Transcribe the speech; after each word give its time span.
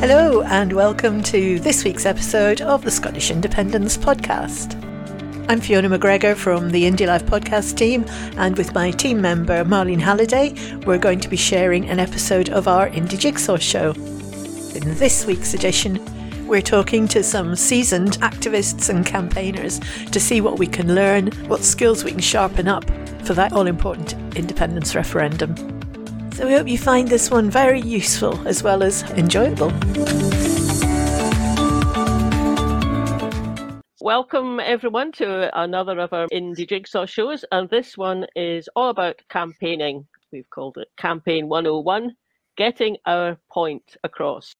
Hello, 0.00 0.40
and 0.44 0.72
welcome 0.72 1.22
to 1.24 1.60
this 1.60 1.84
week's 1.84 2.06
episode 2.06 2.62
of 2.62 2.82
the 2.82 2.90
Scottish 2.90 3.30
Independence 3.30 3.98
Podcast. 3.98 4.74
I'm 5.50 5.60
Fiona 5.60 5.90
McGregor 5.90 6.34
from 6.34 6.70
the 6.70 6.84
Indie 6.84 7.06
Life 7.06 7.26
podcast 7.26 7.76
team, 7.76 8.06
and 8.38 8.56
with 8.56 8.72
my 8.72 8.92
team 8.92 9.20
member 9.20 9.62
Marlene 9.62 10.00
Halliday, 10.00 10.54
we're 10.86 10.96
going 10.96 11.20
to 11.20 11.28
be 11.28 11.36
sharing 11.36 11.86
an 11.90 11.98
episode 11.98 12.48
of 12.48 12.66
our 12.66 12.88
Indie 12.88 13.18
Jigsaw 13.18 13.58
show. 13.58 13.90
In 14.74 14.94
this 14.94 15.26
week's 15.26 15.52
edition, 15.52 16.00
we're 16.46 16.62
talking 16.62 17.06
to 17.08 17.22
some 17.22 17.54
seasoned 17.54 18.12
activists 18.20 18.88
and 18.88 19.04
campaigners 19.04 19.80
to 20.12 20.18
see 20.18 20.40
what 20.40 20.58
we 20.58 20.66
can 20.66 20.94
learn, 20.94 21.26
what 21.46 21.62
skills 21.62 22.04
we 22.04 22.12
can 22.12 22.20
sharpen 22.20 22.68
up 22.68 22.86
for 23.26 23.34
that 23.34 23.52
all 23.52 23.66
important 23.66 24.14
independence 24.34 24.94
referendum. 24.94 25.69
So 26.40 26.46
we 26.46 26.54
hope 26.54 26.68
you 26.68 26.78
find 26.78 27.06
this 27.06 27.30
one 27.30 27.50
very 27.50 27.82
useful 27.82 28.48
as 28.48 28.62
well 28.62 28.82
as 28.82 29.02
enjoyable. 29.10 29.70
Welcome 34.00 34.58
everyone 34.58 35.12
to 35.12 35.50
another 35.60 35.98
of 35.98 36.14
our 36.14 36.28
Indie 36.28 36.66
Jigsaw 36.66 37.04
shows, 37.04 37.44
and 37.52 37.68
this 37.68 37.98
one 37.98 38.24
is 38.34 38.70
all 38.74 38.88
about 38.88 39.20
campaigning. 39.28 40.06
We've 40.32 40.48
called 40.48 40.78
it 40.78 40.88
Campaign 40.96 41.46
101 41.46 42.16
Getting 42.56 42.96
Our 43.04 43.36
Point 43.52 43.98
Across. 44.02 44.54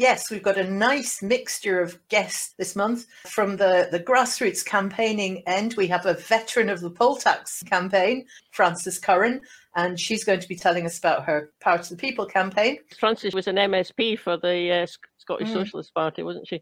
Yes, 0.00 0.30
we've 0.30 0.42
got 0.42 0.56
a 0.56 0.64
nice 0.64 1.22
mixture 1.22 1.80
of 1.80 1.98
guests 2.08 2.54
this 2.56 2.74
month. 2.74 3.04
From 3.26 3.58
the, 3.58 3.86
the 3.92 4.00
grassroots 4.00 4.64
campaigning 4.64 5.42
end, 5.46 5.74
we 5.74 5.86
have 5.88 6.06
a 6.06 6.14
veteran 6.14 6.70
of 6.70 6.80
the 6.80 6.90
poll 6.90 7.16
tax 7.16 7.62
campaign, 7.64 8.24
Frances 8.50 8.98
Curran, 8.98 9.42
and 9.76 9.98
she's 9.98 10.24
going 10.24 10.40
to 10.40 10.48
be 10.48 10.56
telling 10.56 10.86
us 10.86 10.98
about 10.98 11.24
her 11.24 11.50
Power 11.60 11.78
to 11.78 11.90
the 11.90 11.96
People 11.96 12.26
campaign. 12.26 12.78
Frances 12.98 13.34
was 13.34 13.46
an 13.46 13.56
MSP 13.56 14.18
for 14.18 14.36
the 14.36 14.82
uh, 14.82 14.86
Scottish 15.18 15.48
mm. 15.48 15.52
Socialist 15.52 15.94
Party, 15.94 16.22
wasn't 16.22 16.48
she? 16.48 16.60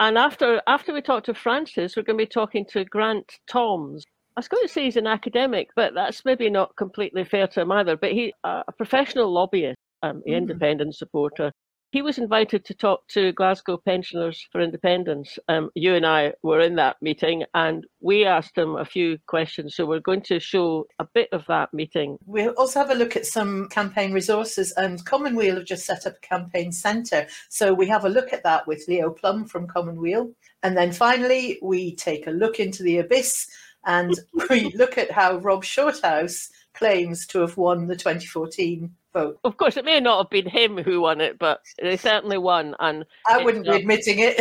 And 0.00 0.18
after 0.18 0.60
after 0.66 0.92
we 0.92 1.00
talk 1.00 1.24
to 1.24 1.34
Frances, 1.34 1.96
we're 1.96 2.02
going 2.02 2.18
to 2.18 2.24
be 2.24 2.28
talking 2.28 2.66
to 2.70 2.84
Grant 2.84 3.38
Thoms. 3.48 4.04
I 4.36 4.40
was 4.40 4.48
going 4.48 4.66
to 4.66 4.72
say 4.72 4.84
he's 4.84 4.96
an 4.96 5.06
academic, 5.06 5.70
but 5.74 5.94
that's 5.94 6.24
maybe 6.24 6.50
not 6.50 6.76
completely 6.76 7.24
fair 7.24 7.46
to 7.48 7.62
him 7.62 7.72
either. 7.72 7.96
But 7.96 8.12
he's 8.12 8.32
a 8.44 8.72
professional 8.76 9.32
lobbyist, 9.32 9.78
um, 10.02 10.22
mm. 10.28 10.36
independent 10.36 10.94
supporter, 10.94 11.52
he 11.90 12.02
was 12.02 12.18
invited 12.18 12.64
to 12.64 12.74
talk 12.74 13.06
to 13.08 13.32
Glasgow 13.32 13.78
Pensioners 13.78 14.46
for 14.50 14.60
Independence. 14.60 15.38
Um, 15.48 15.70
you 15.74 15.94
and 15.94 16.04
I 16.04 16.32
were 16.42 16.60
in 16.60 16.74
that 16.76 16.96
meeting 17.00 17.44
and 17.54 17.86
we 18.00 18.24
asked 18.24 18.58
him 18.58 18.76
a 18.76 18.84
few 18.84 19.18
questions. 19.26 19.76
So 19.76 19.86
we're 19.86 20.00
going 20.00 20.22
to 20.22 20.40
show 20.40 20.86
a 20.98 21.06
bit 21.14 21.28
of 21.32 21.46
that 21.46 21.72
meeting. 21.72 22.18
We'll 22.26 22.50
also 22.50 22.80
have 22.80 22.90
a 22.90 22.94
look 22.94 23.16
at 23.16 23.24
some 23.24 23.68
campaign 23.68 24.12
resources 24.12 24.72
and 24.76 25.04
Commonweal 25.04 25.56
have 25.56 25.64
just 25.64 25.86
set 25.86 26.06
up 26.06 26.16
a 26.16 26.26
campaign 26.26 26.72
centre. 26.72 27.26
So 27.48 27.72
we 27.72 27.86
have 27.86 28.04
a 28.04 28.10
look 28.10 28.32
at 28.32 28.42
that 28.42 28.66
with 28.66 28.84
Leo 28.88 29.10
Plum 29.10 29.46
from 29.46 29.66
Commonweal. 29.68 30.32
And 30.62 30.76
then 30.76 30.92
finally, 30.92 31.58
we 31.62 31.94
take 31.94 32.26
a 32.26 32.32
look 32.32 32.58
into 32.58 32.82
the 32.82 32.98
abyss 32.98 33.46
and 33.84 34.12
we 34.50 34.72
look 34.74 34.98
at 34.98 35.10
how 35.10 35.38
Rob 35.38 35.64
Shorthouse 35.64 36.50
claims 36.74 37.26
to 37.28 37.40
have 37.40 37.56
won 37.56 37.86
the 37.86 37.96
2014 37.96 38.92
vote. 39.16 39.38
Of 39.44 39.56
course, 39.56 39.76
it 39.76 39.84
may 39.84 40.00
not 40.00 40.18
have 40.18 40.30
been 40.30 40.48
him 40.48 40.78
who 40.78 41.00
won 41.00 41.20
it, 41.20 41.38
but 41.38 41.60
they 41.80 41.96
certainly 41.96 42.38
won. 42.38 42.74
And 42.80 43.04
I 43.26 43.42
wouldn't 43.42 43.64
be 43.64 43.70
admitting 43.70 44.18
it. 44.20 44.36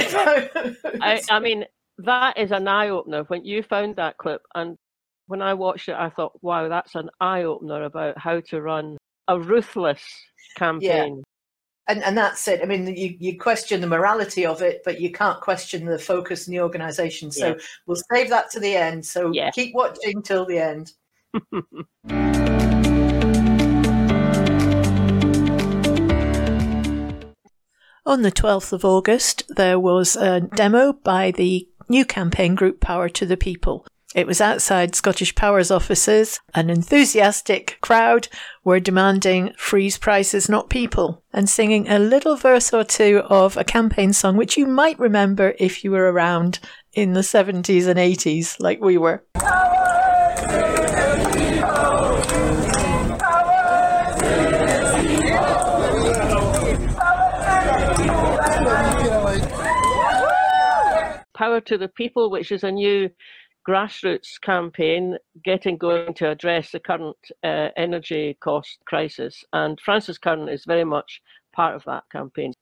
I, 1.01 1.21
I 1.29 1.39
mean, 1.39 1.65
that 1.99 2.37
is 2.37 2.51
an 2.51 2.67
eye 2.67 2.89
opener. 2.89 3.23
When 3.23 3.45
you 3.45 3.63
found 3.63 3.95
that 3.95 4.17
clip, 4.17 4.41
and 4.53 4.77
when 5.27 5.41
I 5.41 5.53
watched 5.53 5.89
it, 5.89 5.95
I 5.95 6.09
thought, 6.09 6.33
wow, 6.41 6.67
that's 6.69 6.95
an 6.95 7.09
eye 7.19 7.43
opener 7.43 7.83
about 7.83 8.17
how 8.17 8.41
to 8.49 8.61
run 8.61 8.97
a 9.27 9.39
ruthless 9.39 10.03
campaign. 10.57 11.17
Yeah. 11.17 11.21
And, 11.87 12.03
and 12.03 12.17
that's 12.17 12.47
it. 12.47 12.61
I 12.63 12.65
mean, 12.65 12.87
you, 12.87 13.15
you 13.19 13.37
question 13.37 13.79
the 13.79 13.87
morality 13.87 14.43
of 14.43 14.63
it, 14.63 14.81
but 14.83 14.99
you 14.99 15.11
can't 15.11 15.39
question 15.39 15.85
the 15.85 15.99
focus 15.99 16.47
and 16.47 16.55
the 16.55 16.61
organisation. 16.61 17.31
So 17.31 17.49
yeah. 17.49 17.55
we'll 17.85 18.01
save 18.11 18.29
that 18.29 18.49
to 18.51 18.59
the 18.59 18.75
end. 18.75 19.05
So 19.05 19.31
yeah. 19.31 19.51
keep 19.51 19.75
watching 19.75 20.23
till 20.23 20.45
the 20.45 20.57
end. 20.57 20.93
On 28.07 28.21
the 28.21 28.31
12th 28.31 28.71
of 28.71 28.85
August, 28.85 29.41
there 29.49 29.79
was 29.79 30.15
a 30.15 30.39
demo 30.39 30.93
by 30.93 31.31
the 31.31 31.67
new 31.89 32.05
campaign 32.05 32.53
group 32.53 32.79
Power 32.79 33.09
to 33.09 33.25
the 33.25 33.35
People. 33.35 33.87
It 34.13 34.27
was 34.27 34.39
outside 34.39 34.93
Scottish 34.93 35.33
Power's 35.33 35.71
offices. 35.71 36.39
An 36.53 36.69
enthusiastic 36.69 37.79
crowd 37.81 38.27
were 38.63 38.79
demanding 38.79 39.53
freeze 39.57 39.97
prices, 39.97 40.47
not 40.47 40.69
people, 40.69 41.23
and 41.33 41.49
singing 41.49 41.89
a 41.89 41.97
little 41.97 42.35
verse 42.35 42.71
or 42.71 42.83
two 42.83 43.23
of 43.25 43.57
a 43.57 43.63
campaign 43.63 44.13
song 44.13 44.37
which 44.37 44.55
you 44.55 44.67
might 44.67 44.99
remember 44.99 45.55
if 45.57 45.83
you 45.83 45.89
were 45.89 46.11
around 46.11 46.59
in 46.93 47.13
the 47.13 47.21
70s 47.21 47.87
and 47.87 47.97
80s, 47.97 48.59
like 48.59 48.79
we 48.79 48.99
were. 48.99 49.23
Power 49.33 50.74
to 61.35 61.77
the 61.77 61.91
People, 61.95 62.29
which 62.29 62.51
is 62.51 62.63
a 62.63 62.71
new 62.71 63.09
grassroots 63.67 64.39
campaign 64.41 65.17
getting 65.43 65.77
going 65.77 66.13
to 66.13 66.29
address 66.29 66.71
the 66.71 66.79
current 66.79 67.17
uh, 67.43 67.69
energy 67.75 68.37
cost 68.39 68.77
crisis. 68.85 69.43
And 69.53 69.79
Frances 69.79 70.17
Curran 70.17 70.49
is 70.49 70.65
very 70.65 70.83
much 70.83 71.21
part 71.53 71.75
of 71.75 71.83
that 71.85 72.03
campaign. 72.11 72.53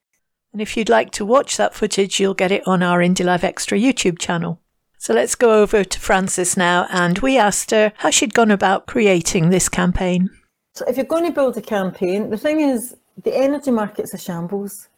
And 0.52 0.62
if 0.62 0.76
you'd 0.76 0.88
like 0.88 1.10
to 1.12 1.24
watch 1.24 1.56
that 1.56 1.74
footage, 1.74 2.20
you'll 2.20 2.34
get 2.34 2.52
it 2.52 2.66
on 2.66 2.82
our 2.82 3.00
Indie 3.00 3.24
Life 3.24 3.44
Extra 3.44 3.76
YouTube 3.76 4.18
channel. 4.18 4.60
So 4.98 5.12
let's 5.12 5.34
go 5.34 5.60
over 5.60 5.84
to 5.84 6.00
Frances 6.00 6.56
now, 6.56 6.86
and 6.90 7.18
we 7.18 7.36
asked 7.36 7.72
her 7.72 7.92
how 7.96 8.10
she'd 8.10 8.32
gone 8.32 8.50
about 8.50 8.86
creating 8.86 9.50
this 9.50 9.68
campaign. 9.68 10.30
So, 10.72 10.84
if 10.88 10.96
you're 10.96 11.04
going 11.04 11.26
to 11.26 11.32
build 11.32 11.58
a 11.58 11.60
campaign, 11.60 12.30
the 12.30 12.38
thing 12.38 12.60
is, 12.60 12.96
the 13.22 13.36
energy 13.36 13.70
market's 13.70 14.14
a 14.14 14.18
shambles. 14.18 14.88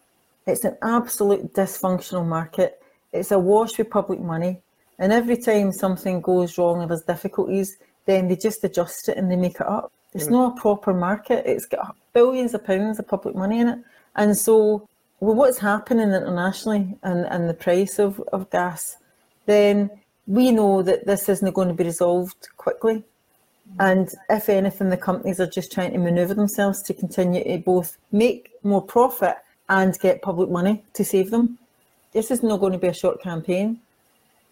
It's 0.47 0.65
an 0.65 0.77
absolute 0.83 1.53
dysfunctional 1.55 2.25
market. 2.25 2.81
It's 3.19 3.33
awash 3.33 3.79
with 3.79 3.91
public 3.91 4.21
money. 4.21 4.61
And 4.99 5.13
every 5.13 5.37
time 5.37 5.73
something 5.73 6.21
goes 6.21 6.57
wrong 6.57 6.81
or 6.81 6.87
there's 6.87 7.03
difficulties, 7.03 7.77
then 8.07 8.29
they 8.29 8.37
just 8.37 8.65
adjust 8.65 9.09
it 9.09 9.17
and 9.17 9.31
they 9.31 9.37
make 9.37 9.57
it 9.57 9.67
up. 9.67 9.93
It's 10.15 10.27
mm. 10.27 10.33
not 10.33 10.57
a 10.57 10.61
proper 10.61 10.95
market. 10.95 11.45
It's 11.47 11.67
got 11.67 11.95
billions 12.13 12.55
of 12.55 12.65
pounds 12.65 12.99
of 12.99 13.07
public 13.07 13.35
money 13.35 13.61
in 13.61 13.69
it. 13.69 13.79
And 14.15 14.37
so, 14.37 14.89
with 15.21 15.37
what's 15.37 15.59
happening 15.59 16.13
internationally 16.13 16.97
and, 17.03 17.27
and 17.27 17.49
the 17.49 17.55
price 17.55 17.99
of, 17.99 18.21
of 18.33 18.51
gas, 18.51 18.97
then 19.45 19.91
we 20.27 20.53
know 20.53 20.83
that 20.83 21.07
this 21.07 21.29
isn't 21.29 21.55
going 21.55 21.69
to 21.69 21.75
be 21.75 21.85
resolved 21.85 22.49
quickly. 22.57 23.05
And 23.81 24.09
if 24.31 24.49
anything, 24.49 24.91
the 24.91 24.97
companies 24.97 25.41
are 25.41 25.47
just 25.47 25.73
trying 25.73 25.93
to 25.93 25.99
manoeuvre 25.99 26.35
themselves 26.35 26.83
to 26.83 26.95
continue 26.95 27.43
to 27.45 27.59
both 27.59 27.99
make 28.13 28.51
more 28.63 28.83
profit 28.83 29.37
and 29.69 29.99
get 29.99 30.23
public 30.23 30.51
money 30.51 30.85
to 30.95 31.05
save 31.05 31.31
them. 31.31 31.59
This 32.17 32.31
is 32.31 32.43
not 32.43 32.61
going 32.61 32.73
to 32.73 32.79
be 32.79 32.87
a 32.87 32.95
short 32.95 33.21
campaign. 33.21 33.79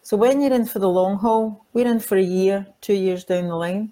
So 0.03 0.15
when 0.17 0.39
you're 0.39 0.53
in 0.53 0.67
for 0.67 0.77
the 0.77 0.87
long 0.87 1.17
haul, 1.17 1.65
we're 1.73 1.87
in 1.87 1.99
for 1.99 2.15
a 2.15 2.21
year, 2.21 2.67
two 2.79 2.93
years 2.93 3.23
down 3.23 3.47
the 3.47 3.55
line, 3.55 3.91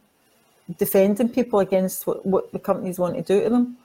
defending 0.78 1.28
people 1.28 1.60
against 1.60 2.06
what, 2.06 2.24
what 2.24 2.52
the 2.52 2.60
companies 2.60 3.00
want 3.00 3.16
to 3.16 3.24
do 3.24 3.44
to 3.44 3.50
them. 3.50 3.78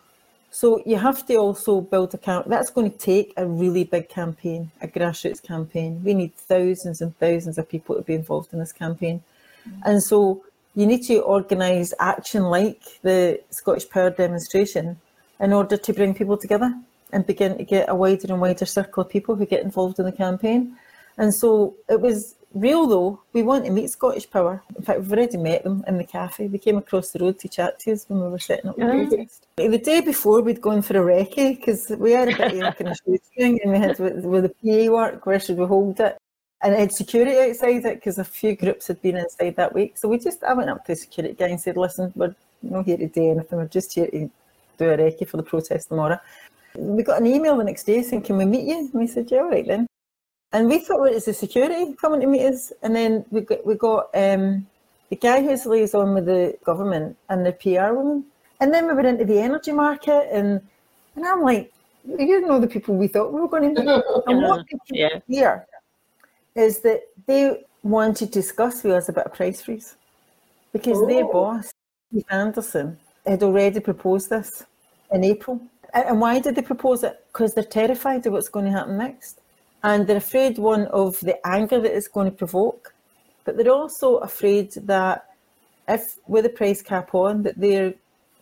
So 0.50 0.82
you 0.84 0.96
have 0.96 1.24
to 1.28 1.36
also 1.36 1.80
build 1.80 2.12
a 2.12 2.18
camp. 2.18 2.48
That's 2.48 2.68
going 2.68 2.90
to 2.90 2.98
take 2.98 3.32
a 3.38 3.46
really 3.46 3.84
big 3.84 4.10
campaign, 4.10 4.70
a 4.82 4.88
grassroots 4.88 5.42
campaign. 5.42 6.02
We 6.04 6.12
need 6.12 6.34
thousands 6.36 7.00
and 7.00 7.18
thousands 7.18 7.56
of 7.56 7.66
people 7.66 7.96
to 7.96 8.02
be 8.02 8.12
involved 8.12 8.52
in 8.52 8.58
this 8.58 8.74
campaign. 8.74 9.22
Mm-hmm. 9.66 9.80
And 9.86 10.02
so 10.02 10.44
you 10.74 10.84
need 10.84 11.04
to 11.04 11.20
organise 11.20 11.94
action 11.98 12.42
like 12.42 12.82
the 13.00 13.40
Scottish 13.48 13.88
Power 13.88 14.10
demonstration 14.10 15.00
in 15.40 15.54
order 15.54 15.78
to 15.78 15.92
bring 15.94 16.12
people 16.12 16.36
together 16.36 16.78
and 17.12 17.26
begin 17.26 17.56
to 17.58 17.64
get 17.64 17.88
a 17.88 17.94
wider 17.94 18.26
and 18.28 18.40
wider 18.40 18.66
circle 18.66 19.02
of 19.02 19.10
people 19.10 19.34
who 19.34 19.46
get 19.46 19.62
involved 19.62 19.98
in 19.98 20.04
the 20.04 20.12
campaign. 20.12 20.76
And 21.16 21.34
so 21.34 21.74
it 21.88 22.00
was 22.00 22.36
real 22.54 22.86
though. 22.86 23.20
We 23.32 23.42
want 23.42 23.64
to 23.64 23.70
meet 23.70 23.90
Scottish 23.90 24.30
Power. 24.30 24.62
In 24.76 24.82
fact, 24.82 25.00
we've 25.00 25.12
already 25.12 25.36
met 25.36 25.64
them 25.64 25.84
in 25.86 25.98
the 25.98 26.04
cafe. 26.04 26.48
We 26.48 26.58
came 26.58 26.76
across 26.76 27.10
the 27.10 27.18
road 27.18 27.38
to 27.40 27.48
chat 27.48 27.78
to 27.80 27.92
us 27.92 28.04
when 28.08 28.20
we 28.20 28.28
were 28.28 28.38
setting 28.38 28.70
up 28.70 28.76
the 28.76 28.84
ah. 28.84 29.08
protest. 29.08 29.46
The 29.56 29.78
day 29.78 30.00
before, 30.00 30.42
we'd 30.42 30.60
gone 30.60 30.82
for 30.82 30.96
a 30.96 31.04
recce 31.04 31.56
because 31.56 31.90
we 31.98 32.12
had 32.12 32.28
a 32.28 32.36
bit 32.36 32.62
of 32.62 32.76
kind 32.76 32.90
of 32.90 32.98
shooting 33.04 33.60
and 33.62 33.72
we 33.72 33.78
had 33.78 33.98
with, 33.98 34.24
with 34.24 34.44
the 34.44 34.86
PA 34.88 34.92
work, 34.92 35.26
where 35.26 35.40
should 35.40 35.58
we 35.58 35.66
hold 35.66 35.98
it? 36.00 36.16
And 36.62 36.74
it 36.74 36.80
had 36.80 36.92
security 36.92 37.38
outside 37.38 37.84
it 37.84 37.96
because 37.96 38.18
a 38.18 38.24
few 38.24 38.56
groups 38.56 38.88
had 38.88 39.00
been 39.00 39.16
inside 39.16 39.56
that 39.56 39.74
week. 39.74 39.96
So 39.96 40.08
we 40.08 40.18
just, 40.18 40.42
I 40.42 40.54
went 40.54 40.70
up 40.70 40.84
to 40.86 40.92
the 40.92 40.96
security 40.96 41.34
guy 41.34 41.48
and 41.48 41.60
said, 41.60 41.76
listen, 41.76 42.12
we're 42.16 42.34
not 42.62 42.84
here 42.84 42.96
to 42.96 43.06
do 43.06 43.30
anything. 43.30 43.58
We're 43.58 43.66
just 43.66 43.92
here 43.92 44.08
to 44.08 44.30
do 44.78 44.90
a 44.90 44.96
recce 44.96 45.28
for 45.28 45.36
the 45.36 45.42
protest 45.42 45.88
tomorrow 45.88 46.18
we 46.78 47.02
got 47.02 47.20
an 47.20 47.26
email 47.26 47.56
the 47.56 47.64
next 47.64 47.84
day 47.84 48.02
saying, 48.02 48.22
"Can 48.22 48.36
we 48.36 48.44
meet 48.44 48.66
you?" 48.66 48.78
And 48.78 48.92
we 48.94 49.06
said, 49.06 49.30
"Yeah, 49.30 49.40
all 49.40 49.50
right 49.50 49.66
then." 49.66 49.86
And 50.52 50.68
we 50.68 50.78
thought 50.78 51.00
well, 51.00 51.12
it's 51.12 51.26
the 51.26 51.34
security 51.34 51.94
coming 51.94 52.20
to 52.20 52.26
meet 52.26 52.46
us, 52.46 52.72
and 52.82 52.94
then 52.94 53.24
we 53.30 53.42
got 53.42 53.66
we 53.66 53.74
got 53.74 54.10
um, 54.14 54.66
the 55.10 55.16
guy 55.16 55.42
who's 55.42 55.66
liaison 55.66 56.14
with 56.14 56.26
the 56.26 56.56
government 56.64 57.16
and 57.28 57.44
the 57.44 57.52
PR 57.52 57.92
woman, 57.94 58.24
and 58.60 58.72
then 58.72 58.86
we 58.86 58.94
went 58.94 59.08
into 59.08 59.24
the 59.24 59.40
energy 59.40 59.72
market, 59.72 60.28
and 60.32 60.60
and 61.16 61.26
I'm 61.26 61.42
like, 61.42 61.72
you 62.04 62.40
know 62.46 62.60
the 62.60 62.68
people 62.68 62.94
we 62.96 63.08
thought 63.08 63.32
we 63.32 63.40
were 63.40 63.48
going 63.48 63.74
to 63.74 63.82
meet. 63.82 64.04
and 64.26 64.42
what 64.42 64.64
they 64.70 64.98
Yeah. 64.98 65.20
hear 65.26 65.66
is 66.54 66.80
that 66.80 67.02
they 67.26 67.64
want 67.82 68.16
to 68.18 68.26
discuss 68.26 68.82
with 68.82 68.92
us 68.92 69.08
about 69.08 69.26
a 69.26 69.30
price 69.30 69.62
freeze 69.62 69.96
because 70.72 71.06
their 71.06 71.24
Oh. 71.24 71.32
boss, 71.32 71.70
Keith 72.10 72.26
Anderson, 72.30 72.98
had 73.26 73.42
already 73.42 73.80
proposed 73.80 74.30
this 74.30 74.64
in 75.12 75.24
April. 75.24 75.60
And 75.94 76.20
why 76.20 76.38
did 76.38 76.54
they 76.54 76.62
propose 76.62 77.02
it? 77.02 77.24
Because 77.32 77.54
they're 77.54 77.64
terrified 77.64 78.26
of 78.26 78.32
what's 78.32 78.48
going 78.48 78.66
to 78.66 78.70
happen 78.72 78.98
next. 78.98 79.40
And 79.82 80.06
they're 80.06 80.16
afraid, 80.16 80.58
one, 80.58 80.86
of 80.88 81.18
the 81.20 81.36
anger 81.46 81.80
that 81.80 81.96
it's 81.96 82.08
going 82.08 82.30
to 82.30 82.36
provoke, 82.36 82.94
but 83.44 83.56
they're 83.56 83.72
also 83.72 84.16
afraid 84.16 84.72
that 84.72 85.26
if, 85.88 86.18
with 86.26 86.44
the 86.44 86.50
price 86.50 86.82
cap 86.82 87.14
on, 87.14 87.42
that 87.44 87.58
they're 87.58 87.94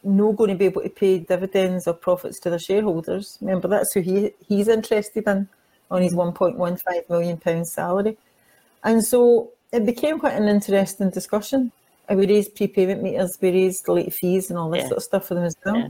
not 0.02 0.36
going 0.36 0.50
to 0.50 0.56
be 0.56 0.64
able 0.64 0.82
to 0.82 0.88
pay 0.88 1.18
dividends 1.18 1.86
or 1.86 1.92
profits 1.94 2.40
to 2.40 2.50
their 2.50 2.58
shareholders. 2.58 3.38
Remember, 3.40 3.68
that's 3.68 3.92
who 3.92 4.00
he, 4.00 4.32
he's 4.48 4.68
interested 4.68 5.26
in 5.26 5.48
on 5.90 6.02
his 6.02 6.14
1.15 6.14 7.10
million 7.10 7.36
pound 7.36 7.68
salary. 7.68 8.16
And 8.82 9.04
so 9.04 9.50
it 9.72 9.84
became 9.84 10.18
quite 10.18 10.34
an 10.34 10.48
interesting 10.48 11.10
discussion. 11.10 11.70
And 12.08 12.18
we 12.18 12.26
raised 12.26 12.54
prepayment 12.54 13.02
meters, 13.02 13.36
we 13.40 13.50
raised 13.50 13.88
late 13.88 14.14
fees 14.14 14.48
and 14.50 14.58
all 14.58 14.70
this 14.70 14.82
Yeah. 14.82 14.88
sort 14.88 14.96
of 14.98 15.02
stuff 15.02 15.26
for 15.26 15.34
them 15.34 15.44
as 15.44 15.56
well. 15.64 15.76
Yeah. 15.76 15.88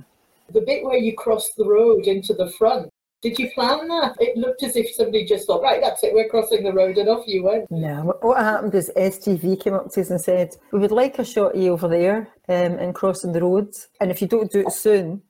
The 0.52 0.60
bit 0.60 0.84
where 0.84 0.98
you 0.98 1.14
cross 1.16 1.50
the 1.56 1.64
road 1.64 2.06
into 2.06 2.34
the 2.34 2.50
front, 2.50 2.90
did 3.22 3.38
you 3.38 3.50
plan 3.54 3.88
that? 3.88 4.14
It 4.20 4.37
looked 4.37 4.62
as 4.62 4.76
if 4.76 4.94
somebody 4.94 5.25
just 5.25 5.46
thought, 5.46 5.62
right, 5.62 5.81
that's 5.81 6.04
it, 6.04 6.12
we're 6.14 6.28
crossing 6.28 6.62
the 6.62 6.72
road, 6.72 6.98
and 6.98 7.08
off 7.08 7.26
you 7.26 7.43
went. 7.43 7.70
No, 7.70 8.14
what- 8.22 8.38
happened 8.38 8.75
is 8.75 8.93
STV 8.96 9.60
came 9.60 9.75
up 9.75 9.90
to 9.93 10.00
us 10.00 10.10
and 10.10 10.20
said, 10.20 10.56
We 10.70 10.78
would 10.78 10.93
like 10.93 11.19
a 11.19 11.25
shot 11.25 11.54
of 11.56 11.60
you 11.60 11.72
over 11.72 11.88
there 11.88 12.28
um, 12.48 12.78
and 12.78 12.94
crossing 12.94 13.32
the 13.32 13.40
road. 13.43 13.75
And 14.00 14.10
if 14.10 14.20
you 14.22 14.28
don't 14.28 14.50
do 14.52 14.60
it 14.60 14.72
soon, 14.72 15.22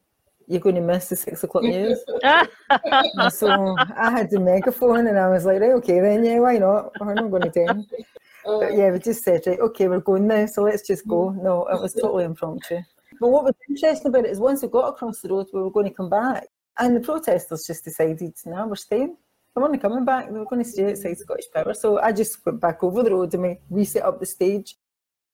you're 0.48 0.60
going 0.60 0.74
to 0.74 0.80
miss 0.80 1.08
the 1.08 1.16
six 1.16 1.42
o'clock 1.44 1.64
news. 1.64 2.04
So 3.30 3.76
I 3.96 4.10
had 4.10 4.30
the 4.30 4.40
megaphone 4.40 5.06
and 5.06 5.18
I 5.18 5.28
was 5.28 5.44
like, 5.44 5.60
right, 5.60 5.72
okay, 5.72 6.00
then, 6.00 6.24
yeah, 6.24 6.38
why 6.40 6.58
not? 6.58 6.92
We're 7.00 7.14
not 7.14 7.30
going 7.30 7.50
to. 7.50 7.60
Uh, 8.46 8.60
But 8.60 8.74
yeah, 8.76 8.90
we 8.90 8.98
just 8.98 9.24
said, 9.24 9.42
right, 9.46 9.58
okay, 9.58 9.88
we're 9.88 10.00
going 10.00 10.26
now, 10.26 10.46
so 10.46 10.62
let's 10.62 10.86
just 10.86 11.06
go. 11.08 11.30
No, 11.30 11.66
it 11.66 11.80
was 11.80 11.94
totally 11.94 12.24
impromptu. 12.24 12.80
But 13.20 13.28
what 13.28 13.44
was 13.44 13.54
interesting 13.68 14.08
about 14.08 14.24
it 14.24 14.30
is 14.30 14.38
once 14.38 14.62
we 14.62 14.68
got 14.68 14.88
across 14.88 15.20
the 15.20 15.28
road, 15.28 15.46
we 15.52 15.62
were 15.62 15.70
going 15.70 15.88
to 15.88 15.94
come 15.94 16.10
back. 16.10 16.46
And 16.78 16.96
the 16.96 17.00
protesters 17.00 17.66
just 17.66 17.84
decided, 17.84 18.34
no, 18.44 18.66
we're 18.66 18.76
staying. 18.76 19.16
We 19.54 19.62
weren't 19.62 19.80
coming 19.80 20.04
back. 20.04 20.30
Were 20.30 20.44
going 20.44 20.62
to 20.62 20.68
stay 20.68 20.90
outside 20.90 21.16
Scottish 21.16 21.46
Power. 21.54 21.72
So 21.72 21.98
I 21.98 22.12
just 22.12 22.44
went 22.44 22.60
back 22.60 22.82
over 22.82 23.02
the 23.02 23.12
road 23.12 23.32
and 23.32 23.42
we 23.42 23.58
reset 23.70 24.02
up 24.02 24.20
the 24.20 24.26
stage. 24.26 24.76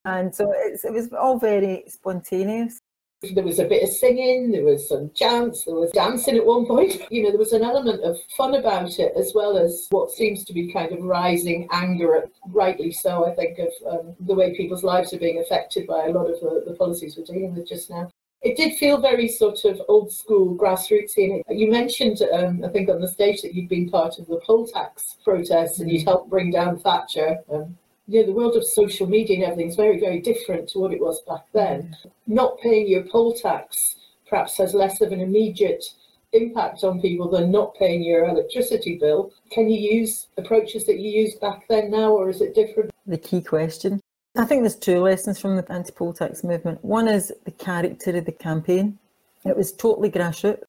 And 0.04 0.34
so 0.34 0.52
it 0.52 0.92
was 0.92 1.12
all 1.12 1.38
very 1.38 1.84
spontaneous. 1.88 2.81
There 3.30 3.44
was 3.44 3.58
a 3.58 3.64
bit 3.64 3.82
of 3.82 3.90
singing, 3.90 4.50
there 4.50 4.64
was 4.64 4.88
some 4.88 5.10
chants, 5.14 5.64
there 5.64 5.74
was 5.74 5.90
dancing 5.92 6.36
at 6.36 6.44
one 6.44 6.66
point. 6.66 7.00
You 7.12 7.24
know, 7.24 7.30
there 7.30 7.38
was 7.38 7.52
an 7.52 7.62
element 7.62 8.02
of 8.02 8.16
fun 8.36 8.54
about 8.54 8.98
it, 8.98 9.12
as 9.16 9.32
well 9.34 9.58
as 9.58 9.86
what 9.90 10.10
seems 10.10 10.44
to 10.44 10.52
be 10.52 10.72
kind 10.72 10.92
of 10.92 11.04
rising 11.04 11.68
anger, 11.70 12.16
at, 12.16 12.30
rightly 12.46 12.90
so, 12.90 13.26
I 13.26 13.34
think, 13.34 13.58
of 13.58 13.68
um, 13.86 14.16
the 14.20 14.34
way 14.34 14.56
people's 14.56 14.82
lives 14.82 15.12
are 15.12 15.18
being 15.18 15.40
affected 15.40 15.86
by 15.86 16.06
a 16.06 16.10
lot 16.10 16.30
of 16.30 16.40
the, 16.40 16.64
the 16.66 16.74
policies 16.74 17.16
we're 17.16 17.24
dealing 17.24 17.54
with 17.54 17.68
just 17.68 17.90
now. 17.90 18.10
It 18.42 18.56
did 18.56 18.76
feel 18.76 19.00
very 19.00 19.28
sort 19.28 19.64
of 19.64 19.80
old 19.88 20.12
school 20.12 20.56
grassroots. 20.56 21.16
You 21.16 21.70
mentioned, 21.70 22.22
um, 22.32 22.64
I 22.64 22.68
think, 22.68 22.88
on 22.88 23.00
the 23.00 23.08
stage 23.08 23.42
that 23.42 23.54
you'd 23.54 23.68
been 23.68 23.88
part 23.88 24.18
of 24.18 24.26
the 24.26 24.40
poll 24.44 24.66
tax 24.66 25.16
protests 25.22 25.78
and 25.78 25.90
you'd 25.90 26.04
helped 26.04 26.30
bring 26.30 26.50
down 26.50 26.78
Thatcher. 26.78 27.38
Um, 27.52 27.76
you 28.12 28.20
know, 28.20 28.26
the 28.26 28.32
world 28.32 28.56
of 28.56 28.64
social 28.64 29.06
media 29.06 29.36
and 29.36 29.44
everything 29.44 29.68
is 29.68 29.76
very, 29.76 29.98
very 29.98 30.20
different 30.20 30.68
to 30.68 30.78
what 30.78 30.92
it 30.92 31.00
was 31.00 31.22
back 31.22 31.44
then 31.52 31.82
mm-hmm. 31.82 32.08
not 32.26 32.58
paying 32.60 32.86
your 32.86 33.04
poll 33.04 33.32
tax 33.32 33.96
perhaps 34.28 34.56
has 34.56 34.72
less 34.72 35.00
of 35.00 35.12
an 35.12 35.20
immediate 35.20 35.84
impact 36.32 36.84
on 36.84 37.00
people 37.00 37.28
than 37.28 37.50
not 37.50 37.74
paying 37.74 38.02
your 38.02 38.24
electricity 38.24 38.96
bill. 38.98 39.30
Can 39.50 39.68
you 39.68 39.78
use 39.78 40.28
approaches 40.38 40.86
that 40.86 40.98
you 40.98 41.10
used 41.10 41.38
back 41.40 41.68
then 41.68 41.90
now, 41.90 42.12
or 42.12 42.30
is 42.30 42.40
it 42.40 42.54
different? 42.54 42.90
The 43.06 43.18
key 43.18 43.42
question. 43.42 44.00
I 44.34 44.46
think 44.46 44.62
there's 44.62 44.76
two 44.76 45.00
lessons 45.00 45.38
from 45.38 45.56
the 45.56 45.70
anti 45.70 45.92
poll 45.92 46.14
tax 46.14 46.42
movement. 46.42 46.82
One 46.82 47.08
is 47.08 47.30
the 47.44 47.50
character 47.50 48.16
of 48.16 48.24
the 48.24 48.32
campaign. 48.32 48.98
It 49.44 49.54
was 49.54 49.72
totally 49.72 50.10
grassroots. 50.10 50.62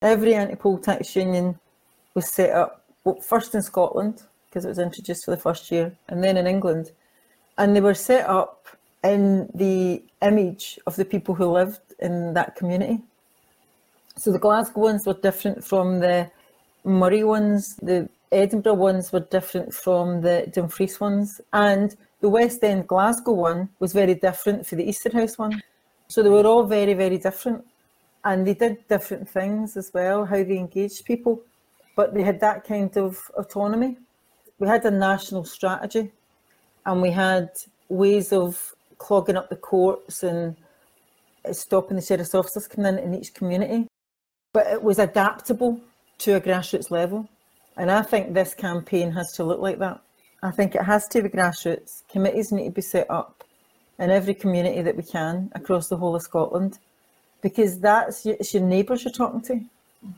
Every 0.00 0.34
anti 0.34 0.54
poll 0.54 0.78
tax 0.78 1.16
union 1.16 1.58
was 2.14 2.32
set 2.32 2.50
up 2.50 2.84
well, 3.02 3.20
first 3.20 3.54
in 3.54 3.62
Scotland, 3.62 4.22
because 4.54 4.64
it 4.64 4.68
was 4.68 4.78
introduced 4.78 5.24
for 5.24 5.32
the 5.32 5.36
first 5.36 5.72
year, 5.72 5.92
and 6.08 6.22
then 6.22 6.36
in 6.36 6.46
England. 6.46 6.92
And 7.58 7.74
they 7.74 7.80
were 7.80 7.94
set 7.94 8.24
up 8.28 8.68
in 9.02 9.50
the 9.52 10.00
image 10.22 10.78
of 10.86 10.94
the 10.94 11.04
people 11.04 11.34
who 11.34 11.46
lived 11.46 11.80
in 11.98 12.34
that 12.34 12.54
community. 12.54 13.00
So 14.16 14.30
the 14.30 14.38
Glasgow 14.38 14.80
ones 14.80 15.06
were 15.06 15.14
different 15.14 15.64
from 15.64 15.98
the 15.98 16.30
Moray 16.84 17.24
ones, 17.24 17.74
the 17.82 18.08
Edinburgh 18.30 18.74
ones 18.74 19.12
were 19.12 19.26
different 19.28 19.74
from 19.74 20.20
the 20.20 20.48
Dumfries 20.52 21.00
ones, 21.00 21.40
and 21.52 21.96
the 22.20 22.28
West 22.28 22.62
End 22.62 22.86
Glasgow 22.86 23.32
one 23.32 23.70
was 23.80 23.92
very 23.92 24.14
different 24.14 24.64
for 24.64 24.76
the 24.76 24.86
Easterhouse 24.86 25.36
one. 25.36 25.60
So 26.06 26.22
they 26.22 26.28
were 26.28 26.46
all 26.46 26.64
very, 26.64 26.94
very 26.94 27.18
different. 27.18 27.64
And 28.24 28.46
they 28.46 28.54
did 28.54 28.86
different 28.88 29.28
things 29.28 29.76
as 29.76 29.90
well, 29.92 30.24
how 30.24 30.44
they 30.44 30.58
engaged 30.58 31.04
people, 31.04 31.42
but 31.96 32.14
they 32.14 32.22
had 32.22 32.40
that 32.40 32.64
kind 32.64 32.96
of 32.96 33.18
autonomy. 33.36 33.98
We 34.58 34.68
had 34.68 34.84
a 34.84 34.90
national 34.90 35.44
strategy 35.44 36.12
and 36.86 37.02
we 37.02 37.10
had 37.10 37.50
ways 37.88 38.32
of 38.32 38.74
clogging 38.98 39.36
up 39.36 39.48
the 39.48 39.56
courts 39.56 40.22
and 40.22 40.56
stopping 41.52 41.96
the 41.96 42.02
sheriff's 42.02 42.34
officers 42.34 42.68
coming 42.68 42.98
in 42.98 42.98
in 42.98 43.14
each 43.14 43.34
community. 43.34 43.86
But 44.52 44.66
it 44.68 44.82
was 44.82 44.98
adaptable 44.98 45.80
to 46.18 46.36
a 46.36 46.40
grassroots 46.40 46.90
level. 46.90 47.28
And 47.76 47.90
I 47.90 48.02
think 48.02 48.32
this 48.32 48.54
campaign 48.54 49.10
has 49.12 49.32
to 49.32 49.44
look 49.44 49.60
like 49.60 49.78
that. 49.80 50.00
I 50.42 50.50
think 50.50 50.74
it 50.74 50.82
has 50.82 51.08
to 51.08 51.22
be 51.22 51.28
grassroots. 51.28 52.02
Committees 52.08 52.52
need 52.52 52.66
to 52.66 52.70
be 52.70 52.82
set 52.82 53.10
up 53.10 53.44
in 53.98 54.10
every 54.10 54.34
community 54.34 54.82
that 54.82 54.96
we 54.96 55.02
can 55.02 55.50
across 55.54 55.88
the 55.88 55.96
whole 55.96 56.14
of 56.14 56.22
Scotland 56.22 56.78
because 57.42 57.78
that's 57.80 58.24
your, 58.24 58.36
it's 58.40 58.54
your 58.54 58.62
neighbours 58.62 59.04
you're 59.04 59.12
talking 59.12 59.42
to. 59.42 59.60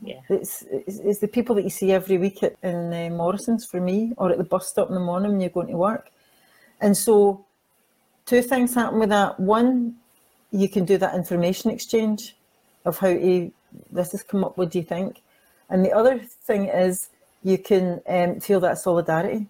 Yeah. 0.01 0.19
It's, 0.29 0.63
it's, 0.69 0.99
it's 0.99 1.19
the 1.19 1.27
people 1.27 1.55
that 1.55 1.63
you 1.63 1.69
see 1.69 1.91
every 1.91 2.17
week 2.17 2.43
at, 2.43 2.55
in 2.63 2.93
uh, 2.93 3.09
Morrison's 3.15 3.65
for 3.65 3.79
me 3.79 4.13
or 4.17 4.31
at 4.31 4.37
the 4.37 4.43
bus 4.43 4.67
stop 4.67 4.89
in 4.89 4.95
the 4.95 5.01
morning 5.01 5.31
when 5.31 5.41
you're 5.41 5.49
going 5.49 5.67
to 5.67 5.77
work. 5.77 6.09
And 6.81 6.95
so, 6.95 7.45
two 8.25 8.41
things 8.41 8.75
happen 8.75 8.99
with 8.99 9.09
that. 9.09 9.39
One, 9.39 9.95
you 10.51 10.69
can 10.69 10.85
do 10.85 10.97
that 10.97 11.15
information 11.15 11.71
exchange 11.71 12.35
of 12.85 12.99
how 12.99 13.09
this 13.91 14.11
has 14.11 14.23
come 14.23 14.43
up, 14.43 14.57
what 14.57 14.71
do 14.71 14.79
you 14.79 14.83
think? 14.85 15.21
And 15.69 15.83
the 15.83 15.91
other 15.91 16.19
thing 16.19 16.65
is 16.65 17.09
you 17.43 17.57
can 17.57 18.01
um, 18.07 18.39
feel 18.39 18.59
that 18.61 18.77
solidarity 18.77 19.47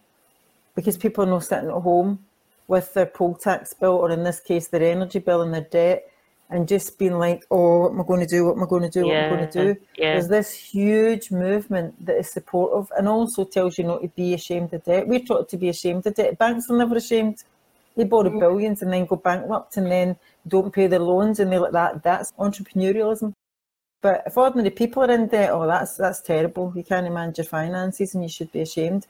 because 0.76 0.98
people 0.98 1.24
are 1.24 1.28
not 1.28 1.44
sitting 1.44 1.70
at 1.70 1.82
home 1.82 2.20
with 2.68 2.94
their 2.94 3.06
poll 3.06 3.36
tax 3.36 3.74
bill 3.74 3.94
or 3.94 4.12
in 4.12 4.24
this 4.24 4.40
case 4.40 4.68
their 4.68 4.84
energy 4.84 5.20
bill 5.20 5.42
and 5.42 5.54
their 5.54 5.62
debt 5.62 6.12
and 6.50 6.68
just 6.68 6.98
being 6.98 7.20
like, 7.20 7.44
oh, 7.52 7.80
what 7.82 7.92
am 7.92 8.02
I 8.02 8.04
going 8.06 8.20
to 8.22 8.26
do? 8.26 8.46
What 8.46 8.56
am 8.58 8.64
I 8.64 8.68
going 8.68 8.84
to 8.84 8.90
do? 8.90 9.06
What 9.08 9.16
am 9.16 9.34
I 9.34 9.36
going 9.38 9.50
to 9.50 9.74
do? 9.76 9.80
yeah. 9.98 10.14
There's 10.14 10.28
this 10.30 10.54
huge 10.54 11.30
movement 11.32 12.06
that 12.06 12.18
is 12.18 12.32
supportive 12.32 12.92
and 12.98 13.08
also 13.08 13.44
tells 13.44 13.78
you 13.78 13.84
not 13.84 14.02
to 14.02 14.08
be 14.10 14.34
ashamed 14.34 14.74
of 14.74 14.84
debt. 14.86 15.08
We're 15.08 15.20
taught 15.20 15.50
to 15.50 15.58
be 15.58 15.70
ashamed 15.70 16.06
of 16.08 16.16
debt. 16.16 16.38
Banks 16.38 16.70
are 16.70 16.78
never 16.78 16.96
ashamed. 16.96 17.44
They 17.98 18.06
borrow 18.06 18.30
Mhm. 18.30 18.40
billions 18.40 18.82
and 18.82 18.94
then 18.94 19.06
go 19.06 19.16
bankrupt 19.18 19.76
and 19.78 19.92
then 19.92 20.16
don't 20.48 20.72
pay 20.72 20.88
their 20.88 21.00
loans 21.00 21.40
and 21.40 21.52
they're 21.52 21.60
like 21.60 21.72
that. 21.74 22.04
That's 22.04 22.32
entrepreneurialism. 22.40 23.34
But 24.02 24.24
if 24.28 24.38
ordinary 24.38 24.70
people 24.70 25.04
are 25.04 25.12
in 25.12 25.28
debt, 25.28 25.50
oh, 25.52 25.66
that's 25.68 25.98
that's 25.98 26.22
terrible. 26.22 26.72
You 26.76 26.84
can't 26.84 27.12
manage 27.12 27.40
your 27.40 27.46
finances 27.46 28.14
and 28.14 28.24
you 28.24 28.30
should 28.30 28.52
be 28.52 28.62
ashamed. 28.62 29.08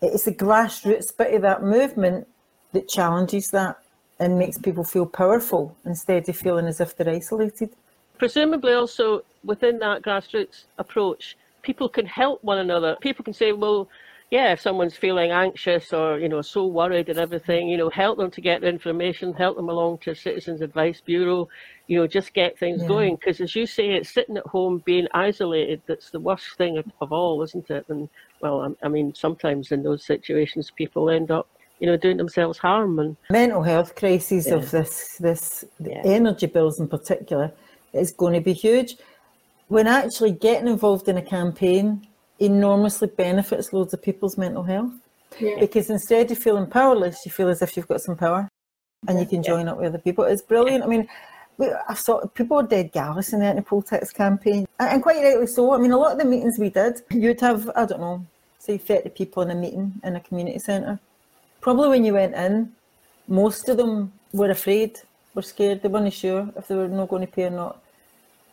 It's 0.00 0.24
the 0.24 0.32
grassroots 0.32 1.14
bit 1.16 1.34
of 1.34 1.42
that 1.42 1.62
movement 1.64 2.28
that 2.72 2.88
challenges 2.88 3.50
that 3.50 3.81
and 4.22 4.38
makes 4.38 4.58
people 4.58 4.84
feel 4.84 5.06
powerful 5.06 5.76
instead 5.84 6.28
of 6.28 6.36
feeling 6.36 6.66
as 6.66 6.80
if 6.80 6.96
they're 6.96 7.08
isolated. 7.20 7.70
presumably 8.18 8.72
also 8.72 9.22
within 9.44 9.78
that 9.80 10.02
grassroots 10.02 10.64
approach, 10.78 11.36
people 11.62 11.88
can 11.88 12.06
help 12.06 12.42
one 12.44 12.58
another. 12.58 12.96
People 13.00 13.24
can 13.24 13.34
say, 13.34 13.52
well, 13.52 13.88
yeah, 14.30 14.52
if 14.52 14.60
someone's 14.60 14.96
feeling 14.96 15.30
anxious 15.30 15.92
or, 15.92 16.18
you 16.18 16.28
know, 16.28 16.40
so 16.40 16.66
worried 16.66 17.08
and 17.10 17.18
everything, 17.18 17.68
you 17.68 17.76
know, 17.76 17.90
help 17.90 18.16
them 18.18 18.30
to 18.30 18.40
get 18.40 18.62
the 18.62 18.68
information, 18.68 19.32
help 19.34 19.56
them 19.56 19.68
along 19.68 19.98
to 19.98 20.14
Citizens 20.14 20.62
Advice 20.62 21.02
Bureau, 21.02 21.48
you 21.88 21.98
know, 21.98 22.06
just 22.06 22.32
get 22.32 22.58
things 22.58 22.80
Yeah. 22.80 22.88
going. 22.88 23.16
Because 23.16 23.40
as 23.40 23.54
you 23.54 23.66
say, 23.66 23.90
it's 23.90 24.08
sitting 24.14 24.38
at 24.38 24.46
home 24.46 24.82
being 24.86 25.06
isolated 25.12 25.82
that's 25.86 26.10
the 26.10 26.20
worst 26.20 26.56
thing 26.56 26.78
of, 26.78 26.86
of 27.00 27.12
all, 27.12 27.42
isn't 27.42 27.68
it? 27.70 27.84
And, 27.88 28.08
well, 28.40 28.62
I, 28.62 28.86
I 28.86 28.88
mean, 28.88 29.14
sometimes 29.14 29.70
in 29.72 29.82
those 29.82 30.04
situations, 30.04 30.70
people 30.70 31.10
end 31.10 31.30
up, 31.30 31.46
you 31.82 31.88
know, 31.88 31.96
doing 31.96 32.16
themselves 32.16 32.58
harm. 32.58 33.00
And 33.00 33.16
mental 33.28 33.62
health 33.64 33.96
crises 33.96 34.46
Yeah. 34.46 34.54
of 34.54 34.70
this 34.70 35.16
this 35.18 35.64
Yeah. 35.80 36.00
energy 36.04 36.46
bills 36.46 36.78
in 36.78 36.86
particular 36.86 37.50
is 37.92 38.12
going 38.12 38.34
to 38.34 38.40
be 38.40 38.52
huge. 38.52 38.90
When 39.66 39.88
actually 39.88 40.30
getting 40.30 40.68
involved 40.68 41.08
in 41.08 41.16
a 41.16 41.22
campaign 41.38 42.06
enormously 42.38 43.08
benefits 43.08 43.72
loads 43.72 43.92
of 43.94 44.00
people's 44.00 44.38
mental 44.38 44.62
health 44.62 44.92
Yeah. 45.40 45.58
because 45.58 45.90
instead 45.90 46.30
of 46.30 46.38
feeling 46.38 46.66
powerless, 46.66 47.26
you 47.26 47.32
feel 47.32 47.48
as 47.48 47.62
if 47.62 47.76
you've 47.76 47.88
got 47.88 48.00
some 48.00 48.16
power 48.16 48.48
and 49.08 49.18
you 49.18 49.26
can 49.26 49.42
join 49.42 49.66
up 49.68 49.76
with 49.78 49.86
other 49.88 49.98
people. 50.06 50.22
It's 50.24 50.40
brilliant. 50.42 50.84
I 50.84 50.86
mean, 50.86 51.08
I 51.88 51.94
saw 51.94 52.24
people 52.38 52.56
were 52.58 52.62
dead 52.76 52.92
gallus 52.92 53.32
in 53.32 53.40
the 53.40 53.46
anti-poll 53.46 53.82
tax 53.82 54.12
campaign, 54.12 54.66
and 54.78 55.02
quite 55.02 55.22
rightly 55.22 55.46
so. 55.48 55.72
I 55.74 55.78
mean, 55.78 55.92
a 55.92 55.98
lot 55.98 56.12
of 56.12 56.18
the 56.18 56.24
meetings 56.24 56.58
we 56.60 56.70
did, 56.70 56.94
you'd 57.10 57.40
have 57.40 57.70
I 57.74 57.84
don't 57.86 58.00
know, 58.00 58.24
say 58.58 58.78
thirty 58.78 59.10
people 59.10 59.42
in 59.42 59.50
a 59.50 59.54
meeting 59.64 59.92
in 60.04 60.14
a 60.16 60.20
community 60.20 60.60
centre. 60.60 60.98
Probably 61.62 61.90
when 61.90 62.04
you 62.04 62.14
went 62.14 62.34
in, 62.34 62.72
most 63.28 63.68
of 63.68 63.76
them 63.76 64.12
were 64.32 64.50
afraid, 64.50 64.98
were 65.32 65.42
scared, 65.42 65.80
they 65.80 65.88
weren't 65.88 66.12
sure 66.12 66.50
if 66.56 66.66
they 66.66 66.74
were 66.74 66.88
not 66.88 67.08
going 67.08 67.24
to 67.24 67.32
pay 67.32 67.44
or 67.44 67.50
not, 67.50 67.80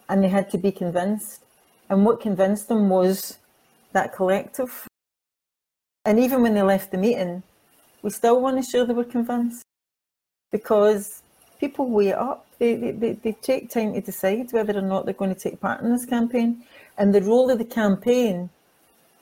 and 0.08 0.24
they 0.24 0.30
had 0.30 0.48
to 0.52 0.60
be 0.60 0.72
convinced. 0.72 1.44
And 1.90 2.06
what 2.06 2.22
convinced 2.22 2.68
them 2.68 2.88
was 2.88 3.40
that 3.94 4.14
collective. 4.14 4.88
And 6.06 6.20
even 6.20 6.44
when 6.44 6.54
they 6.54 6.62
left 6.62 6.92
the 6.92 7.00
meeting, 7.00 7.42
we 8.04 8.12
still 8.12 8.40
weren't 8.42 8.64
sure 8.64 8.86
they 8.86 8.94
were 8.94 9.04
convinced 9.04 9.66
because 10.52 11.24
people 11.60 11.90
weigh 11.90 12.14
up. 12.14 12.46
They, 12.60 12.76
they, 12.76 13.14
they, 13.14 13.32
take 13.32 13.72
time 13.72 13.94
to 13.94 14.02
decide 14.02 14.52
whether 14.52 14.78
or 14.78 14.82
not 14.82 15.06
they're 15.06 15.14
going 15.16 15.34
to 15.34 15.40
take 15.40 15.60
part 15.60 15.82
in 15.82 15.92
this 15.92 16.06
campaign. 16.06 16.64
And 16.98 17.16
the 17.16 17.22
role 17.22 17.50
of 17.50 17.58
the 17.58 17.66
campaign 17.66 18.52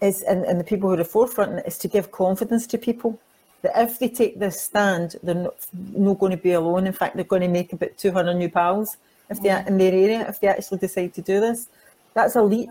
is, 0.02 0.24
and, 0.24 0.44
and 0.44 0.60
the 0.60 0.64
people 0.66 0.90
who 0.90 0.96
are 0.96 0.98
the 0.98 1.06
forefront, 1.06 1.66
is 1.66 1.78
to 1.80 1.88
give 1.88 2.12
confidence 2.12 2.68
to 2.68 2.78
people 2.78 3.20
that 3.62 3.72
if 3.76 4.00
they 4.00 4.10
take 4.10 4.40
this 4.40 4.62
stand, 4.62 5.16
they're 5.24 5.36
not, 5.36 5.56
not 5.94 6.20
going 6.20 6.32
to 6.32 6.38
be 6.38 6.52
alone. 6.52 6.88
In 6.88 6.94
fact, 6.94 7.16
they're 7.16 7.26
going 7.26 7.42
to 7.42 7.48
make 7.48 7.74
about 7.74 7.98
200 7.98 8.34
new 8.36 8.50
pals 8.50 8.98
if 9.30 9.42
they 9.42 9.50
mm. 9.50 9.68
in 9.68 9.78
their 9.78 9.94
area 9.94 10.28
if 10.28 10.40
they 10.40 10.48
actually 10.48 10.78
decide 10.78 11.14
to 11.16 11.22
do 11.22 11.40
this. 11.40 11.68
That's 12.14 12.36
a 12.36 12.42
leap, 12.42 12.70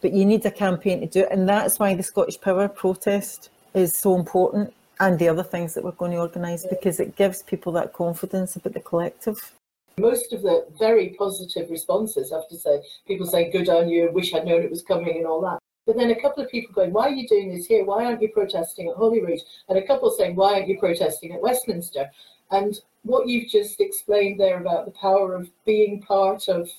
but 0.00 0.12
you 0.12 0.24
need 0.24 0.44
a 0.46 0.50
campaign 0.50 1.00
to 1.00 1.06
do 1.06 1.20
it, 1.20 1.28
and 1.30 1.48
that's 1.48 1.78
why 1.78 1.94
the 1.94 2.02
Scottish 2.02 2.40
Power 2.40 2.68
protest 2.68 3.50
is 3.74 3.96
so 3.96 4.14
important 4.14 4.72
and 5.00 5.18
the 5.18 5.28
other 5.28 5.42
things 5.42 5.74
that 5.74 5.82
we're 5.82 5.90
going 5.92 6.12
to 6.12 6.18
organise 6.18 6.64
because 6.66 7.00
it 7.00 7.16
gives 7.16 7.42
people 7.42 7.72
that 7.72 7.92
confidence 7.92 8.56
about 8.56 8.74
the 8.74 8.80
collective. 8.80 9.52
Most 9.98 10.32
of 10.32 10.42
the 10.42 10.66
very 10.78 11.10
positive 11.18 11.70
responses, 11.70 12.32
I 12.32 12.36
have 12.36 12.48
to 12.48 12.56
say, 12.56 12.82
people 13.06 13.26
saying, 13.26 13.50
good 13.52 13.68
on 13.68 13.88
you, 13.88 14.10
wish 14.12 14.34
I'd 14.34 14.44
known 14.44 14.62
it 14.62 14.70
was 14.70 14.82
coming 14.82 15.16
and 15.18 15.26
all 15.26 15.40
that. 15.42 15.58
But 15.86 15.96
then 15.96 16.10
a 16.10 16.20
couple 16.20 16.42
of 16.42 16.50
people 16.50 16.74
going, 16.74 16.92
why 16.92 17.08
are 17.08 17.14
you 17.14 17.28
doing 17.28 17.54
this 17.54 17.66
here? 17.66 17.84
Why 17.84 18.04
aren't 18.04 18.22
you 18.22 18.28
protesting 18.28 18.88
at 18.88 18.96
Holyrood? 18.96 19.40
And 19.68 19.78
a 19.78 19.86
couple 19.86 20.10
saying, 20.10 20.34
why 20.34 20.54
aren't 20.54 20.68
you 20.68 20.78
protesting 20.78 21.32
at 21.32 21.42
Westminster? 21.42 22.10
And 22.50 22.78
what 23.02 23.28
you've 23.28 23.50
just 23.50 23.80
explained 23.80 24.40
there 24.40 24.60
about 24.60 24.86
the 24.86 24.92
power 24.92 25.34
of 25.34 25.50
being 25.66 26.00
part 26.02 26.48
of 26.48 26.70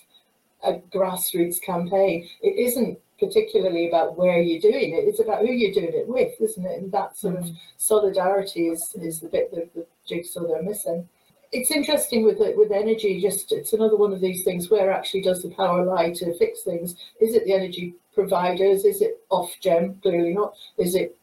a 0.64 0.80
grassroots 0.94 1.62
campaign, 1.62 2.28
it 2.42 2.58
isn't 2.58 3.00
particularly 3.20 3.88
about 3.88 4.18
where 4.18 4.42
you're 4.42 4.60
doing 4.60 4.94
it. 4.94 5.08
It's 5.08 5.20
about 5.20 5.42
who 5.42 5.52
you're 5.52 5.74
doing 5.74 5.94
it 5.94 6.08
with, 6.08 6.34
isn't 6.42 6.66
it? 6.66 6.82
And 6.82 6.92
that 6.92 7.18
sort 7.18 7.36
of 7.36 7.46
mm. 7.46 7.56
solidarity 7.78 8.68
is, 8.68 8.94
is 8.96 9.20
the 9.20 9.30
bit 9.30 9.52
that 9.54 9.74
the 9.74 9.86
jigsaw 10.08 10.48
they're 10.48 10.64
missing. 10.64 11.08
It's 11.56 11.72
interesting 11.72 12.26
with 12.26 12.40
with 12.40 12.72
energy. 12.72 13.22
Just 13.22 13.54
it's 13.54 13.72
another 13.72 13.96
one 13.96 14.12
of 14.12 14.20
these 14.20 14.44
things. 14.44 14.70
Where 14.70 14.92
actually 14.92 15.22
does 15.22 15.42
the 15.42 15.52
power 15.52 15.86
lie 15.86 16.12
to 16.12 16.38
fix 16.38 16.64
things? 16.64 16.96
Is 17.22 17.34
it 17.34 17.46
the 17.46 17.54
energy 17.54 17.96
providers? 18.14 18.84
Is 18.84 19.02
it 19.02 19.26
Ofgem? 19.32 20.02
Clearly 20.02 20.34
not. 20.34 20.54
Is 20.78 20.96
it 20.96 21.16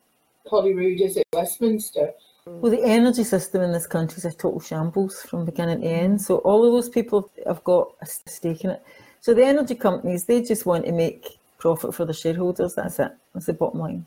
Holyrood? 0.47 1.03
Is 1.03 1.19
it 1.19 1.27
Westminster? 1.35 2.15
Well, 2.47 2.73
the 2.73 2.83
energy 2.83 3.25
system 3.25 3.61
in 3.61 3.73
this 3.73 3.87
country 3.87 4.17
is 4.17 4.25
a 4.25 4.33
total 4.33 4.61
shambles 4.61 5.21
from 5.21 5.45
beginning 5.45 5.83
to 5.83 5.87
end. 5.87 6.23
So 6.23 6.39
all 6.39 6.65
of 6.65 6.73
those 6.73 6.89
people 6.89 7.31
have 7.47 7.62
got 7.62 7.93
a 8.01 8.07
stake 8.07 8.65
in 8.65 8.71
it. 8.71 8.83
So 9.21 9.35
the 9.35 9.45
energy 9.45 9.75
companies, 9.75 10.25
they 10.25 10.41
just 10.41 10.65
want 10.65 10.87
to 10.87 10.93
make 10.93 11.39
profit 11.59 11.95
for 11.95 12.07
the 12.07 12.15
shareholders. 12.15 12.75
That's 12.75 12.99
it. 12.99 13.12
That's 13.35 13.47
the 13.47 13.53
bottom 13.53 13.81
line. 13.81 14.07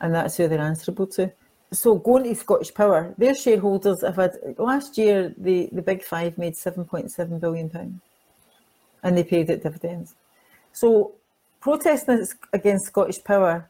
And 0.00 0.14
that's 0.14 0.36
who 0.36 0.46
they're 0.46 0.60
answerable 0.60 1.08
to. 1.08 1.32
So 1.72 1.94
going 1.94 2.24
to 2.24 2.34
Scottish 2.34 2.74
Power, 2.74 3.14
their 3.16 3.34
shareholders 3.34 4.02
have 4.02 4.16
had 4.16 4.32
last 4.58 4.98
year 4.98 5.32
the, 5.38 5.68
the 5.70 5.82
big 5.82 6.02
five 6.02 6.36
made 6.36 6.56
seven 6.56 6.84
point 6.84 7.12
seven 7.12 7.38
billion 7.38 7.70
pounds 7.70 8.00
and 9.02 9.16
they 9.16 9.22
paid 9.24 9.48
it 9.50 9.62
dividends. 9.62 10.16
So 10.72 11.12
protesting 11.60 12.26
against 12.52 12.86
Scottish 12.86 13.22
Power 13.22 13.68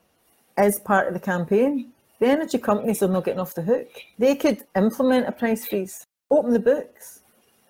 is 0.58 0.80
part 0.80 1.08
of 1.08 1.14
the 1.14 1.20
campaign. 1.20 1.92
The 2.20 2.26
energy 2.26 2.58
companies 2.58 3.02
are 3.02 3.08
not 3.08 3.24
getting 3.24 3.40
off 3.40 3.54
the 3.54 3.62
hook. 3.62 3.88
They 4.18 4.34
could 4.34 4.64
implement 4.74 5.28
a 5.28 5.32
price 5.32 5.66
freeze, 5.66 6.06
open 6.30 6.52
the 6.52 6.58
books. 6.58 7.20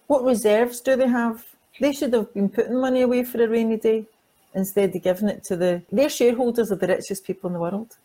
What 0.06 0.24
reserves 0.24 0.80
do 0.80 0.96
they 0.96 1.08
have? 1.08 1.44
They 1.80 1.92
should 1.92 2.12
have 2.14 2.32
been 2.34 2.48
putting 2.48 2.80
money 2.80 3.02
away 3.02 3.24
for 3.24 3.42
a 3.42 3.48
rainy 3.48 3.78
day 3.78 4.06
instead 4.54 4.94
of 4.94 5.02
giving 5.02 5.28
it 5.28 5.44
to 5.44 5.56
the 5.56 5.82
their 5.90 6.08
shareholders 6.08 6.70
are 6.70 6.76
the 6.76 6.86
richest 6.86 7.24
people 7.24 7.48
in 7.48 7.54
the 7.54 7.60
world. 7.60 7.96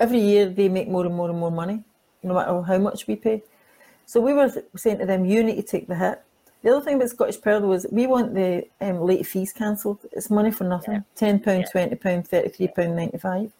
Every 0.00 0.18
year 0.18 0.48
they 0.48 0.68
make 0.68 0.88
more 0.88 1.06
and 1.06 1.14
more 1.14 1.30
and 1.30 1.38
more 1.38 1.52
money, 1.52 1.84
no 2.22 2.34
matter 2.34 2.62
how 2.62 2.78
much 2.78 3.06
we 3.06 3.16
pay. 3.16 3.42
So 4.06 4.20
we 4.20 4.32
were 4.32 4.50
saying 4.74 4.98
to 4.98 5.06
them, 5.06 5.24
you 5.24 5.44
need 5.44 5.56
to 5.56 5.62
take 5.62 5.86
the 5.86 5.94
hit. 5.94 6.20
The 6.62 6.70
other 6.70 6.84
thing 6.84 6.96
about 6.96 7.10
Scottish 7.10 7.40
Power 7.40 7.60
was 7.60 7.86
we 7.92 8.06
want 8.06 8.34
the 8.34 8.66
um, 8.80 9.00
late 9.00 9.26
fees 9.26 9.52
cancelled. 9.52 9.98
It's 10.12 10.30
money 10.30 10.50
for 10.50 10.64
nothing. 10.64 10.94
Yeah. 10.94 11.00
Ten 11.14 11.38
pound, 11.38 11.60
yeah. 11.60 11.70
twenty 11.70 11.96
pound, 11.96 12.26
thirty 12.28 12.48
three 12.48 12.68
pound 12.68 12.96
ninety 12.96 13.18
five, 13.18 13.52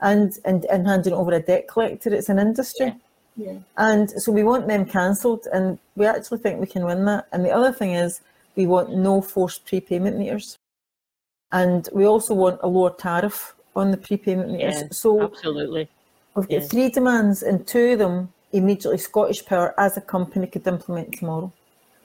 and 0.00 0.38
and 0.44 0.64
and 0.66 0.86
handing 0.86 1.14
over 1.14 1.32
a 1.32 1.40
debt 1.40 1.68
collector. 1.68 2.14
It's 2.14 2.28
an 2.28 2.38
industry. 2.38 2.86
Yeah. 2.86 2.94
Yeah. 3.36 3.58
And 3.76 4.10
so 4.10 4.32
we 4.32 4.44
want 4.44 4.66
them 4.66 4.84
cancelled, 4.84 5.46
and 5.52 5.78
we 5.94 6.06
actually 6.06 6.38
think 6.38 6.60
we 6.60 6.66
can 6.66 6.84
win 6.84 7.04
that. 7.04 7.26
And 7.32 7.44
the 7.44 7.52
other 7.52 7.72
thing 7.72 7.92
is, 7.92 8.20
we 8.56 8.66
want 8.66 8.96
no 8.96 9.20
forced 9.20 9.64
prepayment 9.66 10.18
meters. 10.18 10.56
And 11.52 11.88
we 11.92 12.04
also 12.04 12.34
want 12.34 12.60
a 12.62 12.68
lower 12.68 12.90
tariff 12.90 13.54
on 13.78 13.90
the 13.90 13.96
prepayment 13.96 14.50
meters. 14.50 14.82
Yeah, 14.82 14.88
so 14.90 15.22
absolutely. 15.22 15.88
We've 16.34 16.48
got 16.48 16.62
yeah. 16.62 16.66
three 16.66 16.88
demands, 16.90 17.42
and 17.42 17.66
two 17.66 17.92
of 17.92 17.98
them 17.98 18.32
immediately 18.52 18.98
Scottish 18.98 19.44
Power 19.44 19.74
as 19.78 19.96
a 19.96 20.00
company 20.00 20.46
could 20.46 20.66
implement 20.66 21.18
tomorrow. 21.18 21.52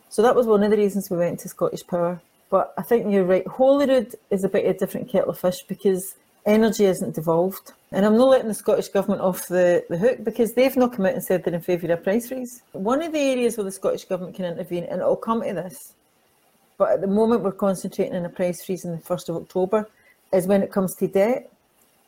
So 0.10 0.22
that 0.22 0.36
was 0.36 0.46
one 0.46 0.64
of 0.64 0.72
the 0.72 0.78
reasons 0.78 1.10
we 1.10 1.18
went 1.18 1.40
to 1.40 1.50
Scottish 1.50 1.86
Power. 1.86 2.22
But 2.50 2.74
I 2.78 2.84
think 2.84 3.12
you're 3.12 3.24
right. 3.24 3.48
Holyrood 3.48 4.16
is 4.30 4.44
a 4.44 4.50
bit 4.50 4.66
of 4.66 4.76
a 4.76 4.78
different 4.78 5.10
kettle 5.10 5.32
of 5.32 5.40
fish 5.40 5.64
because 5.68 6.16
energy 6.46 6.86
isn't 6.86 7.16
devolved. 7.16 7.74
And 7.92 8.06
I'm 8.06 8.18
not 8.18 8.30
letting 8.30 8.48
the 8.48 8.54
Scottish 8.54 8.90
Government 8.90 9.22
off 9.22 9.48
the, 9.48 9.84
the 9.90 9.98
hook 9.98 10.24
because 10.24 10.54
they've 10.54 10.76
not 10.76 10.94
come 10.94 11.06
out 11.06 11.14
and 11.14 11.24
said 11.24 11.44
they're 11.44 11.54
in 11.54 11.62
favour 11.62 11.92
of 11.92 12.04
price 12.04 12.28
freeze. 12.28 12.62
One 12.74 13.02
of 13.02 13.12
the 13.12 13.20
areas 13.20 13.58
where 13.58 13.64
the 13.64 13.72
Scottish 13.72 14.06
Government 14.06 14.36
can 14.36 14.46
intervene, 14.46 14.84
and 14.86 15.02
it'll 15.02 15.16
come 15.16 15.42
to 15.42 15.54
this, 15.54 15.94
but 16.78 16.92
at 16.92 17.02
the 17.02 17.08
moment, 17.08 17.44
we're 17.44 17.52
concentrating 17.52 18.16
on 18.16 18.26
a 18.26 18.30
price 18.30 18.66
freeze 18.66 18.86
on 18.86 18.92
the 18.92 18.98
1st 18.98 19.30
of 19.30 19.36
October, 19.38 19.88
is 20.34 20.48
when 20.48 20.64
it 20.64 20.72
comes 20.72 20.96
to 20.96 21.08
debt, 21.08 21.52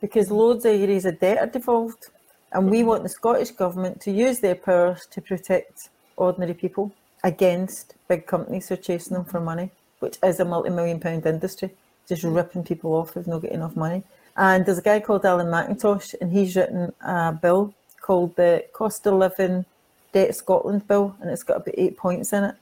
because 0.05 0.29
loads 0.31 0.65
of 0.65 0.73
areas 0.73 1.05
of 1.05 1.19
debt 1.19 1.39
are 1.39 1.47
devolved. 1.47 2.07
And 2.51 2.69
we 2.69 2.83
want 2.83 3.03
the 3.03 3.09
Scottish 3.09 3.51
Government 3.51 3.99
to 4.01 4.11
use 4.11 4.39
their 4.39 4.55
powers 4.55 5.07
to 5.11 5.21
protect 5.21 5.89
ordinary 6.15 6.53
people 6.53 6.91
against 7.23 7.95
big 8.07 8.27
companies 8.27 8.67
who 8.67 8.75
are 8.75 8.85
chasing 8.89 9.15
them 9.15 9.25
for 9.25 9.39
money, 9.39 9.71
which 9.99 10.17
is 10.23 10.39
a 10.39 10.45
multi 10.45 10.69
million 10.69 10.99
pound 10.99 11.25
industry, 11.25 11.71
just 12.07 12.23
ripping 12.23 12.63
people 12.63 12.93
off 12.93 13.13
who've 13.13 13.27
not 13.27 13.41
got 13.41 13.51
enough 13.51 13.75
money. 13.75 14.03
And 14.37 14.65
there's 14.65 14.77
a 14.77 14.89
guy 14.91 14.99
called 14.99 15.25
Alan 15.25 15.47
McIntosh, 15.47 16.13
and 16.21 16.31
he's 16.31 16.55
written 16.55 16.93
a 17.01 17.33
bill 17.33 17.73
called 18.01 18.35
the 18.35 18.65
Cost 18.73 19.07
of 19.07 19.15
Living 19.15 19.65
Debt 20.13 20.35
Scotland 20.35 20.87
Bill, 20.87 21.15
and 21.19 21.29
it's 21.31 21.43
got 21.43 21.57
about 21.57 21.75
eight 21.77 21.97
points 21.97 22.31
in 22.31 22.43
it 22.43 22.55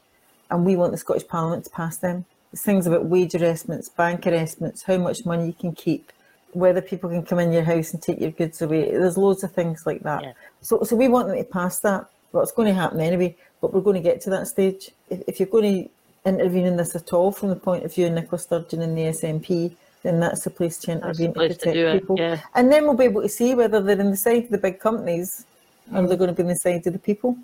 and 0.53 0.65
we 0.65 0.75
want 0.75 0.91
the 0.91 0.97
Scottish 0.97 1.27
Parliament 1.27 1.65
to 1.65 1.71
pass 1.71 1.97
them. 1.97 2.25
It's 2.51 2.61
things 2.61 2.85
about 2.85 3.05
wage 3.05 3.33
arrestments, 3.33 3.89
bank 3.89 4.27
arrestments, 4.27 4.83
how 4.83 4.97
much 4.97 5.25
money 5.25 5.47
you 5.47 5.53
can 5.53 5.73
keep, 5.73 6.11
whether 6.55 6.81
people 6.81 7.09
can 7.09 7.23
come 7.23 7.39
in 7.39 7.51
your 7.51 7.63
house 7.63 7.93
and 7.93 8.01
take 8.01 8.19
your 8.19 8.31
goods 8.31 8.61
away. 8.61 8.91
There's 8.91 9.17
loads 9.17 9.43
of 9.43 9.51
things 9.51 9.85
like 9.85 10.01
that. 10.03 10.23
Yeah. 10.23 10.33
So, 10.61 10.83
so 10.83 10.95
we 10.95 11.07
want 11.07 11.27
them 11.27 11.37
to 11.37 11.43
pass 11.43 11.79
that. 11.79 12.05
Well, 12.31 12.43
it's 12.43 12.51
going 12.51 12.67
to 12.67 12.73
happen 12.73 12.99
anyway, 12.99 13.35
but 13.61 13.73
we're 13.73 13.81
going 13.81 14.01
to 14.01 14.09
get 14.09 14.21
to 14.21 14.29
that 14.31 14.47
stage. 14.47 14.91
If, 15.09 15.21
if 15.27 15.39
you're 15.39 15.47
going 15.47 15.85
to 15.85 15.89
intervene 16.25 16.65
in 16.65 16.77
this 16.77 16.95
at 16.95 17.13
all 17.13 17.31
from 17.31 17.49
the 17.49 17.55
point 17.55 17.83
of 17.83 17.93
view 17.93 18.07
of 18.07 18.13
Nicola 18.13 18.39
Sturgeon 18.39 18.81
and 18.81 18.97
the 18.97 19.03
SNP, 19.03 19.75
then 20.03 20.19
that's 20.19 20.43
the 20.43 20.49
place 20.49 20.77
to 20.79 20.91
intervene 20.91 21.33
place 21.33 21.53
to 21.53 21.57
protect 21.57 21.75
to 21.75 21.99
people. 21.99 22.15
Yeah. 22.19 22.41
And 22.55 22.71
then 22.71 22.83
we'll 22.83 22.95
be 22.95 23.05
able 23.05 23.21
to 23.21 23.29
see 23.29 23.55
whether 23.55 23.81
they're 23.81 23.99
in 23.99 24.11
the 24.11 24.17
side 24.17 24.45
of 24.45 24.49
the 24.49 24.57
big 24.57 24.79
companies 24.79 25.45
or 25.93 26.07
they're 26.07 26.15
mm. 26.15 26.19
going 26.19 26.29
to 26.29 26.35
be 26.35 26.41
in 26.41 26.49
the 26.49 26.55
side 26.55 26.85
of 26.85 26.93
the 26.93 26.99
people. 26.99 27.37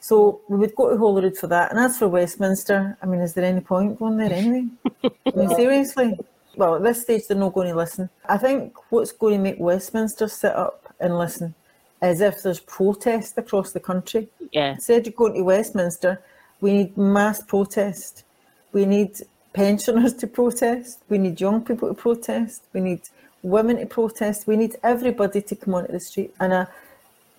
So 0.00 0.40
we 0.48 0.58
would 0.58 0.74
go 0.74 0.90
to 0.90 0.96
Holyrood 0.96 1.36
for 1.36 1.46
that. 1.46 1.70
And 1.70 1.80
as 1.80 1.98
for 1.98 2.08
Westminster, 2.08 2.96
I 3.02 3.06
mean, 3.06 3.20
is 3.20 3.34
there 3.34 3.44
any 3.44 3.60
point 3.60 3.98
going 3.98 4.18
there 4.18 4.32
anyway? 4.32 4.66
I 5.02 5.30
mean, 5.34 5.48
seriously? 5.50 6.18
Well, 6.56 6.76
at 6.76 6.82
this 6.82 7.02
stage, 7.02 7.26
they're 7.26 7.36
not 7.36 7.54
going 7.54 7.68
to 7.68 7.76
listen. 7.76 8.08
I 8.28 8.38
think 8.38 8.74
what's 8.90 9.12
going 9.12 9.36
to 9.36 9.42
make 9.42 9.58
Westminster 9.58 10.28
sit 10.28 10.54
up 10.54 10.94
and 11.00 11.18
listen 11.18 11.54
is 12.02 12.20
if 12.20 12.42
there's 12.42 12.60
protest 12.60 13.36
across 13.38 13.72
the 13.72 13.80
country. 13.80 14.28
Yeah. 14.52 14.72
Instead 14.74 15.06
of 15.06 15.16
going 15.16 15.34
to 15.34 15.42
Westminster, 15.42 16.22
we 16.60 16.72
need 16.72 16.96
mass 16.96 17.42
protest. 17.42 18.24
We 18.72 18.86
need 18.86 19.20
pensioners 19.52 20.14
to 20.14 20.26
protest. 20.26 21.02
We 21.08 21.18
need 21.18 21.40
young 21.40 21.64
people 21.64 21.88
to 21.88 21.94
protest. 21.94 22.64
We 22.72 22.80
need 22.80 23.02
women 23.42 23.78
to 23.78 23.86
protest. 23.86 24.46
We 24.46 24.56
need 24.56 24.76
everybody 24.82 25.42
to 25.42 25.56
come 25.56 25.74
onto 25.74 25.92
the 25.92 26.00
street. 26.00 26.34
And 26.40 26.52
a 26.52 26.68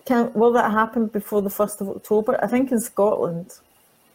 can, 0.06 0.32
will 0.34 0.54
that 0.54 0.72
happen 0.72 1.08
before 1.08 1.42
the 1.42 1.50
1st 1.50 1.82
of 1.82 1.90
October? 1.90 2.40
I 2.42 2.48
think 2.48 2.72
in 2.72 2.80
Scotland 2.80 3.52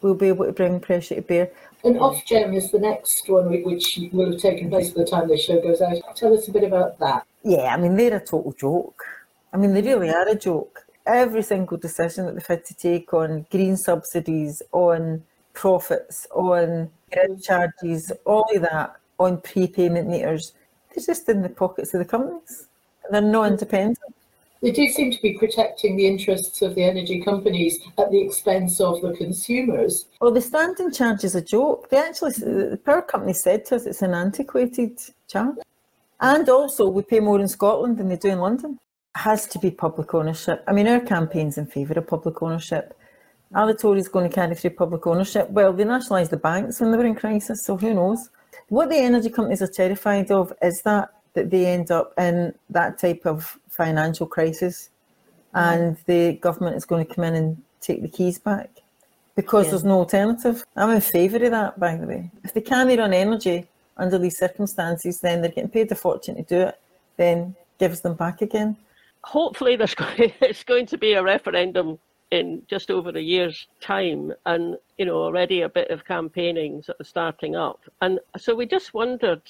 we'll 0.01 0.15
be 0.15 0.29
able 0.29 0.45
to 0.45 0.53
bring 0.53 0.79
pressure 0.79 1.15
to 1.15 1.21
bear. 1.21 1.51
And 1.83 1.95
Ofgem 1.95 2.55
is 2.55 2.71
the 2.71 2.79
next 2.79 3.27
one 3.27 3.49
which 3.63 3.99
will 4.11 4.31
have 4.31 4.39
taken 4.39 4.69
place 4.69 4.91
by 4.91 5.03
the 5.03 5.09
time 5.09 5.27
this 5.27 5.43
show 5.43 5.59
goes 5.61 5.81
out. 5.81 6.15
Tell 6.15 6.33
us 6.33 6.47
a 6.47 6.51
bit 6.51 6.63
about 6.63 6.99
that. 6.99 7.25
Yeah, 7.43 7.73
I 7.73 7.77
mean, 7.77 7.95
they're 7.95 8.17
a 8.17 8.25
total 8.25 8.53
joke. 8.53 9.03
I 9.51 9.57
mean, 9.57 9.73
they 9.73 9.81
really 9.81 10.09
are 10.09 10.27
a 10.27 10.35
joke. 10.35 10.85
Every 11.05 11.41
single 11.41 11.77
decision 11.77 12.25
that 12.25 12.33
they've 12.33 12.45
had 12.45 12.65
to 12.65 12.75
take 12.75 13.13
on 13.13 13.47
green 13.49 13.75
subsidies, 13.75 14.61
on 14.71 15.23
profits, 15.53 16.27
on 16.31 16.91
grid 17.11 17.41
charges, 17.43 18.11
all 18.25 18.45
of 18.55 18.61
that, 18.61 18.95
on 19.19 19.41
prepayment 19.41 20.07
meters, 20.07 20.53
they're 20.93 21.03
just 21.03 21.27
in 21.29 21.41
the 21.41 21.49
pockets 21.49 21.93
of 21.93 21.99
the 21.99 22.05
companies. 22.05 22.67
They're 23.09 23.21
not 23.21 23.51
independent. 23.51 23.99
They 24.61 24.71
do 24.71 24.87
seem 24.89 25.11
to 25.11 25.21
be 25.21 25.33
protecting 25.33 25.97
the 25.97 26.05
interests 26.05 26.61
of 26.61 26.75
the 26.75 26.83
energy 26.83 27.19
companies 27.19 27.79
at 27.97 28.11
the 28.11 28.21
expense 28.21 28.79
of 28.79 29.01
the 29.01 29.13
consumers. 29.13 30.05
Well, 30.19 30.31
the 30.31 30.41
standing 30.41 30.91
charge 30.91 31.23
is 31.23 31.33
a 31.33 31.41
joke. 31.41 31.89
They 31.89 31.97
actually, 31.97 32.33
the 32.33 32.79
power 32.85 33.01
company 33.01 33.33
said 33.33 33.65
to 33.65 33.77
us 33.77 33.87
it's 33.87 34.03
an 34.03 34.13
antiquated 34.13 34.99
charge. 35.27 35.57
And 36.19 36.47
also, 36.47 36.87
we 36.87 37.01
pay 37.01 37.19
more 37.19 37.39
in 37.39 37.47
Scotland 37.47 37.97
than 37.97 38.09
they 38.09 38.17
do 38.17 38.29
in 38.29 38.39
London. 38.39 38.77
It 39.15 39.19
has 39.19 39.47
to 39.47 39.57
be 39.57 39.71
public 39.71 40.13
ownership. 40.13 40.63
I 40.67 40.73
mean, 40.73 40.87
our 40.87 40.99
campaign's 40.99 41.57
in 41.57 41.65
favour 41.65 41.95
of 41.95 42.05
public 42.05 42.43
ownership. 42.43 42.95
Are 43.55 43.65
the 43.65 43.73
Tories 43.73 44.07
going 44.07 44.29
to 44.29 44.33
carry 44.33 44.53
through 44.53 44.69
public 44.71 45.05
ownership? 45.07 45.49
Well, 45.49 45.73
they 45.73 45.85
nationalised 45.85 46.31
the 46.31 46.37
banks 46.37 46.79
when 46.79 46.91
they 46.91 46.97
were 46.97 47.05
in 47.05 47.15
crisis, 47.15 47.65
so 47.65 47.75
who 47.77 47.95
knows? 47.95 48.29
What 48.69 48.89
the 48.89 48.97
energy 48.97 49.31
companies 49.31 49.63
are 49.63 49.67
terrified 49.67 50.29
of 50.29 50.53
is 50.61 50.83
that 50.83 51.09
that 51.33 51.49
they 51.49 51.65
end 51.65 51.91
up 51.91 52.13
in 52.17 52.53
that 52.69 52.97
type 52.97 53.25
of 53.25 53.57
financial 53.69 54.27
crisis 54.27 54.89
mm-hmm. 55.55 55.57
and 55.57 55.97
the 56.05 56.33
government 56.33 56.75
is 56.75 56.85
going 56.85 57.05
to 57.05 57.13
come 57.13 57.23
in 57.23 57.35
and 57.35 57.61
take 57.79 58.01
the 58.01 58.07
keys 58.07 58.37
back 58.37 58.69
because 59.35 59.65
yeah. 59.65 59.71
there's 59.71 59.83
no 59.83 59.99
alternative. 59.99 60.63
I'm 60.75 60.89
in 60.89 61.01
favour 61.01 61.43
of 61.43 61.51
that, 61.51 61.79
by 61.79 61.95
the 61.95 62.05
way. 62.05 62.31
If 62.43 62.53
they 62.53 62.61
can't 62.61 62.97
run 62.97 63.13
energy 63.13 63.67
under 63.97 64.17
these 64.17 64.37
circumstances, 64.37 65.19
then 65.19 65.41
they're 65.41 65.51
getting 65.51 65.69
paid 65.69 65.91
a 65.91 65.95
fortune 65.95 66.35
to 66.35 66.43
do 66.43 66.61
it, 66.61 66.79
then 67.17 67.55
gives 67.79 68.01
them 68.01 68.15
back 68.15 68.41
again. 68.41 68.77
Hopefully, 69.23 69.75
there's 69.75 69.95
going, 70.03 70.33
it's 70.41 70.63
going 70.63 70.85
to 70.87 70.97
be 70.97 71.13
a 71.13 71.23
referendum 71.23 71.97
in 72.31 72.61
just 72.67 72.89
over 72.89 73.09
a 73.09 73.21
year's 73.21 73.67
time 73.81 74.33
and 74.45 74.77
you 74.97 75.05
know 75.05 75.17
already 75.17 75.61
a 75.61 75.69
bit 75.69 75.91
of 75.91 76.05
campaigning 76.05 76.81
sort 76.81 76.99
of 76.99 77.05
starting 77.05 77.55
up 77.55 77.81
and 78.01 78.19
so 78.37 78.55
we 78.55 78.65
just 78.65 78.93
wondered 78.93 79.41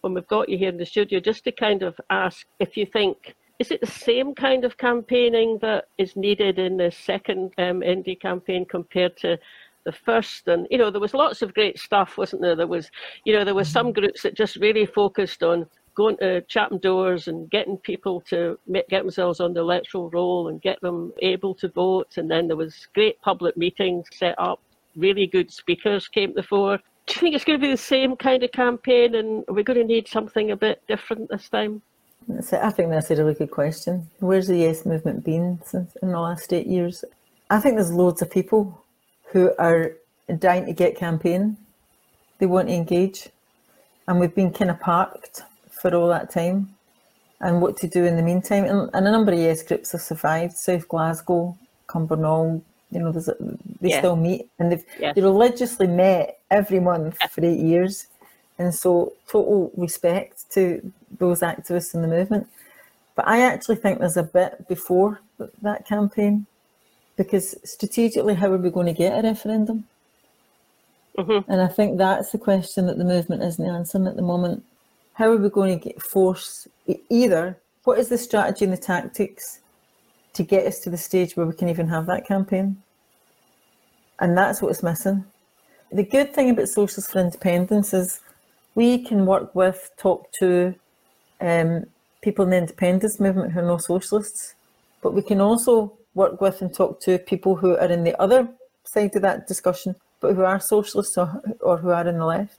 when 0.00 0.14
we've 0.14 0.26
got 0.26 0.48
you 0.48 0.58
here 0.58 0.68
in 0.68 0.76
the 0.76 0.86
studio 0.86 1.20
just 1.20 1.44
to 1.44 1.52
kind 1.52 1.82
of 1.82 2.00
ask 2.10 2.46
if 2.58 2.76
you 2.76 2.86
think 2.86 3.34
is 3.58 3.70
it 3.70 3.80
the 3.82 3.86
same 3.86 4.34
kind 4.34 4.64
of 4.64 4.78
campaigning 4.78 5.58
that 5.60 5.84
is 5.98 6.16
needed 6.16 6.58
in 6.58 6.78
the 6.78 6.90
second 6.90 7.52
um, 7.58 7.80
indie 7.80 8.18
campaign 8.18 8.64
compared 8.64 9.16
to 9.18 9.38
the 9.84 9.92
first? 9.92 10.48
And 10.48 10.66
you 10.70 10.78
know 10.78 10.90
there 10.90 11.00
was 11.00 11.12
lots 11.12 11.42
of 11.42 11.52
great 11.52 11.78
stuff 11.78 12.16
wasn't 12.16 12.42
there? 12.42 12.56
There 12.56 12.66
was 12.66 12.90
you 13.24 13.34
know 13.34 13.44
there 13.44 13.54
were 13.54 13.64
some 13.64 13.88
mm-hmm. 13.88 14.00
groups 14.00 14.22
that 14.22 14.34
just 14.34 14.56
really 14.56 14.86
focused 14.86 15.42
on 15.42 15.66
going 15.94 16.16
to 16.16 16.40
Chatham 16.42 16.78
doors 16.78 17.28
and 17.28 17.50
getting 17.50 17.76
people 17.76 18.22
to 18.22 18.58
get 18.66 19.02
themselves 19.02 19.40
on 19.40 19.52
the 19.52 19.60
electoral 19.60 20.08
roll 20.08 20.48
and 20.48 20.62
get 20.62 20.80
them 20.80 21.12
able 21.20 21.54
to 21.56 21.68
vote. 21.68 22.16
And 22.16 22.30
then 22.30 22.46
there 22.46 22.56
was 22.56 22.88
great 22.94 23.20
public 23.20 23.56
meetings 23.56 24.06
set 24.14 24.36
up. 24.38 24.60
Really 24.96 25.26
good 25.26 25.52
speakers 25.52 26.08
came 26.08 26.30
to 26.30 26.36
the 26.36 26.42
fore 26.42 26.78
do 27.10 27.14
you 27.16 27.20
think 27.20 27.34
it's 27.34 27.44
going 27.44 27.58
to 27.58 27.66
be 27.66 27.70
the 27.70 27.76
same 27.76 28.16
kind 28.16 28.42
of 28.44 28.52
campaign 28.52 29.16
and 29.16 29.44
are 29.48 29.54
we 29.54 29.64
going 29.64 29.78
to 29.78 29.84
need 29.84 30.06
something 30.06 30.52
a 30.52 30.56
bit 30.56 30.80
different 30.86 31.28
this 31.28 31.48
time 31.48 31.82
I 32.52 32.70
think 32.70 32.90
that's 32.90 33.10
a 33.10 33.16
really 33.16 33.34
good 33.34 33.50
question. 33.50 34.08
Where's 34.20 34.46
the 34.46 34.58
Yes 34.58 34.86
movement 34.86 35.24
been 35.24 35.60
since 35.64 35.96
in 35.96 36.12
the 36.12 36.20
last 36.20 36.52
eight 36.52 36.66
years? 36.66 37.04
I 37.48 37.58
think 37.58 37.76
there's 37.76 37.92
loads 37.92 38.22
of 38.22 38.30
people 38.30 38.84
who 39.32 39.52
are 39.58 39.96
dying 40.38 40.66
to 40.66 40.72
get 40.72 40.96
campaign. 40.96 41.56
They 42.38 42.46
want 42.46 42.68
to 42.68 42.74
engage, 42.74 43.30
and 44.06 44.20
we've 44.20 44.34
been 44.34 44.52
kind 44.52 44.70
of 44.70 44.78
parked 44.80 45.42
for 45.70 45.94
all 45.94 46.08
that 46.08 46.30
time. 46.30 46.76
And 47.40 47.60
what 47.60 47.76
to 47.78 47.88
do 47.88 48.04
in 48.04 48.16
the 48.16 48.22
meantime? 48.22 48.64
And, 48.64 48.90
and 48.92 49.08
a 49.08 49.10
number 49.10 49.32
of 49.32 49.38
Yes 49.38 49.62
groups 49.62 49.92
have 49.92 50.02
survived. 50.02 50.56
South 50.56 50.86
Glasgow, 50.86 51.56
Cumbernauld, 51.88 52.62
you 52.90 53.00
know, 53.00 53.08
a, 53.08 53.12
they 53.80 53.90
yeah. 53.90 53.98
still 53.98 54.16
meet, 54.16 54.48
and 54.58 54.72
they've 54.72 54.84
yeah. 54.98 55.12
they 55.12 55.22
religiously 55.22 55.86
met 55.86 56.38
every 56.50 56.80
month 56.80 57.18
for 57.30 57.44
eight 57.44 57.60
years. 57.60 58.06
And 58.58 58.74
so, 58.74 59.14
total 59.26 59.72
respect 59.76 60.50
to 60.52 60.92
those 61.18 61.40
activists 61.40 61.94
in 61.94 62.02
the 62.02 62.08
movement. 62.08 62.46
But 63.14 63.26
I 63.26 63.40
actually 63.40 63.76
think 63.76 63.98
there's 63.98 64.16
a 64.16 64.22
bit 64.22 64.68
before 64.68 65.20
that 65.62 65.86
campaign 65.86 66.46
because 67.16 67.54
strategically, 67.64 68.34
how 68.34 68.52
are 68.52 68.56
we 68.56 68.70
going 68.70 68.86
to 68.86 68.92
get 68.92 69.18
a 69.18 69.28
referendum? 69.28 69.86
Mm-hmm. 71.18 71.50
And 71.50 71.60
I 71.60 71.68
think 71.68 71.98
that's 71.98 72.32
the 72.32 72.38
question 72.38 72.86
that 72.86 72.98
the 72.98 73.04
movement 73.04 73.42
isn't 73.42 73.64
answering 73.64 74.06
at 74.06 74.16
the 74.16 74.22
moment. 74.22 74.64
How 75.14 75.30
are 75.30 75.36
we 75.36 75.50
going 75.50 75.78
to 75.78 75.88
get 75.88 76.00
force 76.00 76.66
either? 77.10 77.58
What 77.84 77.98
is 77.98 78.08
the 78.08 78.18
strategy 78.18 78.64
and 78.64 78.72
the 78.72 78.78
tactics 78.78 79.60
to 80.34 80.42
get 80.42 80.66
us 80.66 80.78
to 80.80 80.90
the 80.90 80.96
stage 80.96 81.36
where 81.36 81.46
we 81.46 81.54
can 81.54 81.68
even 81.68 81.88
have 81.88 82.06
that 82.06 82.26
campaign? 82.26 82.82
And 84.18 84.36
that's 84.36 84.60
what's 84.60 84.82
missing. 84.82 85.24
The 85.92 86.04
good 86.04 86.32
thing 86.34 86.50
about 86.50 86.68
Socialists 86.68 87.10
for 87.10 87.20
Independence 87.20 87.92
is 87.92 88.20
we 88.74 89.04
can 89.04 89.26
work 89.26 89.54
with, 89.54 89.90
talk 89.96 90.30
to, 90.38 90.74
um, 91.40 91.86
people 92.22 92.44
in 92.44 92.50
the 92.50 92.58
independence 92.58 93.18
movement 93.18 93.52
who 93.52 93.60
are 93.60 93.66
no 93.66 93.78
socialists, 93.78 94.54
but 95.02 95.14
we 95.14 95.22
can 95.22 95.40
also 95.40 95.96
work 96.14 96.40
with 96.40 96.60
and 96.60 96.72
talk 96.72 97.00
to 97.00 97.18
people 97.18 97.56
who 97.56 97.76
are 97.76 97.90
in 97.90 98.04
the 98.04 98.20
other 98.20 98.48
side 98.84 99.14
of 99.16 99.22
that 99.22 99.46
discussion, 99.46 99.94
but 100.20 100.34
who 100.34 100.42
are 100.42 100.60
socialists 100.60 101.16
or, 101.16 101.42
or 101.60 101.78
who 101.78 101.90
are 101.90 102.06
in 102.06 102.18
the 102.18 102.26
left. 102.26 102.58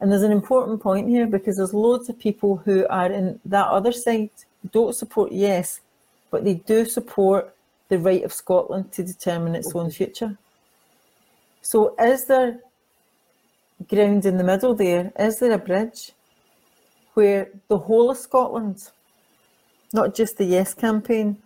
And 0.00 0.10
there's 0.10 0.22
an 0.22 0.32
important 0.32 0.80
point 0.80 1.08
here 1.08 1.26
because 1.26 1.58
there's 1.58 1.74
loads 1.74 2.08
of 2.08 2.18
people 2.18 2.56
who 2.56 2.86
are 2.88 3.12
in 3.12 3.38
that 3.44 3.68
other 3.68 3.92
side 3.92 4.30
don't 4.72 4.94
support 4.94 5.30
yes, 5.30 5.80
but 6.30 6.44
they 6.44 6.54
do 6.54 6.84
support 6.84 7.54
the 7.88 7.98
right 7.98 8.22
of 8.22 8.32
Scotland 8.32 8.92
to 8.92 9.02
determine 9.02 9.54
its 9.54 9.74
own 9.74 9.90
future. 9.90 10.36
So 11.62 11.94
is 12.00 12.26
there 12.26 12.60
ground 13.88 14.26
in 14.26 14.36
the 14.36 14.44
middle 14.44 14.74
there? 14.74 15.12
Is 15.18 15.40
there 15.40 15.52
a 15.52 15.58
bridge? 15.58 16.12
where 17.14 17.50
the 17.68 17.78
whole 17.78 18.10
of 18.10 18.16
Scotland, 18.16 18.90
not 19.92 20.14
just 20.14 20.36
the 20.36 20.44
Yes 20.44 20.74
campaign, 20.74 21.36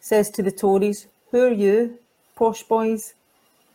says 0.00 0.30
to 0.30 0.42
the 0.42 0.50
Tories, 0.50 1.06
Who 1.30 1.40
are 1.44 1.52
you, 1.52 1.98
posh 2.34 2.62
boys 2.62 3.14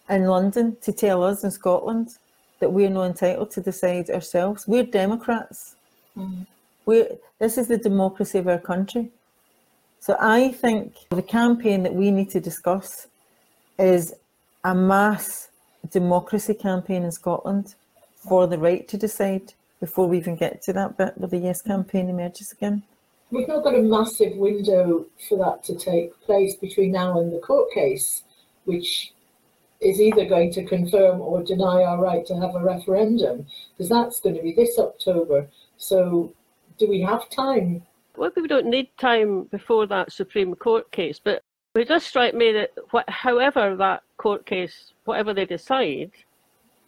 in 0.10 0.26
London, 0.26 0.78
to 0.82 0.92
tell 0.92 1.24
us 1.24 1.44
in 1.44 1.52
Scotland 1.52 2.18
that 2.60 2.72
we're 2.72 2.90
not 2.90 3.06
entitled 3.06 3.52
to 3.52 3.62
decide 3.62 4.10
ourselves? 4.10 4.68
We're 4.68 4.84
Democrats. 4.84 5.76
Mm. 6.18 6.46
We're, 6.86 7.10
this 7.40 7.58
is 7.58 7.68
the 7.68 7.78
democracy 7.78 8.38
of 8.38 8.48
our 8.48 8.60
country. 8.60 9.10
So 10.02 10.18
I 10.20 10.52
think 10.52 10.96
the 11.12 11.22
campaign 11.22 11.84
that 11.84 11.94
we 11.94 12.10
need 12.10 12.32
to 12.32 12.40
discuss 12.40 13.08
is 13.78 14.16
a 14.64 14.74
mass 14.74 15.50
democracy 15.92 16.56
campaign 16.56 17.04
in 17.04 17.12
Scotland 17.12 17.76
for 18.16 18.48
the 18.48 18.58
right 18.58 18.88
to 18.88 18.98
decide 18.98 19.54
before 19.80 20.08
we 20.08 20.18
even 20.18 20.36
get 20.36 20.64
to 20.64 20.74
that 20.74 20.98
bit 20.98 21.16
where 21.18 21.30
the 21.30 21.38
Yes 21.38 21.62
campaign 21.62 22.10
emerges 22.10 22.52
again? 22.52 22.82
We've 23.30 23.48
not 23.48 23.64
got 23.64 23.76
a 23.76 23.82
massive 23.84 24.36
window 24.38 25.06
for 25.30 25.38
that 25.38 25.64
to 25.66 25.76
take 25.76 26.20
place 26.22 26.56
between 26.56 26.94
now 26.94 27.20
and 27.20 27.32
the 27.32 27.38
court 27.38 27.72
case, 27.72 28.24
which 28.66 29.14
is 29.82 30.02
either 30.02 30.26
going 30.26 30.52
to 30.54 30.66
confirm 30.66 31.22
or 31.22 31.44
deny 31.44 31.84
our 31.84 32.02
right 32.02 32.26
to 32.26 32.36
have 32.40 32.56
a 32.56 32.60
referendum, 32.60 33.46
because 33.78 33.90
that's 33.90 34.20
going 34.20 34.36
to 34.36 34.42
be 34.42 34.54
this 34.54 34.80
October. 34.80 35.48
So, 35.78 36.34
do 36.80 36.90
we 36.90 37.02
have 37.02 37.30
time? 37.30 37.84
Well, 38.16 38.32
we 38.36 38.48
don't 38.48 38.68
need 38.68 38.90
time 38.98 39.44
before 39.44 39.88
that 39.88 40.12
Supreme 40.12 40.54
Court 40.56 40.92
case, 40.92 41.20
but 41.24 41.44
it 41.76 41.88
does 41.88 42.04
strike 42.04 42.34
me 42.34 42.52
that 42.52 42.72
what, 42.92 43.10
however 43.10 43.76
that 43.78 44.04
court 44.18 44.46
case, 44.46 44.94
whatever 45.06 45.34
they 45.34 45.46
decide, 45.46 46.12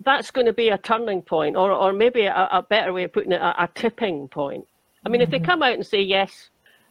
that's 0.04 0.32
going 0.32 0.48
to 0.48 0.54
be 0.54 0.70
a 0.70 0.78
turning 0.78 1.22
point, 1.22 1.56
or, 1.56 1.72
or 1.72 1.94
maybe 1.94 2.24
a, 2.24 2.50
a 2.52 2.62
better 2.62 2.92
way 2.92 3.06
of 3.06 3.14
putting 3.14 3.32
it, 3.32 3.42
a, 3.42 3.64
a 3.64 3.70
tipping 3.74 4.28
point. 4.28 4.68
I 5.06 5.10
mean, 5.10 5.22
mm-hmm. 5.22 5.24
if 5.24 5.32
they 5.32 5.38
mm-hmm. 5.38 5.46
come 5.46 5.64
out 5.64 5.74
and 5.74 5.86
say 5.86 6.02
yes, 6.02 6.50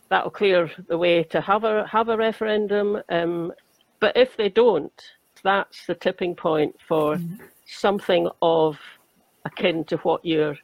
that'll 0.09 0.31
clear 0.31 0.71
the 0.88 0.97
way 0.97 1.23
to 1.25 1.40
have 1.40 1.64
a 1.64 1.87
have 1.87 2.09
a 2.09 2.16
referendum. 2.16 3.03
Um, 3.11 3.53
but 4.01 4.16
if 4.16 4.37
they 4.37 4.49
don't, 4.49 4.92
that's 5.42 5.87
the 5.87 5.95
tipping 5.95 6.35
point 6.35 6.75
for 6.87 7.16
mm-hmm. 7.16 7.45
something 7.66 8.29
of 8.40 8.79
akin 9.45 9.85
to 9.85 9.97
what 9.99 10.25
you're 10.25 10.57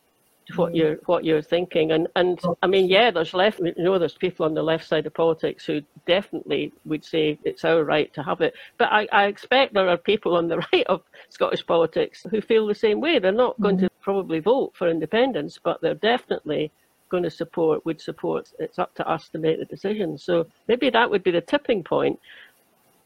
what 0.56 0.74
you're 0.74 0.96
what 1.06 1.24
you're 1.24 1.42
thinking. 1.42 1.92
And 1.92 2.08
and 2.16 2.40
i 2.62 2.66
mean 2.66 2.86
yeah 2.88 3.10
there's 3.10 3.34
left 3.34 3.58
you 3.60 3.74
know 3.76 3.98
there's 3.98 4.14
people 4.14 4.46
on 4.46 4.54
the 4.54 4.62
left 4.62 4.86
side 4.86 5.06
of 5.06 5.14
politics 5.14 5.64
who 5.64 5.82
definitely 6.06 6.72
would 6.84 7.04
say 7.04 7.38
it's 7.44 7.64
our 7.64 7.84
right 7.84 8.12
to 8.14 8.22
have 8.22 8.40
it. 8.40 8.54
But 8.78 8.92
i, 8.92 9.08
I 9.12 9.26
expect 9.26 9.74
there 9.74 9.88
are 9.88 9.96
people 9.96 10.36
on 10.36 10.48
the 10.48 10.58
right 10.72 10.86
of 10.86 11.02
scottish 11.28 11.66
politics 11.66 12.24
who 12.30 12.40
feel 12.40 12.66
the 12.66 12.74
same 12.74 13.00
way. 13.00 13.18
They're 13.18 13.32
not 13.32 13.54
mm-hmm. 13.54 13.62
going 13.62 13.78
to 13.78 13.90
probably 14.00 14.40
vote 14.40 14.72
for 14.74 14.88
independence 14.88 15.58
but 15.62 15.80
they're 15.80 15.94
definitely 15.94 16.70
going 17.08 17.22
to 17.22 17.30
support 17.30 17.84
would 17.84 18.00
support 18.00 18.52
it's 18.58 18.78
up 18.78 18.94
to 18.94 19.08
us 19.08 19.28
to 19.30 19.38
make 19.38 19.58
the 19.58 19.64
decision. 19.64 20.18
So 20.18 20.46
maybe 20.66 20.90
that 20.90 21.10
would 21.10 21.22
be 21.22 21.30
the 21.30 21.40
tipping 21.40 21.82
point. 21.82 22.18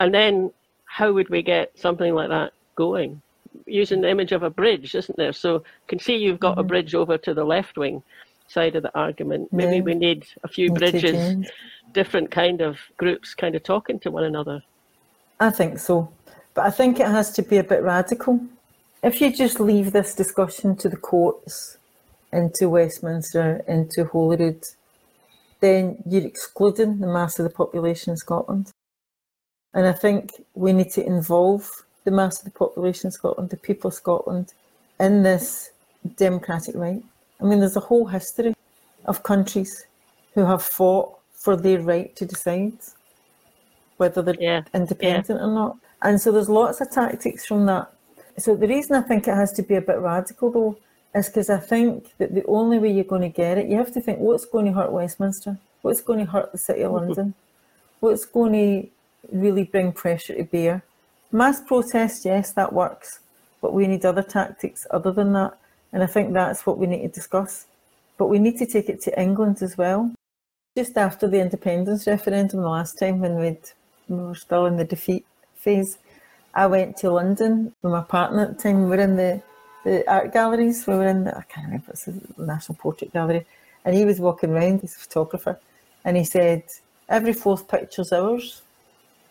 And 0.01 0.13
then 0.13 0.53
how 0.85 1.13
would 1.13 1.29
we 1.29 1.43
get 1.43 1.79
something 1.79 2.15
like 2.15 2.29
that 2.29 2.53
going 2.77 3.23
using 3.67 4.01
the 4.01 4.11
image 4.11 4.33
of 4.33 4.43
a 4.43 4.51
bridge, 4.51 4.95
isn't 4.95 5.17
there? 5.17 5.33
So 5.33 5.55
you 5.55 5.63
can 5.89 5.99
see 5.99 6.17
you've 6.17 6.41
got 6.41 6.53
mm-hmm. 6.53 6.61
a 6.61 6.65
bridge 6.65 6.95
over 6.95 7.19
to 7.19 7.35
the 7.35 7.45
left 7.45 7.77
wing 7.77 8.03
side 8.49 8.77
of 8.77 8.83
the 8.83 8.97
argument. 8.97 9.53
Maybe 9.53 9.77
yeah. 9.77 9.83
we 9.83 9.95
need 9.95 10.27
a 10.45 10.49
few 10.49 10.73
bridges, 10.73 11.51
different 11.93 12.31
kind 12.31 12.61
of 12.61 12.79
groups 12.97 13.35
kind 13.35 13.55
of 13.55 13.63
talking 13.63 13.99
to 14.01 14.11
one 14.11 14.25
another. 14.25 14.63
I 15.41 15.51
think 15.51 15.79
so. 15.79 16.13
But 16.55 16.67
I 16.67 16.71
think 16.71 17.01
it 17.01 17.07
has 17.07 17.33
to 17.33 17.43
be 17.43 17.57
a 17.57 17.65
bit 17.65 17.83
radical. 17.83 18.41
If 19.03 19.21
you 19.21 19.35
just 19.35 19.59
leave 19.59 19.93
this 19.93 20.15
discussion 20.15 20.77
to 20.77 20.89
the 20.89 20.97
courts, 20.97 21.79
into 22.33 22.69
Westminster, 22.69 23.63
into 23.69 24.05
Holyrood, 24.05 24.65
then 25.61 26.03
you're 26.07 26.27
excluding 26.27 26.99
the 26.99 27.07
mass 27.07 27.39
of 27.39 27.45
the 27.45 27.51
population 27.51 28.13
in 28.13 28.17
Scotland. 28.17 28.71
And 29.75 29.87
I 29.87 29.93
think 29.93 30.33
we 30.55 30.73
need 30.73 30.91
to 30.93 31.07
involve 31.07 31.71
the 32.05 32.11
mass 32.11 32.39
of 32.39 32.45
the 32.45 32.51
population 32.51 33.09
in 33.09 33.13
Scotland, 33.13 33.51
the 33.51 33.57
people 33.57 33.89
of 33.89 33.95
Scotland, 33.95 34.53
in 35.01 35.23
this 35.23 35.71
democratic 36.17 36.75
right. 36.75 37.03
I 37.41 37.45
mean, 37.45 37.61
there's 37.61 37.77
a 37.77 37.81
whole 37.81 38.07
history 38.07 38.55
of 39.05 39.23
countries 39.23 39.87
who 40.35 40.45
have 40.45 40.63
fought 40.63 41.19
for 41.33 41.57
their 41.57 41.81
right 41.81 42.15
to 42.17 42.25
decide 42.25 42.73
whether 43.97 44.23
they're 44.23 44.37
yeah. 44.41 44.63
independent 44.75 45.41
yeah. 45.41 45.47
or 45.47 45.53
not. 45.53 45.77
And 46.03 46.21
so 46.21 46.33
there's 46.33 46.49
lots 46.49 46.81
of 46.81 46.91
tactics 46.91 47.47
from 47.47 47.67
that. 47.67 47.93
So 48.39 48.57
the 48.57 48.67
reason 48.67 48.97
I 48.97 49.03
think 49.03 49.29
it 49.29 49.35
has 49.35 49.53
to 49.53 49.63
be 49.63 49.75
a 49.75 49.81
bit 49.81 49.99
radical 49.99 50.51
though 50.51 50.79
is 51.15 51.29
because 51.29 51.51
I 51.51 51.59
think 51.59 52.17
that 52.19 52.35
the 52.35 52.45
only 52.47 52.79
way 52.79 52.91
you're 52.93 53.05
going 53.05 53.23
to 53.23 53.29
get 53.29 53.59
it, 53.59 53.69
you 53.69 53.77
have 53.77 53.93
to 53.93 54.01
think 54.01 54.19
what's 54.19 54.47
going 54.47 54.67
to 54.67 54.73
hurt 54.73 54.93
Westminster, 54.93 55.59
what's 55.83 56.01
going 56.01 56.21
to 56.21 56.31
hurt 56.31 56.53
the 56.53 56.59
City 56.59 56.83
of 56.83 56.93
mm-hmm. 56.93 57.07
London, 57.07 57.35
what's 58.01 58.25
going 58.25 58.53
to 58.53 58.89
really 59.31 59.65
bring 59.65 59.93
pressure 59.93 60.35
to 60.35 60.45
bear. 60.45 60.83
Mass 61.35 61.63
protest, 61.63 62.27
yes, 62.27 62.53
that 62.53 62.75
works, 62.75 63.21
but 63.63 63.73
we 63.73 63.87
need 63.87 64.05
other 64.05 64.23
tactics 64.23 64.87
other 64.91 65.11
than 65.11 65.33
that. 65.33 65.59
And 65.93 66.03
I 66.03 66.07
think 66.07 66.35
that's 66.35 66.67
what 66.67 66.77
we 66.77 66.87
need 66.87 67.03
to 67.03 67.09
discuss. 67.09 67.67
But 68.19 68.27
we 68.27 68.39
need 68.39 68.59
to 68.59 68.67
take 68.67 68.91
it 68.91 69.01
to 69.03 69.21
England 69.21 69.63
as 69.63 69.79
well. 69.79 70.13
Just 70.77 70.99
after 70.99 71.27
the 71.27 71.41
independence 71.41 72.07
referendum 72.07 72.61
the 72.61 72.69
last 72.69 72.99
time 72.99 73.21
when 73.21 73.37
we'd, 73.37 73.71
we 74.09 74.17
were 74.17 74.35
still 74.35 74.67
in 74.67 74.77
the 74.77 74.85
defeat 74.85 75.25
phase, 75.57 75.97
I 76.55 76.67
went 76.67 76.99
to 76.99 77.11
London 77.11 77.75
with 77.83 77.93
my 77.93 78.03
partner 78.03 78.43
at 78.43 78.57
the 78.59 78.63
time. 78.63 78.83
We 78.83 78.91
were 78.91 79.01
in 79.01 79.17
the, 79.17 79.43
the 79.85 80.11
art 80.11 80.35
galleries. 80.35 80.87
We 80.87 80.95
were 80.95 81.09
in, 81.09 81.25
the, 81.25 81.37
I 81.37 81.43
can't 81.43 81.67
remember, 81.67 81.93
it's 81.93 82.05
the 82.05 82.21
National 82.37 82.77
Portrait 82.77 83.13
Gallery. 83.13 83.47
And 83.87 83.97
he 83.97 84.05
was 84.05 84.21
walking 84.21 84.51
around, 84.51 84.83
he's 84.83 84.97
a 84.97 84.99
photographer, 84.99 85.59
and 86.05 86.17
he 86.17 86.25
said, 86.25 86.63
every 87.09 87.33
fourth 87.33 87.69
picture's 87.69 88.13
ours. 88.13 88.63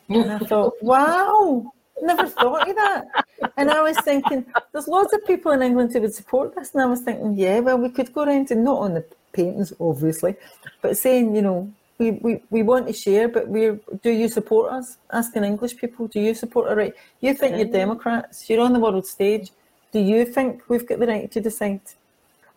And 0.09 0.31
I 0.31 0.39
thought, 0.49 0.73
wow, 0.81 1.71
never 2.01 2.27
thought 2.27 2.69
of 2.69 2.75
that. 2.75 3.25
And 3.57 3.69
I 3.71 3.81
was 3.81 3.97
thinking, 4.01 4.45
there's 4.71 4.87
lots 4.87 5.13
of 5.13 5.25
people 5.25 5.51
in 5.51 5.61
England 5.61 5.93
who 5.93 6.01
would 6.01 6.13
support 6.13 6.55
this. 6.55 6.73
And 6.73 6.81
I 6.81 6.85
was 6.85 7.01
thinking, 7.01 7.37
yeah, 7.37 7.59
well, 7.59 7.77
we 7.77 7.89
could 7.89 8.13
go 8.13 8.23
around 8.23 8.51
and 8.51 8.63
not 8.63 8.79
on 8.79 8.93
the 8.93 9.05
paintings, 9.33 9.73
obviously, 9.79 10.35
but 10.81 10.97
saying, 10.97 11.35
you 11.35 11.41
know, 11.41 11.71
we, 11.97 12.11
we, 12.11 12.41
we 12.49 12.63
want 12.63 12.87
to 12.87 12.93
share, 12.93 13.27
but 13.27 13.47
we're 13.47 13.79
do 14.01 14.09
you 14.09 14.27
support 14.27 14.71
us? 14.73 14.97
Asking 15.11 15.43
English 15.43 15.77
people, 15.77 16.07
do 16.07 16.19
you 16.19 16.33
support 16.33 16.67
our 16.67 16.75
right? 16.75 16.93
You 17.19 17.35
think 17.35 17.57
you're 17.57 17.65
Democrats, 17.65 18.49
you're 18.49 18.61
on 18.61 18.73
the 18.73 18.79
world 18.79 19.05
stage. 19.05 19.51
Do 19.91 19.99
you 19.99 20.25
think 20.25 20.63
we've 20.67 20.87
got 20.87 20.99
the 20.99 21.05
right 21.05 21.31
to 21.31 21.39
decide? 21.39 21.81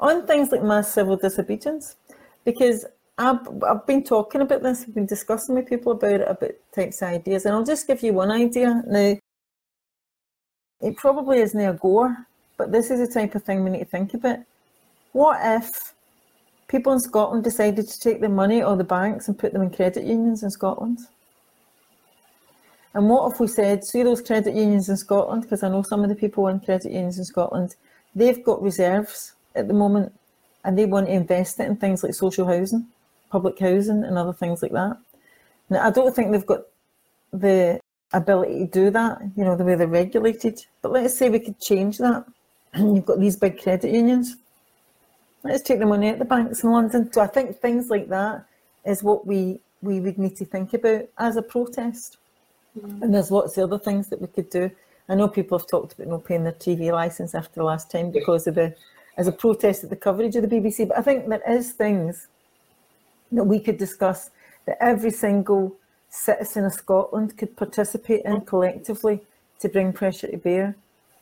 On 0.00 0.26
things 0.26 0.50
like 0.50 0.62
mass 0.62 0.94
civil 0.94 1.16
disobedience, 1.16 1.96
because 2.44 2.86
I've, 3.18 3.46
I've 3.62 3.86
been 3.86 4.02
talking 4.02 4.40
about 4.40 4.62
this, 4.62 4.82
I've 4.82 4.94
been 4.94 5.06
discussing 5.06 5.54
with 5.54 5.68
people 5.68 5.92
about 5.92 6.20
it, 6.20 6.28
about 6.28 6.52
types 6.74 7.02
of 7.02 7.08
ideas, 7.08 7.44
and 7.44 7.54
I'll 7.54 7.64
just 7.64 7.86
give 7.86 8.02
you 8.02 8.12
one 8.12 8.30
idea. 8.30 8.82
Now, 8.86 9.16
it 10.84 10.96
probably 10.96 11.38
isn't 11.38 11.60
a 11.60 11.72
goer, 11.72 12.16
but 12.56 12.70
this 12.70 12.90
is 12.90 13.00
the 13.00 13.12
type 13.12 13.34
of 13.34 13.42
thing 13.42 13.64
we 13.64 13.70
need 13.70 13.80
to 13.80 13.84
think 13.84 14.14
about. 14.14 14.38
What 15.12 15.40
if 15.42 15.94
people 16.68 16.92
in 16.92 17.00
Scotland 17.00 17.44
decided 17.44 17.88
to 17.88 18.00
take 18.00 18.20
the 18.20 18.28
money 18.28 18.62
or 18.62 18.76
the 18.76 18.84
banks 18.84 19.28
and 19.28 19.38
put 19.38 19.52
them 19.52 19.62
in 19.62 19.70
credit 19.70 20.04
unions 20.04 20.42
in 20.42 20.50
Scotland? 20.50 20.98
And 22.94 23.08
what 23.08 23.32
if 23.32 23.40
we 23.40 23.48
said, 23.48 23.84
see 23.84 24.04
those 24.04 24.22
credit 24.22 24.54
unions 24.54 24.88
in 24.88 24.96
Scotland, 24.96 25.42
because 25.42 25.62
I 25.62 25.68
know 25.68 25.82
some 25.82 26.04
of 26.04 26.08
the 26.08 26.14
people 26.14 26.46
in 26.48 26.60
credit 26.60 26.92
unions 26.92 27.18
in 27.18 27.24
Scotland, 27.24 27.74
they've 28.14 28.44
got 28.44 28.62
reserves 28.62 29.32
at 29.56 29.66
the 29.66 29.74
moment 29.74 30.12
and 30.64 30.78
they 30.78 30.86
want 30.86 31.06
to 31.06 31.12
invest 31.12 31.58
it 31.58 31.66
in 31.66 31.76
things 31.76 32.04
like 32.04 32.14
social 32.14 32.46
housing 32.46 32.86
public 33.34 33.58
housing 33.58 34.04
and 34.04 34.16
other 34.16 34.32
things 34.32 34.62
like 34.62 34.70
that. 34.70 34.96
Now, 35.68 35.84
I 35.84 35.90
don't 35.90 36.14
think 36.14 36.30
they've 36.30 36.46
got 36.46 36.60
the 37.32 37.80
ability 38.14 38.60
to 38.60 38.66
do 38.66 38.90
that, 38.90 39.20
you 39.36 39.44
know, 39.44 39.56
the 39.56 39.64
way 39.64 39.74
they're 39.74 39.86
regulated. 39.86 40.64
But 40.82 40.92
let's 40.92 41.16
say 41.16 41.28
we 41.28 41.40
could 41.40 41.60
change 41.60 41.98
that. 41.98 42.24
And 42.72 42.96
you've 42.96 43.06
got 43.06 43.20
these 43.20 43.36
big 43.36 43.60
credit 43.60 43.92
unions. 43.92 44.36
Let's 45.42 45.62
take 45.62 45.78
the 45.78 45.86
money 45.86 46.08
at 46.08 46.18
the 46.18 46.24
banks 46.24 46.62
in 46.64 46.70
London. 46.70 47.12
So 47.12 47.20
I 47.20 47.26
think 47.26 47.58
things 47.58 47.90
like 47.90 48.08
that 48.08 48.46
is 48.84 49.02
what 49.02 49.26
we, 49.26 49.60
we 49.82 50.00
would 50.00 50.18
need 50.18 50.36
to 50.36 50.44
think 50.44 50.72
about 50.72 51.04
as 51.18 51.36
a 51.36 51.42
protest. 51.42 52.16
Mm. 52.78 53.02
And 53.02 53.14
there's 53.14 53.30
lots 53.30 53.58
of 53.58 53.64
other 53.64 53.82
things 53.82 54.08
that 54.08 54.20
we 54.20 54.28
could 54.28 54.48
do. 54.48 54.70
I 55.08 55.14
know 55.14 55.28
people 55.28 55.58
have 55.58 55.66
talked 55.66 55.92
about 55.92 56.06
not 56.06 56.24
paying 56.24 56.44
their 56.44 56.52
TV 56.52 56.90
license 56.90 57.34
after 57.34 57.56
the 57.56 57.64
last 57.64 57.90
time 57.90 58.10
because 58.10 58.46
of 58.46 58.54
the 58.54 58.74
as 59.16 59.28
a 59.28 59.32
protest 59.32 59.84
at 59.84 59.90
the 59.90 59.96
coverage 59.96 60.34
of 60.34 60.42
the 60.42 60.48
BBC. 60.48 60.88
But 60.88 60.98
I 60.98 61.02
think 61.02 61.28
there 61.28 61.42
is 61.48 61.72
things 61.72 62.28
that 63.30 63.44
we 63.44 63.60
could 63.60 63.76
discuss 63.76 64.30
that 64.66 64.82
every 64.82 65.10
single 65.10 65.76
citizen 66.14 66.64
of 66.64 66.72
Scotland 66.72 67.36
could 67.36 67.56
participate 67.56 68.24
in 68.24 68.40
collectively 68.42 69.20
to 69.60 69.68
bring 69.68 69.92
pressure 69.92 70.28
to 70.28 70.36
bear 70.36 70.76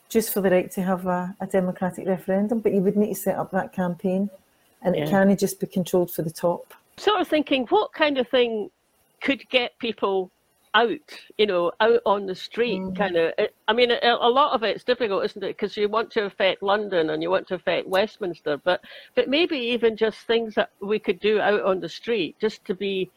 just 0.08 0.32
for 0.32 0.42
the 0.42 0.50
right 0.50 0.70
to 0.70 0.82
have 0.82 1.06
a, 1.06 1.34
a 1.40 1.46
democratic 1.46 2.06
referendum. 2.06 2.60
But 2.60 2.74
you 2.74 2.80
would 2.80 2.96
need 2.96 3.14
to 3.14 3.20
set 3.20 3.36
up 3.36 3.50
that 3.52 3.72
campaign 3.72 4.28
and 4.82 4.94
yeah. 4.94 5.04
it 5.04 5.10
can't 5.10 5.38
just 5.38 5.60
be 5.60 5.66
controlled 5.66 6.10
for 6.10 6.22
the 6.22 6.30
top. 6.30 6.74
Sort 6.98 7.20
of 7.20 7.28
thinking, 7.28 7.66
what 7.68 7.92
kind 7.92 8.18
of 8.18 8.28
thing 8.28 8.70
could 9.20 9.48
get 9.48 9.78
people 9.78 10.30
out, 10.74 10.98
you 11.38 11.46
know, 11.46 11.72
out 11.80 12.00
on 12.06 12.26
the 12.26 12.34
street, 12.34 12.80
mm. 12.80 12.96
kind 12.96 13.16
of. 13.16 13.32
I 13.68 13.72
mean, 13.72 13.90
a, 13.90 13.98
a, 14.02 14.28
lot 14.28 14.52
of 14.52 14.62
it's 14.62 14.84
difficult, 14.84 15.24
isn't 15.24 15.42
it? 15.42 15.56
Because 15.56 15.76
you 15.76 15.88
want 15.88 16.10
to 16.12 16.24
affect 16.24 16.62
London 16.62 17.10
and 17.10 17.22
you 17.22 17.30
want 17.30 17.46
to 17.48 17.54
affect 17.54 17.88
Westminster, 17.88 18.56
but 18.58 18.80
but 19.14 19.28
maybe 19.28 19.56
even 19.56 19.96
just 19.96 20.18
things 20.26 20.54
that 20.54 20.70
we 20.80 20.98
could 20.98 21.20
do 21.20 21.40
out 21.40 21.62
on 21.62 21.80
the 21.80 21.88
street, 21.88 22.36
just 22.40 22.64
to 22.66 22.74
be. 22.74 23.10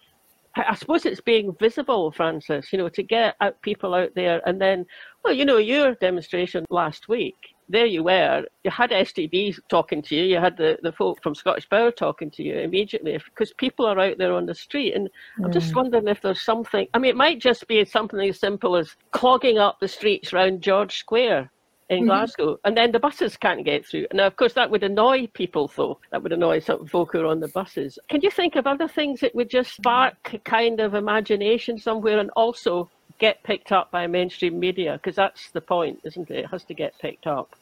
I 0.56 0.76
suppose 0.76 1.06
it's 1.06 1.22
being 1.22 1.56
visible, 1.60 2.12
Frances, 2.12 2.72
You 2.72 2.80
know, 2.80 2.90
to 2.90 3.04
get 3.04 3.36
out 3.42 3.62
people 3.62 3.94
out 3.94 4.16
there, 4.16 4.42
and 4.48 4.60
then, 4.62 4.86
well, 5.24 5.34
you 5.34 5.46
know, 5.46 5.58
your 5.58 5.96
demonstration 5.96 6.66
last 6.70 7.10
week 7.10 7.36
there 7.70 7.86
you 7.86 8.04
were. 8.04 8.46
You 8.64 8.72
had 8.72 8.92
STV 8.92 9.58
talking 9.70 10.02
to 10.04 10.16
you. 10.16 10.24
You 10.24 10.38
had 10.38 10.58
the, 10.58 10.78
the 10.84 10.92
folk 10.92 11.22
from 11.24 11.36
Scottish 11.36 11.70
Power 11.70 11.92
talking 11.92 12.30
to 12.32 12.44
you 12.44 12.60
immediately 12.60 13.18
because 13.18 13.54
people 13.54 13.86
are 13.86 14.00
out 14.00 14.18
there 14.18 14.34
on 14.34 14.46
the 14.46 14.54
street. 14.54 14.94
And 14.94 15.10
mm. 15.40 15.46
I'm 15.46 15.52
just 15.52 15.72
mm. 15.72 15.76
wondering 15.76 16.08
if 16.08 16.22
there's 16.22 16.42
something. 16.42 16.88
I 16.94 17.00
mean, 17.00 17.10
it 17.10 17.18
might 17.18 17.40
just 17.40 17.68
be 17.68 17.84
something 17.86 18.20
as 18.20 18.40
simple 18.40 18.76
as 18.76 18.96
clogging 19.12 19.58
up 19.58 19.80
the 19.80 19.88
streets 19.88 20.34
around 20.34 20.62
George 20.62 20.98
Square 20.98 21.52
in 21.90 22.00
mm-hmm. 22.00 22.08
Glasgow, 22.08 22.58
and 22.66 22.76
then 22.76 22.92
the 22.92 23.00
buses 23.00 23.38
can't 23.38 23.64
get 23.64 23.86
through. 23.86 24.08
Now, 24.14 24.26
of 24.26 24.36
course, 24.36 24.54
that 24.54 24.72
would 24.72 24.84
annoy 24.84 25.28
people, 25.28 25.72
though. 25.76 26.00
That 26.12 26.24
would 26.24 26.34
annoy 26.34 26.60
some 26.60 26.88
folk 26.88 27.12
who 27.12 27.22
are 27.22 27.28
on 27.28 27.40
the 27.40 27.48
buses. 27.50 28.00
Can 28.10 28.22
you 28.22 28.32
think 28.32 28.56
of 28.56 28.66
other 28.66 28.88
things 28.88 29.20
that 29.20 29.36
would 29.36 29.50
just 29.50 29.74
spark 29.74 30.42
kind 30.44 30.80
of 30.80 30.96
imagination 30.96 31.78
somewhere 31.78 32.20
and 32.20 32.32
also 32.32 32.90
get 33.20 33.44
picked 33.44 33.72
up 33.72 33.92
by 33.92 34.08
mainstream 34.08 34.60
media 34.60 34.94
because 34.94 35.16
that's 35.16 35.52
the 35.52 35.62
point, 35.62 36.00
isn't 36.04 36.30
it? 36.30 36.40
It 36.40 36.46
has 36.48 36.64
to 36.66 36.74
get 36.74 36.98
picked 37.00 37.28
up. 37.28 37.56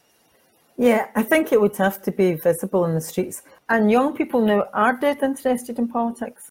Yeah, 0.76 1.08
I 1.14 1.22
think 1.22 1.52
it 1.52 1.60
would 1.60 1.76
have 1.76 2.02
to 2.02 2.10
be 2.10 2.34
visible 2.34 2.84
in 2.86 2.94
the 2.94 3.00
streets. 3.00 3.42
And 3.68 3.90
young 3.90 4.16
people 4.16 4.40
now 4.40 4.66
are 4.72 4.96
dead 4.96 5.22
interested 5.22 5.78
in 5.78 5.86
politics. 5.86 6.50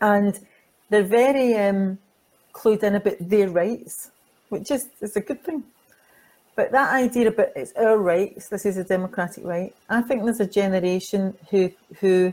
And 0.00 0.38
they're 0.90 1.02
very 1.02 1.54
um, 1.54 1.98
clued 2.52 2.82
in 2.82 2.96
about 2.96 3.16
their 3.20 3.48
rights, 3.48 4.10
which 4.48 4.70
is, 4.70 4.88
is 5.00 5.16
a 5.16 5.20
good 5.20 5.42
thing. 5.44 5.62
But 6.56 6.72
that 6.72 6.94
idea 6.94 7.28
about 7.28 7.50
it's 7.54 7.72
our 7.74 7.98
rights, 7.98 8.48
this 8.48 8.64
is 8.64 8.78
a 8.78 8.84
democratic 8.84 9.44
right, 9.44 9.74
I 9.90 10.00
think 10.00 10.24
there's 10.24 10.40
a 10.40 10.46
generation 10.46 11.36
who 11.50 11.70
who 12.00 12.32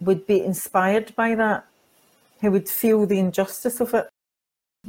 would 0.00 0.26
be 0.26 0.44
inspired 0.44 1.14
by 1.14 1.36
that, 1.36 1.64
who 2.40 2.50
would 2.50 2.68
feel 2.68 3.06
the 3.06 3.20
injustice 3.20 3.80
of 3.80 3.94
it 3.94 4.08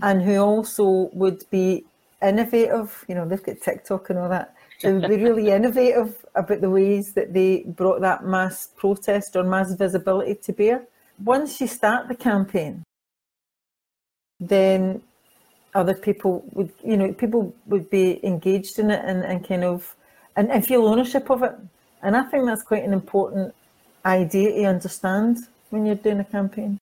and 0.02 0.24
who 0.24 0.38
also 0.38 1.12
would 1.14 1.44
be 1.52 1.86
innovative. 2.24 3.06
You 3.08 3.16
know, 3.16 3.28
they've 3.28 3.44
got 3.44 3.62
TikTok 3.62 4.10
and 4.10 4.18
all 4.18 4.30
that. 4.30 4.56
They 4.82 4.92
would 4.92 5.08
be 5.08 5.18
really 5.18 5.50
innovative 5.60 6.26
about 6.34 6.62
the 6.62 6.70
ways 6.72 7.14
that 7.14 7.34
they 7.34 7.64
brought 7.68 8.02
that 8.02 8.26
mass 8.26 8.70
protest 8.76 9.36
or 9.36 9.44
mass 9.44 9.74
visibility 9.74 10.36
to 10.36 10.54
bear. 10.54 10.88
Once 11.24 11.62
you 11.62 11.68
start 11.68 12.08
the 12.08 12.16
campaign, 12.16 12.84
then 14.40 15.04
other 15.76 15.94
people 15.94 16.44
would, 16.54 16.72
you 16.84 16.98
know, 16.98 17.14
people 17.14 17.54
would 17.66 17.90
be 17.90 18.26
engaged 18.26 18.80
in 18.80 18.92
it 18.92 19.04
and, 19.06 19.24
and 19.24 19.48
kind 19.48 19.64
of 19.64 19.96
and, 20.36 20.52
and 20.52 20.66
feel 20.66 20.88
ownership 20.88 21.30
of 21.30 21.44
it. 21.44 21.54
And 22.02 22.16
I 22.16 22.24
think 22.24 22.46
that's 22.46 22.64
quite 22.64 22.84
an 22.84 22.94
important 22.94 23.54
idea 24.06 24.52
to 24.52 24.66
understand 24.66 25.38
when 25.70 25.86
you're 25.86 25.96
doing 25.96 26.20
a 26.20 26.26
campaign. 26.26 26.78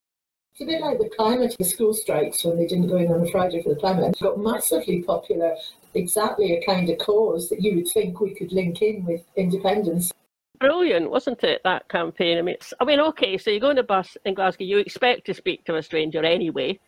It's 0.54 0.62
a 0.62 0.66
bit 0.66 0.82
like 0.82 0.98
the 0.98 1.10
climate 1.16 1.56
school 1.66 1.94
strikes 1.94 2.44
when 2.44 2.58
they 2.58 2.68
didn't 2.68 2.88
go 2.88 2.98
in 2.98 3.12
on 3.12 3.22
a 3.22 3.32
Friday 3.32 3.64
for 3.64 3.70
the 3.70 3.80
climate. 3.80 4.14
It 4.14 4.20
got 4.20 4.38
massively 4.38 5.02
popular, 5.02 5.56
exactly 5.94 6.58
a 6.58 6.66
kind 6.66 6.90
of 6.90 6.98
cause 6.98 7.50
that 7.50 7.62
you 7.62 7.76
would 7.76 7.88
think 7.88 8.20
we 8.20 8.34
could 8.34 8.52
link 8.52 8.82
in 8.82 9.06
with 9.06 9.22
independence. 9.38 10.12
Brilliant, 10.60 11.10
wasn't 11.10 11.44
it, 11.44 11.62
that 11.64 11.88
campaign? 11.88 12.38
I 12.38 12.42
mean, 12.42 12.58
I 12.80 12.86
mean, 12.86 13.00
okay, 13.00 13.38
so 13.38 13.50
you 13.50 13.60
go 13.60 13.70
on 13.70 13.78
a 13.78 13.84
bus 13.84 14.18
in 14.26 14.34
Glasgow, 14.34 14.66
you 14.66 14.78
expect 14.78 15.26
to 15.26 15.34
speak 15.34 15.64
to 15.66 15.78
a 15.78 15.82
stranger 15.82 16.24
anyway. 16.24 16.80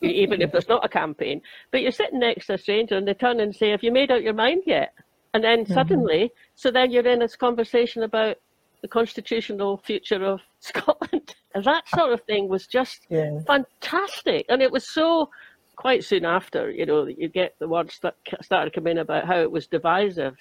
Even 0.00 0.42
if 0.42 0.52
there's 0.52 0.68
not 0.68 0.84
a 0.84 0.88
campaign. 0.88 1.40
But 1.70 1.82
you're 1.82 1.92
sitting 1.92 2.20
next 2.20 2.46
to 2.46 2.54
a 2.54 2.58
stranger 2.58 2.96
and 2.96 3.06
they 3.06 3.14
turn 3.14 3.40
and 3.40 3.54
say, 3.54 3.70
Have 3.70 3.82
you 3.82 3.92
made 3.92 4.10
out 4.10 4.22
your 4.22 4.34
mind 4.34 4.62
yet? 4.66 4.94
And 5.32 5.42
then 5.42 5.64
mm-hmm. 5.64 5.74
suddenly, 5.74 6.32
so 6.54 6.70
then 6.70 6.90
you're 6.90 7.06
in 7.06 7.18
this 7.18 7.36
conversation 7.36 8.02
about 8.02 8.36
the 8.82 8.88
constitutional 8.88 9.78
future 9.78 10.24
of 10.24 10.40
Scotland. 10.60 11.34
And 11.54 11.64
that 11.64 11.88
sort 11.88 12.12
of 12.12 12.22
thing 12.22 12.48
was 12.48 12.66
just 12.66 13.06
yeah. 13.08 13.40
fantastic. 13.46 14.46
And 14.48 14.62
it 14.62 14.70
was 14.70 14.88
so 14.88 15.30
quite 15.76 16.04
soon 16.04 16.24
after, 16.24 16.70
you 16.70 16.86
know, 16.86 17.06
you 17.06 17.28
get 17.28 17.56
the 17.58 17.68
words 17.68 17.98
that 18.02 18.16
started 18.42 18.72
coming 18.72 18.98
about 18.98 19.26
how 19.26 19.40
it 19.40 19.50
was 19.50 19.66
divisive. 19.66 20.36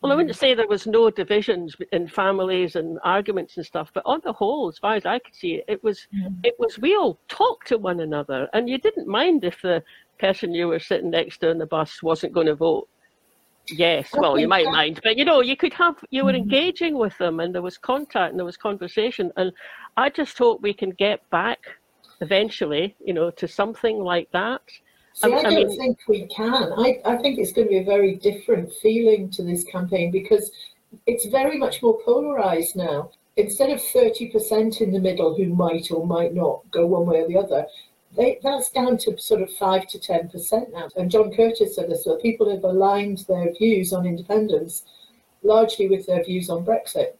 Well, 0.00 0.12
I 0.12 0.14
wouldn't 0.14 0.34
mm. 0.34 0.38
say 0.38 0.54
there 0.54 0.66
was 0.66 0.86
no 0.86 1.10
divisions 1.10 1.76
in 1.92 2.08
families 2.08 2.74
and 2.74 2.98
arguments 3.04 3.58
and 3.58 3.66
stuff, 3.66 3.90
but 3.92 4.02
on 4.06 4.20
the 4.24 4.32
whole, 4.32 4.68
as 4.68 4.78
far 4.78 4.94
as 4.94 5.04
I 5.04 5.18
could 5.18 5.34
see, 5.34 5.62
it 5.68 5.84
was 5.84 6.06
mm. 6.14 6.34
it 6.42 6.54
was 6.58 6.78
we 6.78 6.96
all 6.96 7.18
talked 7.28 7.68
to 7.68 7.78
one 7.78 8.00
another, 8.00 8.48
and 8.54 8.68
you 8.68 8.78
didn't 8.78 9.08
mind 9.08 9.44
if 9.44 9.60
the 9.60 9.82
person 10.18 10.54
you 10.54 10.68
were 10.68 10.78
sitting 10.78 11.10
next 11.10 11.38
to 11.38 11.50
on 11.50 11.58
the 11.58 11.66
bus 11.66 12.02
wasn't 12.02 12.32
going 12.32 12.46
to 12.46 12.54
vote. 12.54 12.88
Yes, 13.68 14.08
well, 14.14 14.38
you 14.38 14.48
might 14.48 14.66
mind, 14.66 15.00
but 15.04 15.18
you 15.18 15.24
know, 15.24 15.42
you 15.42 15.56
could 15.56 15.74
have 15.74 15.96
you 16.10 16.24
were 16.24 16.32
mm. 16.32 16.38
engaging 16.38 16.96
with 16.96 17.16
them, 17.18 17.40
and 17.40 17.54
there 17.54 17.62
was 17.62 17.76
contact 17.76 18.30
and 18.30 18.38
there 18.38 18.46
was 18.46 18.56
conversation, 18.56 19.30
and 19.36 19.52
I 19.98 20.08
just 20.08 20.38
hope 20.38 20.62
we 20.62 20.72
can 20.72 20.90
get 20.90 21.28
back 21.28 21.58
eventually, 22.22 22.96
you 23.04 23.12
know, 23.12 23.30
to 23.32 23.46
something 23.46 23.98
like 23.98 24.30
that. 24.32 24.62
See, 25.20 25.32
I, 25.32 25.36
I 25.36 25.42
don't 25.42 25.54
mean, 25.54 25.76
think 25.76 25.98
we 26.08 26.26
can. 26.26 26.72
I, 26.78 27.00
I 27.04 27.16
think 27.16 27.38
it's 27.38 27.52
going 27.52 27.66
to 27.66 27.70
be 27.70 27.78
a 27.78 27.84
very 27.84 28.14
different 28.14 28.72
feeling 28.80 29.30
to 29.32 29.42
this 29.42 29.64
campaign 29.64 30.10
because 30.10 30.50
it's 31.06 31.26
very 31.26 31.58
much 31.58 31.82
more 31.82 31.98
polarized 32.04 32.74
now. 32.74 33.10
Instead 33.36 33.70
of 33.70 33.80
30% 33.80 34.80
in 34.80 34.92
the 34.92 34.98
middle 34.98 35.36
who 35.36 35.54
might 35.54 35.90
or 35.90 36.06
might 36.06 36.34
not 36.34 36.62
go 36.70 36.86
one 36.86 37.06
way 37.06 37.20
or 37.20 37.28
the 37.28 37.36
other, 37.36 37.66
they, 38.16 38.38
that's 38.42 38.70
down 38.70 38.96
to 38.98 39.18
sort 39.18 39.42
of 39.42 39.52
5 39.52 39.86
to 39.88 39.98
10% 39.98 40.72
now. 40.72 40.88
And 40.96 41.10
John 41.10 41.32
Curtice 41.34 41.76
said 41.76 41.90
this, 41.90 42.04
so 42.04 42.16
people 42.16 42.50
have 42.50 42.64
aligned 42.64 43.24
their 43.28 43.52
views 43.52 43.92
on 43.92 44.06
independence 44.06 44.84
largely 45.42 45.88
with 45.88 46.06
their 46.06 46.24
views 46.24 46.48
on 46.48 46.64
Brexit. 46.64 47.12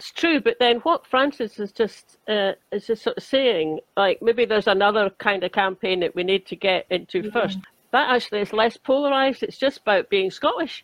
It's 0.00 0.12
true, 0.12 0.40
but 0.40 0.56
then 0.58 0.78
what 0.78 1.06
Frances 1.06 1.58
is 1.58 1.72
just 1.72 2.16
uh, 2.26 2.52
is 2.72 2.86
just 2.86 3.02
sort 3.02 3.18
of 3.18 3.22
saying, 3.22 3.80
like 3.98 4.22
maybe 4.22 4.46
there's 4.46 4.66
another 4.66 5.10
kind 5.18 5.44
of 5.44 5.52
campaign 5.52 6.00
that 6.00 6.14
we 6.14 6.22
need 6.24 6.46
to 6.46 6.56
get 6.56 6.86
into 6.88 7.20
mm-hmm. 7.20 7.28
first. 7.38 7.58
That 7.92 8.08
actually 8.08 8.40
is 8.40 8.54
less 8.54 8.78
polarised. 8.78 9.42
It's 9.42 9.58
just 9.58 9.80
about 9.82 10.08
being 10.08 10.30
Scottish. 10.30 10.82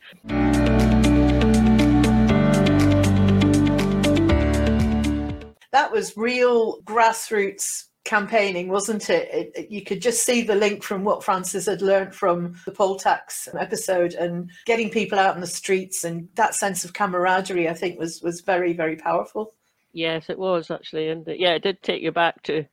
That 5.73 5.91
was 5.91 6.15
real 6.15 6.83
grassroots 6.83 7.85
campaigning, 8.07 8.69
wasn't 8.69 9.11
it? 9.11 9.29
It, 9.33 9.53
it? 9.55 9.71
You 9.71 9.83
could 9.83 10.01
just 10.01 10.23
see 10.25 10.41
the 10.41 10.55
link 10.55 10.83
from 10.83 11.05
what 11.05 11.23
Frances 11.23 11.67
had 11.67 11.83
learned 11.83 12.15
from 12.15 12.55
the 12.65 12.73
poll 12.73 12.97
tax 12.97 13.49
episode 13.59 14.15
and 14.15 14.51
getting 14.65 14.89
people 14.89 15.19
out 15.19 15.35
in 15.35 15.43
the 15.43 15.47
streets 15.47 16.05
and 16.05 16.29
that 16.37 16.55
sense 16.55 16.85
of 16.85 16.95
camaraderie, 16.95 17.69
I 17.69 17.75
think, 17.75 17.99
was 17.99 18.23
was 18.23 18.41
very, 18.41 18.73
very 18.73 18.97
powerful. 18.97 19.55
Yes, 19.93 20.31
it 20.31 20.39
was 20.39 20.71
actually. 20.71 21.09
And 21.09 21.27
yeah, 21.27 21.55
it 21.55 21.63
did 21.63 21.83
take 21.83 22.03
you 22.03 22.13
back 22.13 22.43
to, 22.45 22.65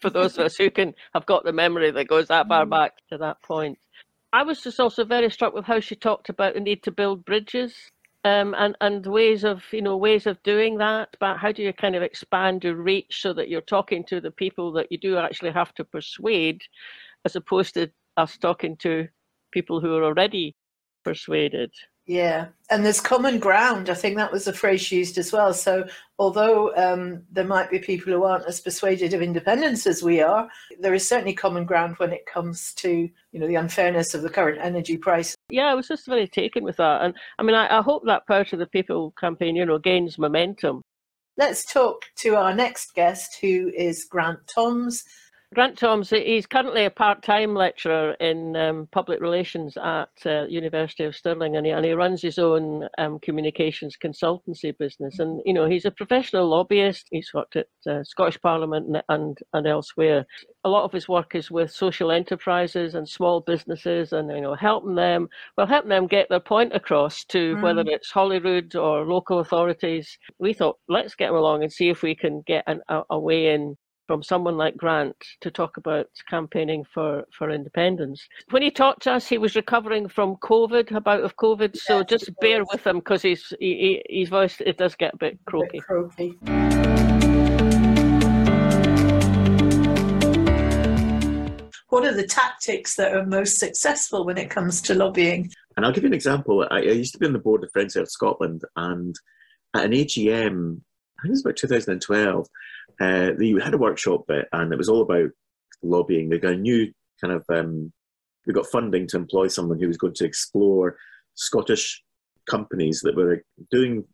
for 0.00 0.10
those 0.10 0.38
of 0.38 0.46
us 0.46 0.56
who 0.56 0.70
can 0.70 0.94
have 1.14 1.26
got 1.26 1.44
the 1.44 1.52
memory 1.52 1.90
that 1.90 2.06
goes 2.06 2.28
that 2.28 2.46
far 2.46 2.66
mm. 2.66 2.70
back 2.70 2.92
to 3.10 3.18
that 3.18 3.42
point. 3.42 3.78
I 4.32 4.44
was 4.44 4.62
just 4.62 4.80
also 4.80 5.04
very 5.04 5.30
struck 5.30 5.54
with 5.54 5.64
how 5.64 5.80
she 5.80 5.94
talked 5.94 6.28
about 6.28 6.54
the 6.54 6.60
need 6.60 6.82
to 6.84 6.90
build 6.90 7.24
bridges 7.24 7.74
um, 8.24 8.54
and 8.58 8.76
and 8.80 9.06
ways 9.06 9.44
of 9.44 9.62
you 9.72 9.82
know 9.82 9.96
ways 9.96 10.26
of 10.26 10.42
doing 10.42 10.78
that 10.78 11.08
but 11.20 11.36
how 11.38 11.50
do 11.52 11.62
you 11.62 11.72
kind 11.72 11.96
of 11.96 12.02
expand 12.02 12.62
your 12.64 12.76
reach 12.76 13.20
so 13.22 13.32
that 13.32 13.48
you're 13.48 13.60
talking 13.60 14.04
to 14.04 14.20
the 14.20 14.30
people 14.30 14.72
that 14.72 14.90
you 14.90 14.98
do 14.98 15.18
actually 15.18 15.50
have 15.50 15.74
to 15.74 15.84
persuade 15.84 16.60
as 17.24 17.36
opposed 17.36 17.74
to 17.74 17.90
us 18.16 18.36
talking 18.38 18.76
to 18.76 19.08
people 19.52 19.80
who 19.80 19.96
are 19.96 20.04
already 20.04 20.54
persuaded 21.04 21.70
yeah, 22.12 22.48
and 22.68 22.84
there's 22.84 23.00
common 23.00 23.38
ground. 23.38 23.88
I 23.88 23.94
think 23.94 24.18
that 24.18 24.30
was 24.30 24.44
the 24.44 24.52
phrase 24.52 24.92
used 24.92 25.16
as 25.16 25.32
well. 25.32 25.54
So, 25.54 25.86
although 26.18 26.76
um, 26.76 27.22
there 27.32 27.46
might 27.46 27.70
be 27.70 27.78
people 27.78 28.12
who 28.12 28.24
aren't 28.24 28.44
as 28.44 28.60
persuaded 28.60 29.14
of 29.14 29.22
independence 29.22 29.86
as 29.86 30.02
we 30.02 30.20
are, 30.20 30.46
there 30.78 30.92
is 30.92 31.08
certainly 31.08 31.32
common 31.32 31.64
ground 31.64 31.94
when 31.96 32.12
it 32.12 32.26
comes 32.26 32.74
to 32.74 33.08
you 33.32 33.40
know 33.40 33.46
the 33.46 33.54
unfairness 33.54 34.12
of 34.12 34.20
the 34.20 34.28
current 34.28 34.58
energy 34.60 34.98
price. 34.98 35.34
Yeah, 35.48 35.68
I 35.68 35.74
was 35.74 35.88
just 35.88 36.04
very 36.04 36.28
taken 36.28 36.64
with 36.64 36.76
that, 36.76 37.00
and 37.00 37.14
I 37.38 37.44
mean, 37.44 37.54
I, 37.54 37.78
I 37.78 37.80
hope 37.80 38.02
that 38.04 38.26
part 38.26 38.52
of 38.52 38.58
the 38.58 38.66
People 38.66 39.14
campaign, 39.18 39.56
you 39.56 39.64
know, 39.64 39.78
gains 39.78 40.18
momentum. 40.18 40.82
Let's 41.38 41.64
talk 41.64 42.04
to 42.16 42.36
our 42.36 42.54
next 42.54 42.92
guest, 42.92 43.38
who 43.40 43.72
is 43.74 44.04
Grant 44.04 44.40
Thoms. 44.54 45.04
Grant 45.54 45.76
Thoms, 45.76 46.08
he's 46.08 46.46
currently 46.46 46.86
a 46.86 46.90
part-time 46.90 47.54
lecturer 47.54 48.12
in 48.20 48.56
um, 48.56 48.88
public 48.90 49.20
relations 49.20 49.76
at 49.76 50.08
uh, 50.24 50.46
University 50.46 51.04
of 51.04 51.14
Stirling, 51.14 51.56
and 51.56 51.66
he, 51.66 51.72
and 51.72 51.84
he 51.84 51.92
runs 51.92 52.22
his 52.22 52.38
own 52.38 52.88
um, 52.96 53.18
communications 53.18 53.96
consultancy 54.02 54.76
business. 54.78 55.18
And 55.18 55.42
you 55.44 55.52
know, 55.52 55.66
he's 55.68 55.84
a 55.84 55.90
professional 55.90 56.48
lobbyist. 56.48 57.06
He's 57.10 57.34
worked 57.34 57.56
at 57.56 57.66
uh, 57.86 58.02
Scottish 58.02 58.40
Parliament 58.40 58.86
and, 58.86 59.02
and, 59.10 59.38
and 59.52 59.66
elsewhere. 59.66 60.24
A 60.64 60.70
lot 60.70 60.84
of 60.84 60.92
his 60.92 61.06
work 61.06 61.34
is 61.34 61.50
with 61.50 61.70
social 61.70 62.10
enterprises 62.10 62.94
and 62.94 63.06
small 63.06 63.40
businesses, 63.40 64.14
and 64.14 64.30
you 64.30 64.40
know, 64.40 64.54
helping 64.54 64.94
them, 64.94 65.28
well, 65.58 65.66
helping 65.66 65.90
them 65.90 66.06
get 66.06 66.30
their 66.30 66.40
point 66.40 66.74
across 66.74 67.24
to 67.26 67.56
mm. 67.56 67.62
whether 67.62 67.82
it's 67.86 68.10
Holyrood 68.10 68.74
or 68.74 69.04
local 69.04 69.40
authorities. 69.40 70.16
We 70.38 70.54
thought, 70.54 70.78
let's 70.88 71.14
get 71.14 71.28
him 71.28 71.36
along 71.36 71.62
and 71.62 71.72
see 71.72 71.90
if 71.90 72.02
we 72.02 72.14
can 72.14 72.42
get 72.46 72.64
an, 72.66 72.80
a, 72.88 73.02
a 73.10 73.18
way 73.18 73.52
in 73.52 73.76
from 74.12 74.22
someone 74.22 74.58
like 74.58 74.76
Grant 74.76 75.16
to 75.40 75.50
talk 75.50 75.78
about 75.78 76.06
campaigning 76.28 76.84
for, 76.84 77.24
for 77.32 77.50
independence. 77.50 78.28
When 78.50 78.60
he 78.60 78.70
talked 78.70 79.04
to 79.04 79.12
us, 79.12 79.26
he 79.26 79.38
was 79.38 79.56
recovering 79.56 80.06
from 80.06 80.36
COVID, 80.36 80.94
about 80.94 81.22
of 81.22 81.34
COVID. 81.36 81.70
Yes, 81.72 81.84
so 81.84 82.02
just 82.02 82.30
bear 82.38 82.62
with 82.70 82.86
him 82.86 82.98
because 82.98 83.22
his 83.22 83.54
he, 83.58 84.02
his 84.10 84.28
voice 84.28 84.60
it 84.60 84.76
does 84.76 84.94
get 84.96 85.14
a 85.14 85.16
bit 85.16 85.38
croaky. 85.46 85.78
A 85.78 85.80
bit 85.80 85.82
croaky. 85.86 86.38
What 91.88 92.04
are 92.04 92.14
the 92.14 92.26
tactics 92.28 92.96
that 92.96 93.14
are 93.14 93.24
most 93.24 93.58
successful 93.58 94.26
when 94.26 94.36
it 94.36 94.50
comes 94.50 94.82
to 94.82 94.94
lobbying? 94.94 95.50
And 95.78 95.86
I'll 95.86 95.92
give 95.92 96.04
you 96.04 96.08
an 96.08 96.14
example. 96.14 96.68
I, 96.70 96.80
I 96.80 96.80
used 96.80 97.14
to 97.14 97.18
be 97.18 97.24
on 97.24 97.32
the 97.32 97.38
board 97.38 97.64
of 97.64 97.72
Friends 97.72 97.96
of 97.96 98.10
Scotland, 98.10 98.60
and 98.76 99.16
at 99.74 99.86
an 99.86 99.92
AGM, 99.92 100.82
I 101.22 101.28
think 101.28 101.30
it 101.30 101.32
was 101.32 101.40
about 101.42 101.56
2012, 101.56 102.46
uh, 103.00 103.30
they 103.38 103.54
had 103.62 103.74
a 103.74 103.78
workshop 103.78 104.26
bit, 104.26 104.48
and 104.52 104.72
it 104.72 104.76
was 104.76 104.88
all 104.88 105.02
about 105.02 105.30
lobbying. 105.82 106.28
They 106.28 106.38
got 106.38 106.54
a 106.54 106.56
new 106.56 106.92
kind 107.20 107.32
of 107.32 107.44
um, 107.48 107.92
they 108.46 108.52
got 108.52 108.66
funding 108.66 109.06
to 109.08 109.16
employ 109.16 109.46
someone 109.48 109.78
who 109.78 109.86
was 109.86 109.96
going 109.96 110.14
to 110.14 110.24
explore 110.24 110.96
Scottish 111.34 112.02
companies 112.48 113.00
that 113.02 113.14
were 113.14 113.44
doing 113.70 114.04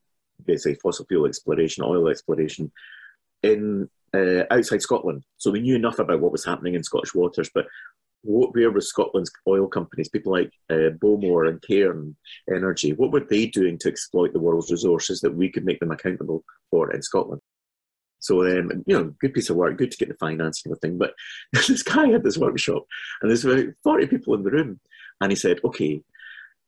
basically 0.45 0.75
fossil 0.75 1.07
fuel 1.07 1.27
exploration, 1.27 1.83
oil 1.83 2.09
exploration 2.09 2.71
in 3.43 3.89
uh, 4.15 4.43
outside 4.51 4.83
Scotland. 4.83 5.25
So 5.39 5.51
we 5.51 5.61
knew 5.61 5.77
enough 5.77 5.99
about 5.99 6.21
what 6.21 6.33
was 6.33 6.45
happening 6.45 6.75
in 6.75 6.83
Scottish 6.83 7.15
waters, 7.15 7.51
but 7.55 7.67
what, 8.23 8.55
where 8.55 8.71
were 8.71 8.81
Scotland's 8.81 9.31
oil 9.47 9.67
companies, 9.67 10.09
people 10.09 10.33
like 10.33 10.51
uh, 10.71 10.91
Bowmore 11.01 11.49
and 11.49 11.63
Cairn 11.63 12.17
Energy, 12.49 12.93
what 12.93 13.13
were 13.13 13.25
they 13.25 13.47
doing 13.47 13.79
to 13.79 13.89
exploit 13.89 14.33
the 14.33 14.41
world's 14.41 14.71
resources 14.71 15.21
that 15.21 15.35
we 15.35 15.51
could 15.51 15.65
make 15.65 15.81
them 15.81 15.91
accountable 15.91 16.45
for 16.71 16.93
in 16.93 17.03
Scotland? 17.03 17.41
So, 18.21 18.43
um, 18.43 18.83
you 18.87 18.99
know, 18.99 19.15
good 19.21 19.33
piece 19.33 19.49
of 19.49 19.57
work, 19.57 19.79
good 19.79 19.93
to 19.93 19.97
get 19.97 20.09
the 20.09 20.15
financing 20.15 20.73
of 20.73 20.81
the 20.81 20.89
thing. 20.89 20.99
But 20.99 21.15
this 21.53 21.83
guy 21.83 22.09
had 22.09 22.25
this 22.25 22.39
workshop, 22.39 22.85
and 23.23 23.31
there's 23.31 23.45
about 23.45 23.67
40 23.85 24.07
people 24.09 24.35
in 24.35 24.43
the 24.43 24.51
room. 24.51 24.81
And 25.21 25.31
he 25.33 25.37
said, 25.37 25.61
okay, 25.65 26.03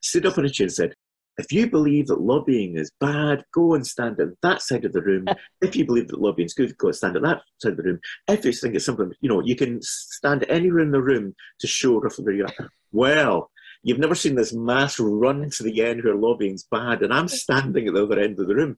stood 0.00 0.26
up 0.26 0.38
on 0.38 0.44
a 0.44 0.50
chair 0.50 0.66
and 0.66 0.72
said, 0.72 0.94
if 1.38 1.52
you 1.52 1.70
believe 1.70 2.08
that 2.08 2.20
lobbying 2.20 2.76
is 2.76 2.90
bad, 3.00 3.44
go 3.52 3.74
and 3.74 3.86
stand 3.86 4.20
at 4.20 4.28
that 4.42 4.62
side 4.62 4.84
of 4.84 4.92
the 4.92 5.02
room. 5.02 5.26
if 5.62 5.74
you 5.74 5.86
believe 5.86 6.08
that 6.08 6.20
lobbying 6.20 6.46
is 6.46 6.54
good, 6.54 6.76
go 6.78 6.88
and 6.88 6.96
stand 6.96 7.16
at 7.16 7.22
that 7.22 7.42
side 7.58 7.72
of 7.72 7.76
the 7.78 7.82
room. 7.82 8.00
If 8.28 8.44
you 8.44 8.52
think 8.52 8.74
it's 8.74 8.84
something, 8.84 9.12
you 9.20 9.28
know, 9.28 9.40
you 9.40 9.56
can 9.56 9.80
stand 9.82 10.44
anywhere 10.48 10.80
in 10.80 10.90
the 10.90 11.02
room 11.02 11.34
to 11.60 11.66
show 11.66 12.00
roughly 12.00 12.24
where 12.24 12.34
you 12.34 12.44
are. 12.44 12.70
Well, 12.92 13.50
you've 13.82 13.98
never 13.98 14.14
seen 14.14 14.34
this 14.34 14.52
mass 14.52 14.98
run 14.98 15.48
to 15.48 15.62
the 15.62 15.82
end 15.82 16.04
where 16.04 16.14
lobbying's 16.14 16.64
bad, 16.70 17.02
and 17.02 17.12
I'm 17.12 17.28
standing 17.28 17.88
at 17.88 17.94
the 17.94 18.02
other 18.04 18.18
end 18.18 18.38
of 18.38 18.46
the 18.46 18.54
room. 18.54 18.76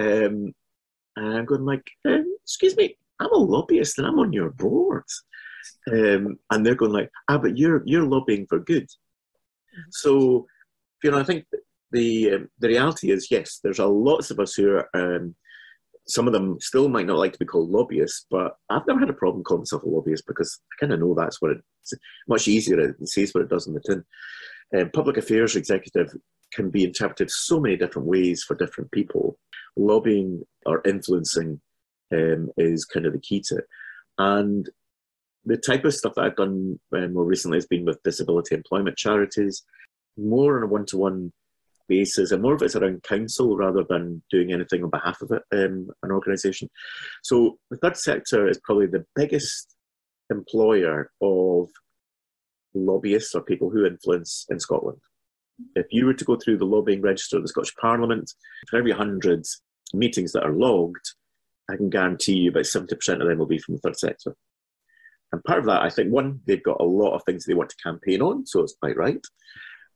Um, 0.00 0.54
and 1.16 1.36
I'm 1.36 1.44
going 1.44 1.64
like, 1.64 1.86
um, 2.06 2.36
excuse 2.42 2.76
me, 2.76 2.96
I'm 3.20 3.32
a 3.32 3.36
lobbyist 3.36 3.98
and 3.98 4.06
I'm 4.06 4.18
on 4.18 4.32
your 4.32 4.50
board. 4.50 5.04
Um, 5.90 6.38
and 6.50 6.64
they're 6.64 6.74
going 6.74 6.92
like, 6.92 7.10
ah, 7.28 7.38
but 7.38 7.56
you're 7.56 7.82
you're 7.86 8.04
lobbying 8.04 8.46
for 8.46 8.58
good. 8.58 8.84
Mm-hmm. 8.84 9.90
So, 9.90 10.46
you 11.02 11.10
know, 11.10 11.18
I 11.18 11.24
think 11.24 11.44
the 11.92 12.32
um, 12.32 12.48
the 12.58 12.68
reality 12.68 13.10
is 13.10 13.28
yes, 13.30 13.60
there's 13.62 13.78
a 13.78 13.86
lots 13.86 14.30
of 14.30 14.40
us 14.40 14.54
who 14.54 14.70
are. 14.70 14.88
Um, 14.94 15.34
some 16.08 16.26
of 16.26 16.32
them 16.32 16.58
still 16.60 16.88
might 16.88 17.06
not 17.06 17.18
like 17.18 17.32
to 17.32 17.38
be 17.38 17.44
called 17.44 17.70
lobbyists, 17.70 18.26
but 18.28 18.56
I've 18.68 18.86
never 18.88 18.98
had 18.98 19.08
a 19.08 19.14
problem 19.14 19.44
calling 19.44 19.60
myself 19.60 19.84
a 19.84 19.88
lobbyist 19.88 20.26
because 20.26 20.58
I 20.72 20.74
kind 20.80 20.92
of 20.92 20.98
know 20.98 21.14
that's 21.14 21.40
what 21.40 21.52
it's 21.52 21.94
much 22.26 22.48
easier. 22.48 22.80
It 22.80 23.08
says 23.08 23.32
what 23.32 23.44
it 23.44 23.48
does 23.48 23.68
in 23.68 23.74
the 23.74 23.80
tin. 23.80 24.04
Um, 24.76 24.90
public 24.90 25.16
affairs 25.16 25.54
executive 25.54 26.12
can 26.52 26.70
be 26.70 26.82
interpreted 26.82 27.30
so 27.30 27.60
many 27.60 27.76
different 27.76 28.08
ways 28.08 28.42
for 28.42 28.56
different 28.56 28.90
people 28.90 29.38
lobbying 29.76 30.42
or 30.66 30.82
influencing 30.84 31.60
um, 32.12 32.50
is 32.56 32.84
kind 32.84 33.06
of 33.06 33.12
the 33.12 33.20
key 33.20 33.40
to 33.46 33.58
it. 33.58 33.64
And 34.18 34.68
the 35.44 35.56
type 35.56 35.84
of 35.84 35.94
stuff 35.94 36.14
that 36.14 36.24
I've 36.24 36.36
done 36.36 36.78
uh, 36.94 37.08
more 37.08 37.24
recently 37.24 37.56
has 37.56 37.66
been 37.66 37.84
with 37.84 38.02
disability 38.02 38.54
employment 38.54 38.96
charities, 38.96 39.62
more 40.16 40.58
on 40.58 40.64
a 40.64 40.66
one 40.66 40.86
to 40.86 40.98
one 40.98 41.32
and 42.00 42.42
more 42.42 42.54
of 42.54 42.62
it's 42.62 42.76
around 42.76 43.02
council 43.02 43.56
rather 43.56 43.84
than 43.88 44.22
doing 44.30 44.52
anything 44.52 44.82
on 44.82 44.90
behalf 44.90 45.20
of 45.22 45.30
it, 45.30 45.42
um, 45.52 45.88
an 46.02 46.10
organisation. 46.10 46.68
So 47.22 47.58
the 47.70 47.76
third 47.76 47.96
sector 47.96 48.48
is 48.48 48.60
probably 48.64 48.86
the 48.86 49.04
biggest 49.14 49.74
employer 50.30 51.10
of 51.20 51.68
lobbyists 52.74 53.34
or 53.34 53.42
people 53.42 53.70
who 53.70 53.84
influence 53.84 54.46
in 54.48 54.58
Scotland. 54.58 54.98
If 55.76 55.86
you 55.90 56.06
were 56.06 56.14
to 56.14 56.24
go 56.24 56.36
through 56.36 56.58
the 56.58 56.64
lobbying 56.64 57.02
register 57.02 57.36
of 57.36 57.42
the 57.42 57.48
Scottish 57.48 57.74
Parliament, 57.80 58.32
for 58.68 58.78
every 58.78 58.90
100 58.90 59.44
meetings 59.94 60.32
that 60.32 60.44
are 60.44 60.52
logged, 60.52 61.14
I 61.70 61.76
can 61.76 61.90
guarantee 61.90 62.34
you 62.34 62.50
about 62.50 62.64
70% 62.64 62.92
of 63.20 63.28
them 63.28 63.38
will 63.38 63.46
be 63.46 63.58
from 63.58 63.74
the 63.74 63.80
third 63.80 63.98
sector. 63.98 64.34
And 65.32 65.42
part 65.44 65.60
of 65.60 65.66
that, 65.66 65.82
I 65.82 65.88
think, 65.88 66.12
one, 66.12 66.40
they've 66.46 66.62
got 66.62 66.80
a 66.80 66.84
lot 66.84 67.14
of 67.14 67.22
things 67.24 67.44
that 67.44 67.52
they 67.52 67.56
want 67.56 67.70
to 67.70 67.76
campaign 67.76 68.20
on, 68.20 68.46
so 68.46 68.60
it's 68.60 68.76
quite 68.80 68.96
right. 68.96 69.24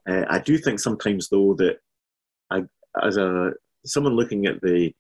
Uh, 0.09 0.25
I 0.29 0.39
do 0.39 0.57
think 0.57 0.81
sometimes, 0.81 1.29
though, 1.29 1.55
that 1.55 1.79
I, 2.51 2.63
as 3.03 3.17
a 3.17 3.53
someone 3.85 4.15
looking 4.15 4.47
at 4.47 4.61
the 4.61 4.93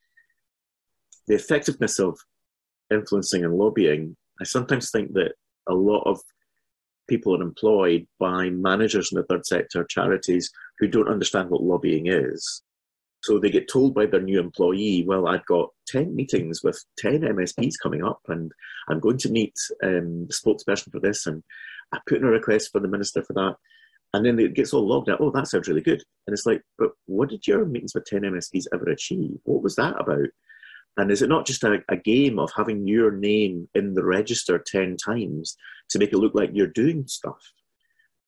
the 1.26 1.34
effectiveness 1.34 1.98
of 1.98 2.18
influencing 2.90 3.44
and 3.44 3.54
lobbying, 3.54 4.16
I 4.40 4.44
sometimes 4.44 4.90
think 4.90 5.12
that 5.14 5.32
a 5.68 5.74
lot 5.74 6.02
of 6.02 6.20
people 7.08 7.36
are 7.36 7.42
employed 7.42 8.06
by 8.18 8.50
managers 8.50 9.10
in 9.12 9.16
the 9.16 9.26
third 9.26 9.46
sector 9.46 9.84
charities 9.88 10.50
who 10.78 10.88
don't 10.88 11.08
understand 11.08 11.50
what 11.50 11.62
lobbying 11.62 12.06
is. 12.06 12.62
So 13.22 13.38
they 13.38 13.50
get 13.50 13.68
told 13.68 13.94
by 13.94 14.06
their 14.06 14.20
new 14.20 14.38
employee, 14.38 15.04
well, 15.06 15.26
I've 15.26 15.46
got 15.46 15.70
10 15.88 16.14
meetings 16.14 16.62
with 16.62 16.84
10 16.98 17.22
MSPs 17.22 17.74
coming 17.82 18.04
up, 18.04 18.20
and 18.28 18.52
I'm 18.88 19.00
going 19.00 19.18
to 19.18 19.30
meet 19.30 19.54
um, 19.82 20.26
the 20.26 20.32
spokesperson 20.34 20.92
for 20.92 21.00
this, 21.00 21.26
and 21.26 21.42
I 21.92 21.98
put 22.06 22.18
in 22.18 22.24
a 22.24 22.28
request 22.28 22.70
for 22.70 22.80
the 22.80 22.88
minister 22.88 23.24
for 23.24 23.32
that. 23.32 23.56
And 24.16 24.24
then 24.24 24.38
it 24.38 24.54
gets 24.54 24.72
all 24.72 24.88
logged 24.88 25.10
out. 25.10 25.20
Oh, 25.20 25.30
that 25.30 25.46
sounds 25.46 25.68
really 25.68 25.82
good. 25.82 26.02
And 26.26 26.32
it's 26.32 26.46
like, 26.46 26.62
but 26.78 26.92
what 27.04 27.28
did 27.28 27.46
your 27.46 27.66
meetings 27.66 27.92
with 27.94 28.06
10 28.06 28.22
MSPs 28.22 28.64
ever 28.72 28.88
achieve? 28.88 29.36
What 29.44 29.62
was 29.62 29.76
that 29.76 30.00
about? 30.00 30.28
And 30.96 31.10
is 31.10 31.20
it 31.20 31.28
not 31.28 31.44
just 31.44 31.62
a, 31.64 31.80
a 31.90 31.98
game 31.98 32.38
of 32.38 32.50
having 32.56 32.88
your 32.88 33.10
name 33.10 33.68
in 33.74 33.92
the 33.92 34.02
register 34.02 34.58
10 34.58 34.96
times 34.96 35.58
to 35.90 35.98
make 35.98 36.14
it 36.14 36.16
look 36.16 36.34
like 36.34 36.48
you're 36.54 36.66
doing 36.66 37.06
stuff? 37.06 37.52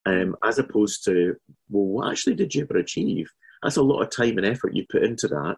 Um, 0.04 0.36
as 0.44 0.58
opposed 0.58 1.06
to, 1.06 1.36
well, 1.70 1.86
what 1.86 2.10
actually 2.10 2.34
did 2.34 2.54
you 2.54 2.64
ever 2.64 2.76
achieve? 2.76 3.30
That's 3.62 3.76
a 3.76 3.82
lot 3.82 4.02
of 4.02 4.10
time 4.10 4.36
and 4.36 4.46
effort 4.46 4.76
you 4.76 4.84
put 4.90 5.04
into 5.04 5.26
that. 5.28 5.56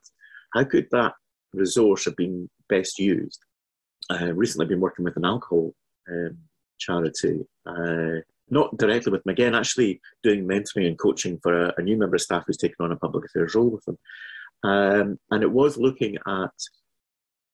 How 0.55 0.62
could 0.62 0.87
that 0.93 1.14
resource 1.53 2.05
have 2.05 2.14
been 2.14 2.49
best 2.69 3.01
used? 3.01 3.40
Uh, 4.09 4.33
recently, 4.33 4.66
been 4.66 4.79
working 4.79 5.05
with 5.05 5.16
an 5.16 5.25
alcohol 5.25 5.75
um, 6.09 6.38
charity, 6.79 7.40
uh, 7.66 8.23
not 8.50 8.76
directly 8.76 9.12
with 9.12 9.22
them 9.24 9.32
again, 9.32 9.54
actually 9.54 10.00
doing 10.22 10.46
mentoring 10.46 10.86
and 10.86 10.98
coaching 10.98 11.38
for 11.42 11.66
a, 11.66 11.74
a, 11.78 11.82
new 11.82 11.96
member 11.96 12.16
of 12.16 12.22
staff 12.22 12.44
who's 12.46 12.56
taken 12.56 12.76
on 12.80 12.92
a 12.92 12.96
public 12.96 13.24
affairs 13.24 13.54
role 13.54 13.70
with 13.70 13.84
them. 13.84 13.98
Um, 14.62 15.18
and 15.30 15.42
it 15.42 15.50
was 15.50 15.76
looking 15.76 16.16
at 16.26 16.50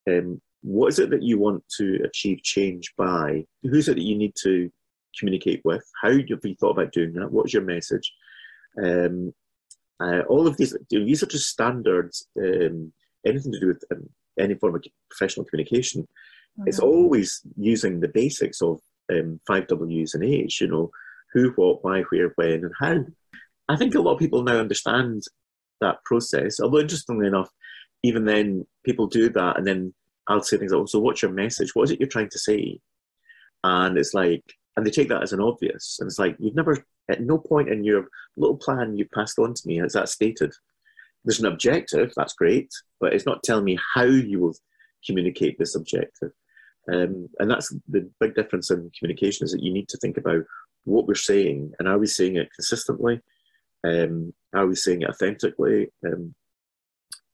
um, 0.09 0.41
what 0.63 0.89
is 0.89 0.99
it 0.99 1.11
that 1.11 1.23
you 1.23 1.39
want 1.39 1.63
to 1.79 2.01
achieve 2.05 2.43
change 2.43 2.93
by? 2.97 3.45
Who's 3.63 3.89
it 3.89 3.95
that 3.95 4.03
you 4.03 4.17
need 4.17 4.35
to 4.43 4.71
communicate 5.19 5.63
with? 5.65 5.85
How 6.03 6.11
have 6.11 6.19
you 6.29 6.57
thought 6.59 6.71
about 6.71 6.93
doing 6.93 7.13
that? 7.15 7.31
What's 7.31 7.53
your 7.53 7.63
message? 7.63 8.13
Um, 8.83 9.33
uh, 10.01 10.21
all 10.29 10.47
of 10.47 10.57
these, 10.57 10.77
these 10.91 11.23
are 11.23 11.27
just 11.27 11.49
standards. 11.49 12.27
Um, 12.39 12.93
anything 13.25 13.53
to 13.53 13.61
do 13.61 13.67
with 13.69 13.85
um, 13.93 14.09
any 14.39 14.55
form 14.55 14.75
of 14.75 14.85
professional 15.11 15.47
communication, 15.47 16.03
mm-hmm. 16.03 16.69
it's 16.69 16.81
always 16.81 17.43
using 17.57 18.01
the 18.01 18.09
basics 18.09 18.61
of 18.61 18.81
um, 19.11 19.41
five 19.47 19.67
W's 19.69 20.15
and 20.15 20.25
H. 20.25 20.61
You 20.61 20.69
know, 20.69 20.91
who, 21.33 21.51
what, 21.57 21.85
why, 21.85 22.03
where, 22.03 22.33
when, 22.37 22.65
and 22.65 22.73
how. 22.79 23.05
I 23.69 23.77
think 23.77 23.95
a 23.95 24.01
lot 24.01 24.15
of 24.15 24.19
people 24.19 24.43
now 24.43 24.59
understand 24.59 25.25
that 25.81 26.03
process. 26.05 26.61
Although 26.61 26.81
interestingly 26.81 27.27
enough, 27.27 27.51
even 28.03 28.25
then 28.25 28.67
people 28.85 29.07
do 29.07 29.29
that, 29.31 29.59
and 29.59 29.67
then 29.67 29.95
I'll 30.29 30.43
say 30.43 30.57
things 30.57 30.73
like, 30.73 30.83
oh, 30.83 30.87
"So, 30.87 31.01
what's 31.01 31.23
your 31.23 31.33
message? 31.33 31.75
What 31.75 31.85
is 31.85 31.91
it 31.93 32.01
you're 32.01 32.09
trying 32.09 32.31
to 32.31 32.39
say?" 32.39 32.79
And 33.65 33.99
it's 33.99 34.15
like, 34.15 34.45
and 34.77 34.87
they 34.87 34.91
take 34.91 35.09
that 35.09 35.23
as 35.23 35.33
an 35.33 35.41
obvious, 35.41 35.99
and 36.01 36.07
it's 36.07 36.19
like 36.19 36.37
you've 36.39 36.55
never 36.55 36.85
at 37.09 37.23
no 37.23 37.39
point 37.39 37.69
in 37.69 37.85
your 37.85 38.07
little 38.37 38.57
plan 38.57 38.97
you 38.97 39.07
passed 39.15 39.39
on 39.39 39.55
to 39.55 39.63
me 39.67 39.77
has 39.77 39.93
that 39.93 40.09
stated. 40.09 40.53
There's 41.25 41.41
an 41.41 41.47
objective, 41.47 42.13
that's 42.17 42.35
great, 42.35 42.69
but 43.01 43.13
it's 43.13 43.27
not 43.27 43.43
telling 43.43 43.65
me 43.65 43.79
how 43.95 44.05
you 44.05 44.41
will 44.41 44.55
communicate 45.05 45.59
this 45.59 45.75
objective. 45.75 46.31
Um, 46.93 47.29
and 47.39 47.51
that's 47.51 47.75
the 47.89 48.09
big 48.21 48.35
difference 48.35 48.71
in 48.71 48.91
communication 48.99 49.45
is 49.45 49.53
that 49.53 49.63
you 49.63 49.73
need 49.73 49.89
to 49.89 49.99
think 49.99 50.17
about 50.17 50.45
what 50.85 51.07
we're 51.07 51.15
saying 51.15 51.73
and 51.79 51.89
are 51.89 51.99
we 51.99 52.07
saying 52.07 52.37
it 52.37 52.49
consistently? 52.55 53.21
Um, 53.85 54.33
are 54.55 54.67
we 54.67 54.77
saying 54.77 55.03
it 55.03 55.11
authentically? 55.11 55.89
Um, 56.05 56.35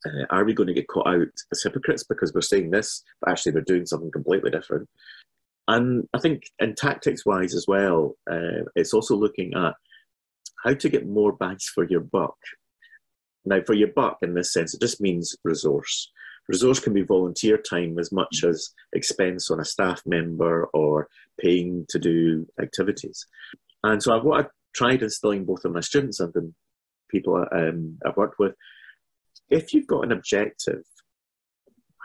uh, 0.07 0.25
are 0.31 0.45
we 0.45 0.55
going 0.55 0.67
to 0.67 0.75
get 0.75 0.89
caught 0.89 1.07
out 1.07 1.29
as 1.53 1.63
hypocrites 1.63 2.05
because 2.05 2.33
we're 2.35 2.41
saying 2.41 2.71
this, 2.71 3.03
but 3.21 3.31
actually 3.31 3.53
we're 3.53 3.61
doing 3.61 3.87
something 3.87 4.11
completely 4.11 4.51
different? 4.51 4.89
And 5.69 6.09
I 6.13 6.19
think, 6.19 6.43
in 6.59 6.75
tactics 6.75 7.25
wise 7.25 7.55
as 7.55 7.67
well, 7.69 8.17
uh, 8.31 8.65
it's 8.75 8.93
also 8.93 9.15
looking 9.15 9.55
at 9.55 9.75
how 10.65 10.75
to 10.75 10.89
get 10.89 11.07
more 11.07 11.33
bangs 11.33 11.65
for 11.73 11.85
your 11.85 12.01
buck. 12.01 12.37
Now, 13.45 13.61
for 13.65 13.75
your 13.75 13.89
buck 13.89 14.19
in 14.23 14.35
this 14.35 14.53
sense, 14.53 14.75
it 14.75 14.81
just 14.81 15.01
means 15.01 15.37
resource. 15.45 16.11
Resource 16.49 16.81
can 16.81 16.93
be 16.93 17.03
volunteer 17.03 17.57
time 17.57 17.99
as 17.99 18.13
much 18.13 18.45
as 18.45 18.71
expense 18.93 19.51
on 19.51 19.61
a 19.61 19.65
staff 19.65 20.03
member 20.05 20.67
or 20.75 21.09
paying 21.41 21.87
to 21.89 21.99
do 21.99 22.47
activities. 22.61 23.27
And 23.85 24.03
so, 24.03 24.19
what 24.21 24.41
I've 24.41 24.51
tried 24.75 25.03
instilling 25.03 25.45
both 25.45 25.65
in 25.65 25.73
my 25.73 25.81
students 25.81 26.21
and 26.21 26.35
in 26.35 26.55
people 27.09 27.47
um, 27.53 27.99
I've 28.05 28.17
worked 28.17 28.39
with, 28.39 28.55
if 29.51 29.73
you've 29.73 29.87
got 29.87 30.05
an 30.05 30.13
objective, 30.13 30.85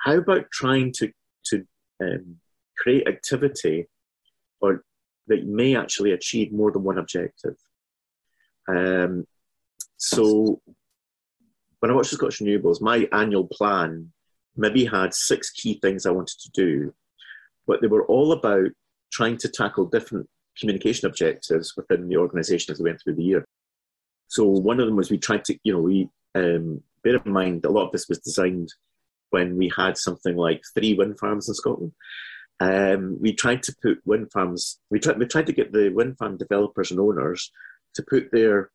how 0.06 0.18
about 0.18 0.52
trying 0.52 0.92
to 0.94 1.12
to 1.46 1.66
um, 2.02 2.38
create 2.78 3.08
activity 3.08 3.88
or 4.60 4.84
that 5.28 5.46
may 5.46 5.76
actually 5.76 6.12
achieve 6.12 6.52
more 6.52 6.72
than 6.72 6.84
one 6.84 6.98
objective. 6.98 7.56
Um, 8.68 9.26
so 9.98 10.62
when 11.80 11.92
I 11.92 11.94
watched 11.94 12.12
the 12.12 12.18
Scottish 12.18 12.40
Renewables, 12.40 12.82
my 12.82 13.08
annual 13.12 13.46
plan 13.46 14.12
maybe 14.58 14.86
had 14.86 15.14
six 15.14 15.50
key 15.52 15.80
things 15.82 16.06
I 16.06 16.12
wanted 16.12 16.38
to 16.40 16.52
do, 16.52 16.94
but 17.66 17.82
they 17.82 17.88
were 17.88 18.06
all 18.06 18.32
about 18.32 18.70
trying 19.12 19.38
to 19.38 19.50
tackle 19.50 19.86
different 19.86 20.28
communication 20.60 21.08
objectives 21.08 21.74
within 21.78 22.08
the 22.08 22.18
organisation 22.18 22.72
as 22.72 22.80
we 22.80 22.90
went 22.90 23.02
through 23.02 23.16
the 23.16 23.24
year. 23.24 23.46
So 24.28 24.46
one 24.46 24.80
of 24.80 24.88
them 24.88 24.96
was 24.96 25.10
we 25.10 25.18
tried 25.18 25.46
to, 25.46 25.58
you 25.64 25.74
know, 25.74 25.80
we 25.80 26.10
um, 26.36 26.82
bear 27.04 27.22
in 27.24 27.32
mind 27.32 27.66
a 27.66 27.70
lot 27.70 27.86
of 27.86 27.92
this 27.92 28.10
was 28.10 28.20
designed 28.20 28.74
when 29.30 29.58
we 29.58 29.72
had 29.76 29.98
something 29.98 30.36
like 30.36 30.62
three 30.74 30.94
wind 30.94 31.20
farms 31.20 31.48
in 31.48 31.56
Scotland. 31.56 31.92
Um, 32.60 33.18
we 33.22 33.34
tried 33.34 33.64
to 33.64 33.76
put 33.82 34.00
wind 34.06 34.32
farms, 34.32 34.80
we 34.90 35.00
tried, 35.00 35.20
we 35.20 35.28
tried 35.28 35.46
to 35.46 35.54
get 35.54 35.72
the 35.72 35.90
wind 35.90 36.18
farm 36.18 36.38
developers 36.38 36.92
and 36.92 37.00
owners 37.00 37.52
to 37.94 38.04
put 38.10 38.32
their 38.32 38.72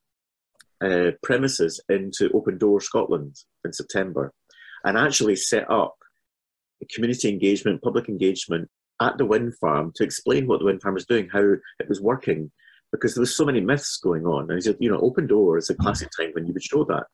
uh, 0.82 1.12
premises 1.22 1.80
into 1.88 2.30
Open 2.32 2.58
Door 2.58 2.80
Scotland 2.82 3.36
in 3.64 3.72
September 3.72 4.32
and 4.84 4.98
actually 4.98 5.36
set 5.36 5.70
up 5.70 5.94
community 6.92 7.28
engagement, 7.28 7.82
public 7.82 8.08
engagement 8.08 8.68
at 9.00 9.18
the 9.18 9.26
wind 9.26 9.56
farm 9.58 9.92
to 9.94 10.04
explain 10.04 10.46
what 10.46 10.58
the 10.58 10.64
wind 10.64 10.82
farm 10.82 10.94
was 10.94 11.06
doing, 11.06 11.28
how 11.32 11.54
it 11.78 11.88
was 11.88 12.00
working, 12.00 12.50
because 12.90 13.14
there 13.14 13.22
was 13.22 13.36
so 13.36 13.44
many 13.44 13.60
myths 13.60 13.98
going 13.98 14.26
on. 14.26 14.44
And 14.50 14.54
he 14.54 14.60
said, 14.60 14.76
you 14.80 14.90
know, 14.90 15.00
open 15.00 15.26
door 15.26 15.58
is 15.58 15.70
a 15.70 15.74
classic 15.74 16.08
time 16.16 16.30
when 16.32 16.46
you 16.46 16.52
would 16.52 16.62
show 16.62 16.84
that. 16.84 17.04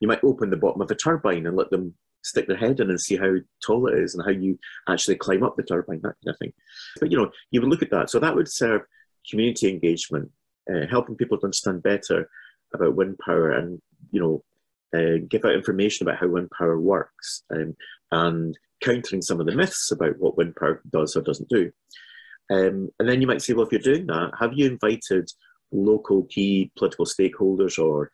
You 0.00 0.08
might 0.08 0.24
open 0.24 0.50
the 0.50 0.56
bottom 0.56 0.80
of 0.80 0.90
a 0.90 0.94
turbine 0.94 1.46
and 1.46 1.56
let 1.56 1.70
them 1.70 1.94
stick 2.22 2.46
their 2.46 2.56
head 2.56 2.80
in 2.80 2.90
and 2.90 3.00
see 3.00 3.16
how 3.16 3.34
tall 3.64 3.86
it 3.86 3.98
is 3.98 4.14
and 4.14 4.24
how 4.24 4.30
you 4.30 4.58
actually 4.88 5.16
climb 5.16 5.42
up 5.42 5.56
the 5.56 5.62
turbine, 5.62 6.00
that 6.02 6.14
kind 6.24 6.34
of 6.34 6.38
thing. 6.38 6.52
But 7.00 7.10
you 7.10 7.18
know, 7.18 7.30
you 7.50 7.60
would 7.60 7.70
look 7.70 7.82
at 7.82 7.90
that. 7.90 8.10
So 8.10 8.18
that 8.18 8.34
would 8.34 8.50
serve 8.50 8.82
community 9.30 9.68
engagement, 9.68 10.30
uh, 10.72 10.86
helping 10.90 11.16
people 11.16 11.38
to 11.38 11.44
understand 11.44 11.82
better 11.82 12.28
about 12.72 12.96
wind 12.96 13.18
power 13.24 13.52
and 13.52 13.80
you 14.10 14.20
know 14.20 14.42
uh, 14.94 15.18
give 15.28 15.44
out 15.44 15.54
information 15.54 16.06
about 16.06 16.20
how 16.20 16.28
wind 16.28 16.50
power 16.56 16.78
works 16.78 17.42
um, 17.50 17.76
and 18.12 18.58
countering 18.82 19.22
some 19.22 19.40
of 19.40 19.46
the 19.46 19.54
myths 19.54 19.90
about 19.90 20.18
what 20.18 20.36
wind 20.36 20.54
power 20.56 20.80
does 20.90 21.16
or 21.16 21.22
doesn't 21.22 21.48
do. 21.48 21.72
Um, 22.50 22.90
and 22.98 23.08
then 23.08 23.20
you 23.20 23.26
might 23.26 23.42
say, 23.42 23.54
well, 23.54 23.66
if 23.66 23.72
you're 23.72 23.80
doing 23.80 24.06
that, 24.06 24.32
have 24.38 24.52
you 24.54 24.66
invited 24.66 25.30
local 25.72 26.24
key 26.24 26.70
political 26.76 27.06
stakeholders 27.06 27.78
or 27.78 28.10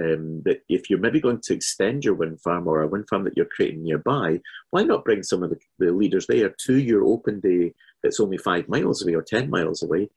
um, 0.00 0.42
that 0.44 0.62
if 0.68 0.88
you're 0.88 0.98
maybe 0.98 1.20
going 1.20 1.40
to 1.42 1.54
extend 1.54 2.04
your 2.04 2.14
wind 2.14 2.40
farm 2.40 2.68
or 2.68 2.82
a 2.82 2.88
wind 2.88 3.08
farm 3.08 3.24
that 3.24 3.36
you're 3.36 3.46
creating 3.46 3.82
nearby, 3.82 4.40
why 4.70 4.82
not 4.82 5.04
bring 5.04 5.22
some 5.22 5.42
of 5.42 5.50
the, 5.50 5.58
the 5.78 5.92
leaders 5.92 6.26
there 6.26 6.54
to 6.66 6.78
your 6.78 7.04
open 7.04 7.40
day 7.40 7.74
that's 8.02 8.20
only 8.20 8.38
five 8.38 8.68
miles 8.68 9.02
away 9.02 9.14
or 9.14 9.22
10 9.22 9.50
miles 9.50 9.82
away 9.82 10.08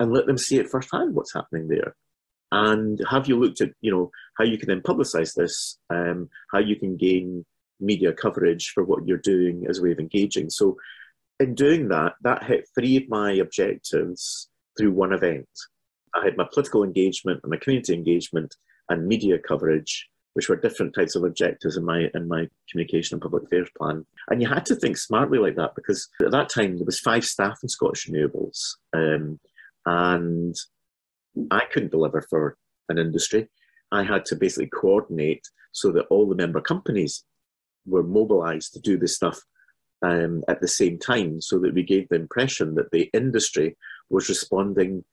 and 0.00 0.12
let 0.12 0.26
them 0.26 0.38
see 0.38 0.58
it 0.58 0.70
firsthand 0.70 1.14
what's 1.14 1.34
happening 1.34 1.68
there? 1.68 1.94
And 2.50 3.00
have 3.10 3.28
you 3.28 3.38
looked 3.38 3.60
at, 3.60 3.70
you 3.80 3.90
know, 3.90 4.10
how 4.38 4.44
you 4.44 4.58
can 4.58 4.68
then 4.68 4.80
publicize 4.80 5.34
this, 5.34 5.78
um, 5.90 6.28
how 6.50 6.58
you 6.58 6.76
can 6.76 6.96
gain 6.96 7.44
media 7.80 8.12
coverage 8.12 8.70
for 8.74 8.84
what 8.84 9.06
you're 9.06 9.18
doing 9.18 9.66
as 9.68 9.78
a 9.78 9.82
way 9.82 9.92
of 9.92 9.98
engaging? 9.98 10.50
So 10.50 10.76
in 11.40 11.54
doing 11.54 11.88
that, 11.88 12.14
that 12.22 12.44
hit 12.44 12.68
three 12.74 12.96
of 12.96 13.08
my 13.08 13.32
objectives 13.32 14.48
through 14.76 14.92
one 14.92 15.12
event. 15.12 15.48
I 16.14 16.24
had 16.24 16.36
my 16.36 16.46
political 16.52 16.84
engagement 16.84 17.40
and 17.42 17.50
my 17.50 17.58
community 17.58 17.94
engagement 17.94 18.54
and 18.88 19.06
media 19.06 19.38
coverage, 19.38 20.08
which 20.32 20.48
were 20.48 20.56
different 20.56 20.94
types 20.94 21.14
of 21.14 21.24
objectives 21.24 21.76
in 21.76 21.84
my 21.84 22.08
in 22.14 22.28
my 22.28 22.48
communication 22.70 23.16
and 23.16 23.22
public 23.22 23.44
affairs 23.44 23.68
plan. 23.76 24.06
And 24.30 24.40
you 24.40 24.48
had 24.48 24.64
to 24.66 24.74
think 24.74 24.96
smartly 24.96 25.38
like 25.38 25.56
that 25.56 25.74
because 25.74 26.08
at 26.24 26.30
that 26.30 26.48
time 26.48 26.76
there 26.76 26.86
was 26.86 26.98
five 27.00 27.24
staff 27.24 27.58
in 27.62 27.68
Scottish 27.68 28.08
Renewables, 28.08 28.76
um, 28.94 29.38
and 29.84 30.56
I 31.50 31.64
couldn't 31.72 31.92
deliver 31.92 32.22
for 32.22 32.56
an 32.88 32.98
industry. 32.98 33.48
I 33.92 34.02
had 34.02 34.24
to 34.26 34.36
basically 34.36 34.68
coordinate 34.68 35.46
so 35.72 35.92
that 35.92 36.06
all 36.06 36.28
the 36.28 36.34
member 36.34 36.60
companies 36.60 37.24
were 37.86 38.02
mobilised 38.02 38.72
to 38.74 38.80
do 38.80 38.98
this 38.98 39.16
stuff 39.16 39.40
um, 40.02 40.44
at 40.48 40.60
the 40.60 40.68
same 40.68 40.98
time, 40.98 41.40
so 41.40 41.58
that 41.58 41.74
we 41.74 41.82
gave 41.82 42.08
the 42.08 42.16
impression 42.16 42.74
that 42.74 42.90
the 42.92 43.10
industry 43.12 43.76
was 44.10 44.28
responding 44.28 45.04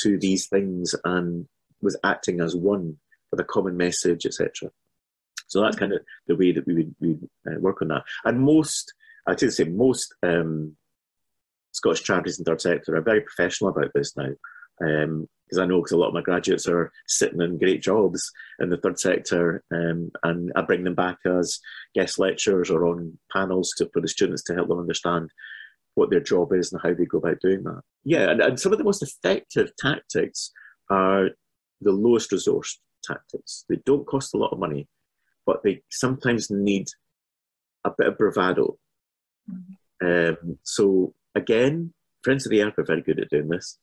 to 0.00 0.18
these 0.18 0.46
things 0.46 0.94
and 1.04 1.46
was 1.80 1.98
acting 2.04 2.40
as 2.40 2.54
one 2.54 2.96
with 3.30 3.40
a 3.40 3.44
common 3.44 3.76
message, 3.76 4.24
etc. 4.26 4.70
So 5.48 5.60
that's 5.60 5.76
kind 5.76 5.92
of 5.92 6.00
the 6.26 6.36
way 6.36 6.52
that 6.52 6.66
we 6.66 6.74
would, 6.74 6.94
we 7.00 7.16
uh, 7.46 7.58
work 7.58 7.82
on 7.82 7.88
that. 7.88 8.04
And 8.24 8.40
most, 8.40 8.92
I'd 9.26 9.40
say 9.40 9.64
most 9.64 10.14
um, 10.22 10.76
Scottish 11.72 12.02
charities 12.02 12.38
and 12.38 12.46
third 12.46 12.60
sector 12.60 12.96
are 12.96 13.02
very 13.02 13.22
professional 13.22 13.70
about 13.70 13.90
this 13.94 14.16
now. 14.16 14.30
Um, 14.80 15.28
because 15.48 15.58
I 15.58 15.66
know 15.66 15.78
because 15.78 15.92
a 15.92 15.96
lot 15.96 16.08
of 16.08 16.14
my 16.14 16.20
graduates 16.20 16.68
are 16.68 16.92
sitting 17.06 17.40
in 17.40 17.58
great 17.58 17.82
jobs 17.82 18.30
in 18.60 18.68
the 18.68 18.76
third 18.76 19.00
sector, 19.00 19.62
um, 19.72 20.10
and 20.22 20.52
I 20.54 20.62
bring 20.62 20.84
them 20.84 20.94
back 20.94 21.18
as 21.24 21.58
guest 21.94 22.18
lecturers 22.18 22.70
or 22.70 22.86
on 22.86 23.18
panels 23.32 23.72
to, 23.78 23.88
for 23.92 24.00
the 24.00 24.08
students 24.08 24.42
to 24.44 24.54
help 24.54 24.68
them 24.68 24.78
understand 24.78 25.30
what 25.94 26.10
their 26.10 26.20
job 26.20 26.52
is 26.52 26.72
and 26.72 26.80
how 26.82 26.94
they 26.94 27.06
go 27.06 27.18
about 27.18 27.40
doing 27.40 27.64
that. 27.64 27.82
Yeah, 28.04 28.30
and, 28.30 28.40
and 28.40 28.60
some 28.60 28.72
of 28.72 28.78
the 28.78 28.84
most 28.84 29.02
effective 29.02 29.72
tactics 29.78 30.52
are 30.90 31.30
the 31.80 31.92
lowest 31.92 32.30
resource 32.32 32.78
tactics. 33.02 33.64
They 33.68 33.76
don't 33.84 34.06
cost 34.06 34.34
a 34.34 34.38
lot 34.38 34.52
of 34.52 34.58
money, 34.58 34.86
but 35.46 35.62
they 35.62 35.82
sometimes 35.90 36.50
need 36.50 36.88
a 37.84 37.90
bit 37.96 38.08
of 38.08 38.18
bravado. 38.18 38.76
Mm-hmm. 39.50 40.44
Um, 40.46 40.58
so 40.62 41.14
again, 41.34 41.92
Friends 42.22 42.46
of 42.46 42.50
the 42.50 42.62
Earth 42.62 42.78
are 42.78 42.84
very 42.84 43.02
good 43.02 43.20
at 43.20 43.30
doing 43.30 43.48
this. 43.48 43.78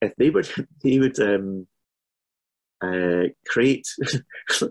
If 0.00 0.14
they 0.16 0.30
would, 0.30 0.48
they 0.82 0.98
would 0.98 1.18
um, 1.20 1.66
uh, 2.82 3.28
create, 3.46 3.86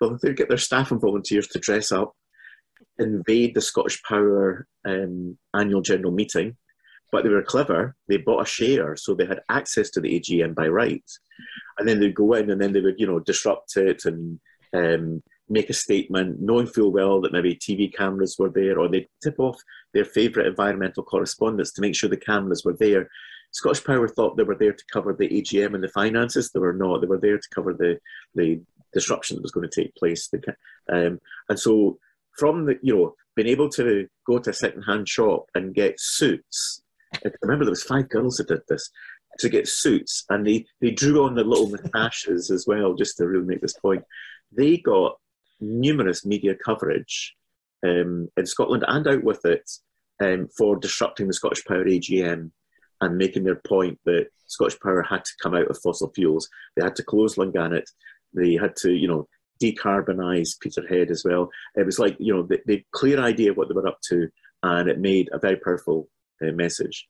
well, 0.00 0.18
they'd 0.22 0.36
get 0.36 0.48
their 0.48 0.58
staff 0.58 0.90
and 0.90 1.00
volunteers 1.00 1.48
to 1.48 1.58
dress 1.58 1.92
up 1.92 2.14
invade 2.98 3.54
the 3.54 3.60
Scottish 3.60 4.02
Power 4.02 4.66
um, 4.86 5.36
annual 5.54 5.82
general 5.82 6.12
meeting, 6.12 6.56
but 7.12 7.24
they 7.24 7.30
were 7.30 7.42
clever. 7.42 7.94
They 8.08 8.16
bought 8.18 8.42
a 8.42 8.46
share, 8.46 8.96
so 8.96 9.14
they 9.14 9.26
had 9.26 9.40
access 9.48 9.90
to 9.90 10.00
the 10.00 10.18
AGM 10.20 10.54
by 10.54 10.68
right. 10.68 11.04
And 11.78 11.88
then 11.88 12.00
they'd 12.00 12.14
go 12.14 12.32
in 12.34 12.50
and 12.50 12.60
then 12.60 12.72
they 12.72 12.80
would, 12.80 12.98
you 12.98 13.06
know, 13.06 13.20
disrupt 13.20 13.76
it 13.76 14.04
and 14.04 14.40
um, 14.72 15.22
make 15.48 15.70
a 15.70 15.74
statement, 15.74 16.40
knowing 16.40 16.66
full 16.66 16.92
well 16.92 17.20
that 17.20 17.32
maybe 17.32 17.54
TV 17.54 17.92
cameras 17.92 18.36
were 18.38 18.50
there, 18.50 18.78
or 18.78 18.88
they'd 18.88 19.08
tip 19.22 19.38
off 19.38 19.60
their 19.94 20.04
favourite 20.04 20.48
environmental 20.48 21.02
correspondents 21.02 21.72
to 21.72 21.80
make 21.80 21.94
sure 21.94 22.08
the 22.08 22.16
cameras 22.16 22.62
were 22.64 22.76
there. 22.78 23.08
Scottish 23.56 23.84
Power 23.84 24.06
thought 24.06 24.36
they 24.36 24.42
were 24.42 24.54
there 24.54 24.74
to 24.74 24.84
cover 24.92 25.14
the 25.14 25.30
AGM 25.30 25.74
and 25.74 25.82
the 25.82 25.88
finances. 25.88 26.50
They 26.50 26.60
were 26.60 26.74
not. 26.74 27.00
They 27.00 27.06
were 27.06 27.18
there 27.18 27.38
to 27.38 27.48
cover 27.54 27.72
the, 27.72 27.98
the 28.34 28.60
disruption 28.92 29.36
that 29.36 29.42
was 29.42 29.50
going 29.50 29.66
to 29.66 29.82
take 29.82 29.94
place. 29.94 30.30
Um, 30.92 31.18
and 31.48 31.58
so 31.58 31.98
from 32.36 32.66
the 32.66 32.78
you 32.82 32.94
know 32.94 33.14
being 33.34 33.48
able 33.48 33.70
to 33.70 34.08
go 34.26 34.38
to 34.38 34.50
a 34.50 34.52
second-hand 34.52 35.08
shop 35.08 35.46
and 35.54 35.74
get 35.74 35.98
suits. 35.98 36.82
I 37.14 37.30
remember 37.40 37.64
there 37.64 37.70
was 37.70 37.82
five 37.82 38.10
girls 38.10 38.36
that 38.36 38.48
did 38.48 38.60
this 38.68 38.90
to 39.38 39.48
get 39.48 39.68
suits, 39.68 40.24
and 40.28 40.46
they 40.46 40.66
they 40.82 40.90
drew 40.90 41.24
on 41.24 41.34
the 41.34 41.42
little 41.42 41.72
moustaches 41.94 42.50
as 42.50 42.66
well, 42.66 42.92
just 42.92 43.16
to 43.16 43.26
really 43.26 43.46
make 43.46 43.62
this 43.62 43.78
point. 43.78 44.04
They 44.52 44.76
got 44.76 45.16
numerous 45.60 46.26
media 46.26 46.54
coverage 46.54 47.34
um, 47.82 48.28
in 48.36 48.44
Scotland 48.44 48.84
and 48.86 49.08
out 49.08 49.24
with 49.24 49.46
it 49.46 49.70
um, 50.22 50.48
for 50.58 50.76
disrupting 50.76 51.26
the 51.26 51.32
Scottish 51.32 51.64
Power 51.64 51.86
AGM 51.86 52.50
and 53.00 53.18
making 53.18 53.44
their 53.44 53.60
point 53.66 53.98
that 54.04 54.28
Scottish 54.46 54.78
Power 54.80 55.02
had 55.02 55.24
to 55.24 55.32
come 55.42 55.54
out 55.54 55.68
of 55.68 55.78
fossil 55.78 56.12
fuels. 56.14 56.48
They 56.76 56.82
had 56.82 56.96
to 56.96 57.02
close 57.02 57.36
Longannet. 57.36 57.86
They 58.32 58.54
had 58.54 58.76
to, 58.76 58.92
you 58.92 59.08
know, 59.08 59.28
decarbonise 59.62 60.58
Peterhead 60.60 61.10
as 61.10 61.22
well. 61.24 61.50
It 61.74 61.86
was 61.86 61.98
like, 61.98 62.16
you 62.18 62.34
know, 62.34 62.42
the, 62.42 62.60
the, 62.66 62.84
clear 62.92 63.20
idea 63.20 63.50
of 63.50 63.56
what 63.56 63.68
they 63.68 63.74
were 63.74 63.88
up 63.88 63.98
to, 64.08 64.28
and 64.62 64.88
it 64.88 64.98
made 64.98 65.28
a 65.32 65.38
very 65.38 65.56
powerful 65.56 66.08
uh, 66.42 66.52
message. 66.52 67.06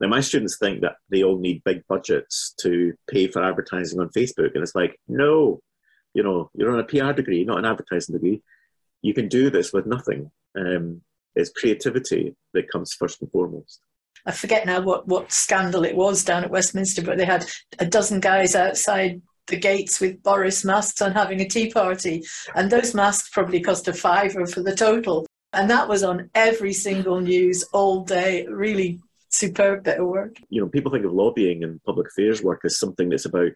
Now, 0.00 0.08
my 0.08 0.20
students 0.20 0.58
think 0.58 0.80
that 0.82 0.96
they 1.10 1.24
all 1.24 1.38
need 1.38 1.64
big 1.64 1.82
budgets 1.88 2.54
to 2.60 2.94
pay 3.10 3.26
for 3.26 3.42
advertising 3.42 4.00
on 4.00 4.10
Facebook, 4.10 4.54
and 4.54 4.62
it's 4.62 4.74
like, 4.74 4.98
no, 5.08 5.60
you 6.14 6.22
know, 6.22 6.50
you're 6.54 6.70
on 6.70 6.80
a 6.80 6.84
PR 6.84 7.12
degree, 7.12 7.44
not 7.44 7.58
an 7.58 7.64
advertising 7.64 8.14
degree. 8.14 8.42
You 9.02 9.14
can 9.14 9.28
do 9.28 9.50
this 9.50 9.72
with 9.72 9.86
nothing. 9.86 10.30
Um, 10.56 11.02
it's 11.34 11.50
creativity 11.50 12.34
that 12.54 12.70
comes 12.70 12.92
first 12.92 13.20
and 13.22 13.30
foremost. 13.30 13.80
I 14.28 14.32
forget 14.32 14.66
now 14.66 14.82
what, 14.82 15.08
what 15.08 15.32
scandal 15.32 15.84
it 15.84 15.96
was 15.96 16.22
down 16.22 16.44
at 16.44 16.50
Westminster, 16.50 17.00
but 17.00 17.16
they 17.16 17.24
had 17.24 17.46
a 17.78 17.86
dozen 17.86 18.20
guys 18.20 18.54
outside 18.54 19.22
the 19.46 19.56
gates 19.56 20.00
with 20.00 20.22
Boris 20.22 20.66
masks 20.66 21.00
on 21.00 21.12
having 21.12 21.40
a 21.40 21.48
tea 21.48 21.70
party. 21.70 22.22
And 22.54 22.70
those 22.70 22.94
masks 22.94 23.30
probably 23.30 23.60
cost 23.60 23.88
a 23.88 23.94
fiver 23.94 24.46
for 24.46 24.62
the 24.62 24.76
total. 24.76 25.26
And 25.54 25.70
that 25.70 25.88
was 25.88 26.02
on 26.02 26.28
every 26.34 26.74
single 26.74 27.22
news 27.22 27.64
all 27.72 28.04
day. 28.04 28.46
Really 28.46 29.00
superb 29.30 29.84
bit 29.84 29.98
of 29.98 30.06
work. 30.06 30.36
You 30.50 30.60
know, 30.60 30.68
people 30.68 30.92
think 30.92 31.06
of 31.06 31.12
lobbying 31.14 31.64
and 31.64 31.82
public 31.84 32.08
affairs 32.08 32.42
work 32.42 32.60
as 32.66 32.78
something 32.78 33.08
that's 33.08 33.24
about 33.24 33.52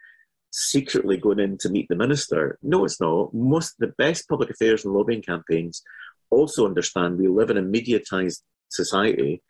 secretly 0.52 1.18
going 1.18 1.38
in 1.38 1.58
to 1.58 1.68
meet 1.68 1.88
the 1.90 1.96
minister. 1.96 2.58
No, 2.62 2.86
it's 2.86 2.98
not. 2.98 3.34
Most 3.34 3.74
the 3.78 3.92
best 3.98 4.26
public 4.26 4.48
affairs 4.48 4.86
and 4.86 4.94
lobbying 4.94 5.20
campaigns 5.20 5.82
also 6.30 6.64
understand 6.64 7.18
we 7.18 7.28
live 7.28 7.50
in 7.50 7.58
a 7.58 7.62
mediatized 7.62 8.40
society. 8.70 9.42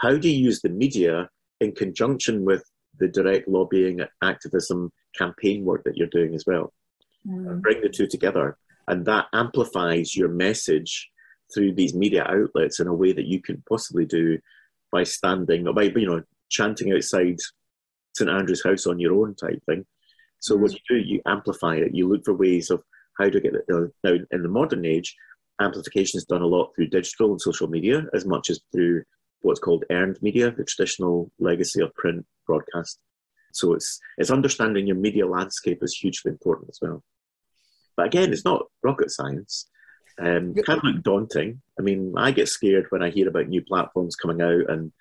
How 0.00 0.16
do 0.16 0.28
you 0.28 0.38
use 0.44 0.60
the 0.60 0.68
media 0.68 1.28
in 1.60 1.72
conjunction 1.72 2.44
with 2.44 2.62
the 2.98 3.08
direct 3.08 3.48
lobbying, 3.48 4.00
activism, 4.22 4.92
campaign 5.16 5.64
work 5.64 5.84
that 5.84 5.96
you're 5.96 6.08
doing 6.08 6.34
as 6.34 6.44
well. 6.46 6.72
Mm. 7.26 7.62
Bring 7.62 7.80
the 7.80 7.88
two 7.88 8.06
together, 8.06 8.56
and 8.88 9.04
that 9.06 9.26
amplifies 9.32 10.16
your 10.16 10.28
message 10.28 11.10
through 11.52 11.74
these 11.74 11.94
media 11.94 12.24
outlets 12.24 12.80
in 12.80 12.86
a 12.86 12.94
way 12.94 13.12
that 13.12 13.26
you 13.26 13.40
can 13.40 13.62
possibly 13.68 14.04
do 14.04 14.38
by 14.90 15.02
standing 15.04 15.66
or 15.66 15.74
by 15.74 15.82
you 15.82 16.06
know 16.06 16.22
chanting 16.50 16.92
outside 16.92 17.38
St 18.16 18.30
Andrew's 18.30 18.64
House 18.64 18.86
on 18.86 18.98
your 18.98 19.14
own 19.14 19.34
type 19.34 19.62
thing. 19.66 19.84
So 20.40 20.56
mm. 20.56 20.60
what 20.60 20.72
you 20.72 20.78
do, 20.88 20.96
you 20.96 21.20
amplify 21.26 21.76
it. 21.76 21.94
You 21.94 22.08
look 22.08 22.24
for 22.24 22.34
ways 22.34 22.70
of 22.70 22.82
how 23.18 23.28
to 23.28 23.40
get 23.40 23.54
it. 23.54 23.64
Now, 23.68 24.14
in 24.30 24.42
the 24.42 24.48
modern 24.48 24.84
age, 24.84 25.16
amplification 25.60 26.18
is 26.18 26.24
done 26.24 26.42
a 26.42 26.46
lot 26.46 26.72
through 26.74 26.88
digital 26.88 27.30
and 27.30 27.40
social 27.40 27.68
media 27.68 28.06
as 28.12 28.26
much 28.26 28.50
as 28.50 28.60
through 28.72 29.04
what's 29.44 29.60
called 29.60 29.84
earned 29.90 30.18
media, 30.22 30.50
the 30.50 30.64
traditional 30.64 31.30
legacy 31.38 31.82
of 31.82 31.94
print 31.94 32.24
broadcast. 32.46 32.98
So 33.52 33.74
it's 33.74 34.00
it's 34.18 34.30
understanding 34.30 34.86
your 34.86 34.96
media 34.96 35.26
landscape 35.26 35.78
is 35.82 35.96
hugely 35.96 36.30
important 36.30 36.70
as 36.70 36.78
well. 36.82 37.02
But 37.96 38.06
again, 38.06 38.32
it's 38.32 38.44
not 38.44 38.66
rocket 38.82 39.10
science. 39.10 39.68
Um, 40.18 40.54
kind 40.54 40.78
of 40.78 40.84
look 40.84 41.02
daunting. 41.02 41.60
I 41.78 41.82
mean, 41.82 42.14
I 42.16 42.30
get 42.30 42.48
scared 42.48 42.86
when 42.90 43.02
I 43.02 43.10
hear 43.10 43.28
about 43.28 43.48
new 43.48 43.62
platforms 43.62 44.16
coming 44.16 44.40
out 44.40 44.70
and 44.70 44.92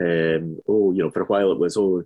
um, 0.00 0.58
oh, 0.68 0.92
you 0.92 1.02
know, 1.02 1.10
for 1.10 1.22
a 1.22 1.26
while 1.26 1.52
it 1.52 1.58
was, 1.58 1.76
oh, 1.76 2.02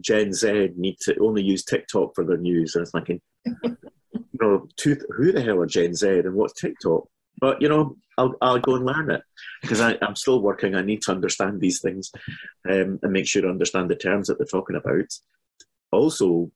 Gen 0.00 0.32
Z 0.34 0.70
need 0.76 0.98
to 1.00 1.18
only 1.18 1.42
use 1.42 1.64
TikTok 1.64 2.14
for 2.14 2.24
their 2.24 2.36
news. 2.36 2.74
And 2.74 2.80
I 2.80 2.82
was 2.82 2.90
thinking, 2.90 3.20
you 3.64 4.38
know, 4.40 4.66
who 4.84 5.32
the 5.32 5.42
hell 5.42 5.60
are 5.60 5.66
Gen 5.66 5.94
Z 5.94 6.06
and 6.06 6.34
what's 6.34 6.60
TikTok? 6.60 7.08
But 7.38 7.60
you 7.60 7.68
know, 7.68 7.96
I'll 8.18 8.34
I'll 8.40 8.58
go 8.58 8.76
and 8.76 8.86
learn 8.86 9.10
it 9.10 9.22
because 9.62 9.80
I, 9.80 9.96
am 10.02 10.16
still 10.16 10.40
working. 10.40 10.74
I 10.74 10.82
need 10.82 11.02
to 11.02 11.12
understand 11.12 11.60
these 11.60 11.80
things 11.80 12.10
um, 12.68 12.98
and 13.02 13.12
make 13.12 13.26
sure 13.26 13.42
to 13.42 13.48
understand 13.48 13.90
the 13.90 13.96
terms 13.96 14.28
that 14.28 14.38
they're 14.38 14.46
talking 14.46 14.76
about. 14.76 15.12
Also, 15.90 16.50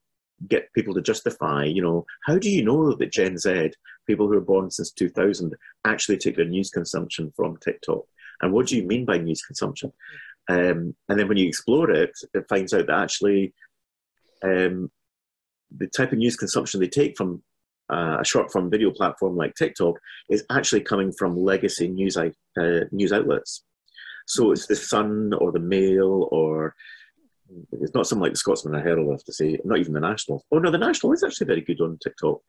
get 0.48 0.72
people 0.74 0.94
to 0.94 1.02
justify. 1.02 1.64
You 1.64 1.82
know, 1.82 2.06
how 2.24 2.38
do 2.38 2.50
you 2.50 2.64
know 2.64 2.94
that 2.94 3.12
Gen 3.12 3.38
Z, 3.38 3.72
people 4.06 4.26
who 4.26 4.34
are 4.34 4.40
born 4.40 4.70
since 4.70 4.90
2000, 4.92 5.54
actually 5.84 6.18
take 6.18 6.36
their 6.36 6.44
news 6.44 6.70
consumption 6.70 7.32
from 7.34 7.56
TikTok? 7.58 8.04
And 8.42 8.52
what 8.52 8.66
do 8.66 8.76
you 8.76 8.84
mean 8.84 9.04
by 9.04 9.18
news 9.18 9.42
consumption? 9.42 9.92
Um, 10.48 10.94
and 11.08 11.18
then 11.18 11.28
when 11.28 11.38
you 11.38 11.48
explore 11.48 11.90
it, 11.90 12.12
it 12.34 12.48
finds 12.48 12.72
out 12.72 12.86
that 12.86 12.98
actually 12.98 13.54
um, 14.42 14.90
the 15.76 15.88
type 15.88 16.12
of 16.12 16.18
news 16.18 16.36
consumption 16.36 16.80
they 16.80 16.88
take 16.88 17.16
from 17.16 17.42
uh, 17.92 18.18
a 18.20 18.24
short 18.24 18.50
form 18.50 18.70
video 18.70 18.90
platform 18.90 19.36
like 19.36 19.54
TikTok 19.54 19.96
is 20.28 20.44
actually 20.50 20.80
coming 20.80 21.12
from 21.12 21.36
legacy 21.36 21.88
news, 21.88 22.16
uh, 22.16 22.30
news 22.90 23.12
outlets. 23.12 23.62
So 24.26 24.50
it's 24.52 24.66
the 24.66 24.76
Sun 24.76 25.32
or 25.34 25.52
the 25.52 25.60
Mail 25.60 26.28
or 26.32 26.74
it's 27.72 27.94
not 27.94 28.06
something 28.06 28.24
like 28.24 28.32
the 28.32 28.38
Scotsman 28.38 28.74
or 28.74 28.82
Herald, 28.82 29.08
I 29.08 29.12
have 29.12 29.24
to 29.24 29.32
say, 29.32 29.58
not 29.64 29.78
even 29.78 29.92
the 29.92 30.00
National. 30.00 30.44
Oh 30.50 30.58
no, 30.58 30.70
the 30.70 30.78
National 30.78 31.12
is 31.12 31.22
actually 31.22 31.46
very 31.46 31.60
good 31.60 31.80
on 31.80 31.98
TikTok. 32.02 32.40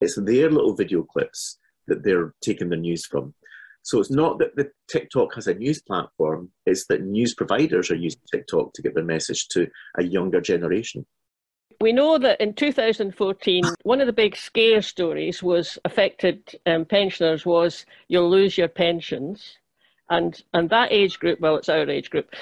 It's 0.00 0.16
their 0.16 0.50
little 0.50 0.74
video 0.74 1.02
clips 1.02 1.58
that 1.88 2.02
they're 2.02 2.34
taking 2.42 2.70
the 2.70 2.76
news 2.76 3.06
from. 3.06 3.34
So 3.82 4.00
it's 4.00 4.10
not 4.10 4.38
that 4.40 4.56
the 4.56 4.70
TikTok 4.90 5.34
has 5.34 5.46
a 5.46 5.54
news 5.54 5.80
platform, 5.80 6.50
it's 6.64 6.86
that 6.86 7.04
news 7.04 7.34
providers 7.34 7.90
are 7.90 7.96
using 7.96 8.20
TikTok 8.32 8.72
to 8.72 8.82
get 8.82 8.94
their 8.94 9.04
message 9.04 9.46
to 9.48 9.68
a 9.98 10.02
younger 10.02 10.40
generation. 10.40 11.06
We 11.80 11.92
know 11.92 12.18
that 12.18 12.40
in 12.40 12.54
2014, 12.54 13.64
one 13.82 14.00
of 14.00 14.06
the 14.06 14.12
big 14.12 14.36
scare 14.36 14.82
stories 14.82 15.42
was 15.42 15.78
affected 15.84 16.58
um, 16.64 16.84
pensioners 16.84 17.44
was 17.44 17.84
you'll 18.08 18.30
lose 18.30 18.56
your 18.56 18.68
pensions, 18.68 19.58
and 20.08 20.42
and 20.54 20.70
that 20.70 20.92
age 20.92 21.18
group, 21.18 21.40
well, 21.40 21.56
it's 21.56 21.68
our 21.68 21.88
age 21.88 22.10
group, 22.10 22.34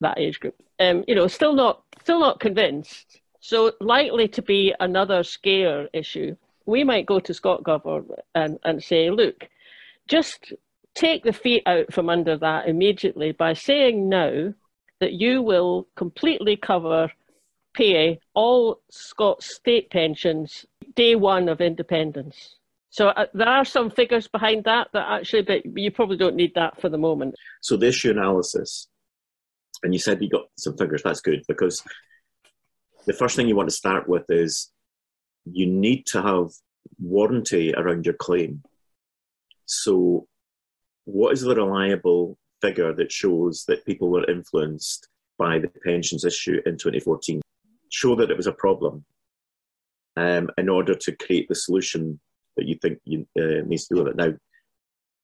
that 0.00 0.18
age 0.18 0.40
group, 0.40 0.54
um, 0.80 1.04
you 1.08 1.14
know, 1.14 1.26
still 1.28 1.54
not 1.54 1.82
still 2.02 2.20
not 2.20 2.40
convinced. 2.40 3.20
So 3.40 3.72
likely 3.80 4.28
to 4.28 4.42
be 4.42 4.74
another 4.80 5.22
scare 5.22 5.88
issue. 5.92 6.36
We 6.66 6.82
might 6.84 7.06
go 7.06 7.20
to 7.20 7.32
ScotGov 7.32 8.10
and 8.34 8.58
and 8.64 8.82
say, 8.82 9.10
look, 9.10 9.48
just 10.08 10.52
take 10.94 11.24
the 11.24 11.32
feet 11.32 11.62
out 11.66 11.92
from 11.92 12.08
under 12.08 12.36
that 12.36 12.68
immediately 12.68 13.32
by 13.32 13.52
saying 13.54 14.08
now 14.08 14.52
that 15.00 15.12
you 15.12 15.42
will 15.42 15.86
completely 15.96 16.56
cover 16.56 17.10
pay 17.74 18.18
all 18.34 18.80
Scots 18.90 19.54
state 19.54 19.90
pensions 19.90 20.64
day 20.94 21.16
one 21.16 21.48
of 21.48 21.60
independence. 21.60 22.56
So 22.90 23.08
uh, 23.08 23.26
there 23.34 23.48
are 23.48 23.64
some 23.64 23.90
figures 23.90 24.28
behind 24.28 24.64
that 24.64 24.88
that 24.92 25.06
actually, 25.10 25.42
but 25.42 25.62
you 25.76 25.90
probably 25.90 26.16
don't 26.16 26.36
need 26.36 26.54
that 26.54 26.80
for 26.80 26.88
the 26.88 26.98
moment. 26.98 27.34
So 27.60 27.76
the 27.76 27.88
issue 27.88 28.10
analysis, 28.10 28.88
and 29.82 29.92
you 29.92 29.98
said 29.98 30.22
you 30.22 30.30
got 30.30 30.46
some 30.56 30.76
figures. 30.76 31.02
That's 31.02 31.20
good 31.20 31.42
because 31.48 31.82
the 33.06 33.12
first 33.12 33.34
thing 33.36 33.48
you 33.48 33.56
want 33.56 33.68
to 33.68 33.74
start 33.74 34.08
with 34.08 34.24
is 34.28 34.70
you 35.44 35.66
need 35.66 36.06
to 36.06 36.22
have 36.22 36.50
warranty 37.00 37.74
around 37.74 38.06
your 38.06 38.14
claim. 38.14 38.62
So 39.66 40.28
what 41.04 41.32
is 41.32 41.42
the 41.42 41.54
reliable 41.54 42.38
figure 42.60 42.94
that 42.94 43.12
shows 43.12 43.64
that 43.66 43.84
people 43.84 44.08
were 44.08 44.30
influenced 44.30 45.08
by 45.36 45.58
the 45.58 45.68
pensions 45.84 46.24
issue 46.24 46.60
in 46.64 46.78
2014? 46.78 47.40
Show 48.00 48.16
that 48.16 48.30
it 48.32 48.36
was 48.36 48.48
a 48.48 48.52
problem 48.64 49.04
um, 50.16 50.50
in 50.58 50.68
order 50.68 50.94
to 50.96 51.16
create 51.24 51.48
the 51.48 51.54
solution 51.54 52.18
that 52.56 52.66
you 52.66 52.76
think 52.82 52.98
you, 53.04 53.26
uh, 53.38 53.62
needs 53.66 53.86
to 53.86 53.94
do 53.94 54.02
with 54.02 54.10
it. 54.12 54.16
Now, 54.16 54.32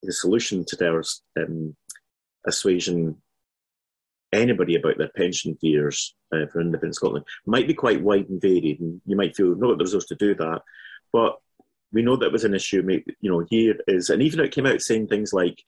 the 0.05 0.13
solution 0.13 0.65
to 0.69 0.77
their 0.77 1.03
um, 1.41 1.77
assuaging 2.47 3.17
anybody 4.33 4.77
about 4.77 4.99
their 4.99 5.11
pension 5.17 5.57
fears 5.61 6.15
uh, 6.33 6.47
for 6.53 6.61
independent 6.61 6.95
Scotland 6.95 7.25
might 7.45 7.67
be 7.67 7.75
quite 7.75 8.01
wide 8.09 8.29
and 8.29 8.41
varied, 8.41 8.79
and 8.81 9.01
you 9.05 9.17
might 9.17 9.35
feel 9.35 9.57
no, 9.57 9.75
there's 9.75 9.95
resource 9.95 10.07
to 10.07 10.15
do 10.15 10.37
that. 10.37 10.63
But 11.13 11.39
we 11.93 12.03
know 12.03 12.17
that 12.17 12.33
was 12.33 12.45
an 12.45 12.55
issue. 12.55 12.83
You 13.21 13.31
know, 13.31 13.45
here 13.51 13.75
is, 13.89 14.11
and 14.11 14.23
even 14.23 14.41
it 14.41 14.53
came 14.53 14.67
out 14.67 14.81
saying 14.81 15.09
things 15.09 15.33
like 15.33 15.61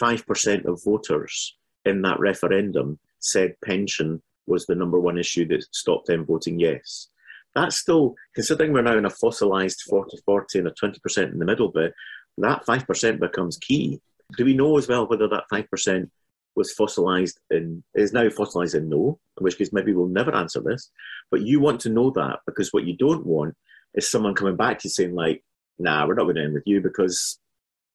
five 0.00 0.26
percent 0.26 0.64
of 0.64 0.82
voters 0.82 1.54
in 1.84 2.00
that 2.02 2.18
referendum 2.18 2.98
said 3.18 3.60
pension 3.62 4.22
was 4.46 4.66
the 4.66 4.74
number 4.74 4.98
one 4.98 5.18
issue 5.18 5.46
that 5.48 5.64
stopped 5.74 6.06
them 6.06 6.24
voting 6.24 6.58
yes. 6.58 7.08
That's 7.54 7.76
still, 7.76 8.14
considering 8.34 8.72
we're 8.72 8.82
now 8.82 8.98
in 8.98 9.06
a 9.06 9.10
fossilised 9.10 9.82
40 9.88 10.18
40 10.24 10.58
and 10.58 10.68
a 10.68 10.72
20% 10.72 11.32
in 11.32 11.38
the 11.38 11.44
middle 11.44 11.68
bit, 11.68 11.94
that 12.38 12.66
5% 12.66 13.18
becomes 13.18 13.56
key. 13.56 14.00
Do 14.36 14.44
we 14.44 14.54
know 14.54 14.76
as 14.76 14.88
well 14.88 15.06
whether 15.06 15.28
that 15.28 15.44
5% 15.50 16.10
was 16.54 16.72
fossilised 16.72 17.38
in, 17.50 17.84
is 17.94 18.12
now 18.12 18.28
fossilised 18.30 18.74
in 18.74 18.88
no, 18.88 19.18
in 19.38 19.44
which 19.44 19.58
case 19.58 19.72
maybe 19.72 19.92
we'll 19.92 20.06
never 20.06 20.34
answer 20.34 20.60
this. 20.60 20.90
But 21.30 21.42
you 21.42 21.60
want 21.60 21.80
to 21.82 21.90
know 21.90 22.10
that 22.10 22.40
because 22.46 22.72
what 22.72 22.84
you 22.84 22.96
don't 22.96 23.24
want 23.24 23.54
is 23.94 24.10
someone 24.10 24.34
coming 24.34 24.56
back 24.56 24.78
to 24.80 24.88
you 24.88 24.90
saying, 24.90 25.14
like, 25.14 25.44
nah, 25.78 26.06
we're 26.06 26.14
not 26.14 26.24
going 26.24 26.36
to 26.36 26.44
end 26.44 26.54
with 26.54 26.66
you 26.66 26.80
because 26.80 27.38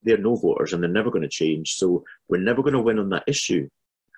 they're 0.03 0.17
no 0.17 0.35
voters 0.35 0.73
and 0.73 0.81
they're 0.81 0.89
never 0.89 1.11
going 1.11 1.23
to 1.23 1.27
change. 1.27 1.73
So 1.75 2.03
we're 2.29 2.41
never 2.41 2.61
going 2.61 2.73
to 2.73 2.81
win 2.81 2.99
on 2.99 3.09
that 3.09 3.23
issue. 3.27 3.67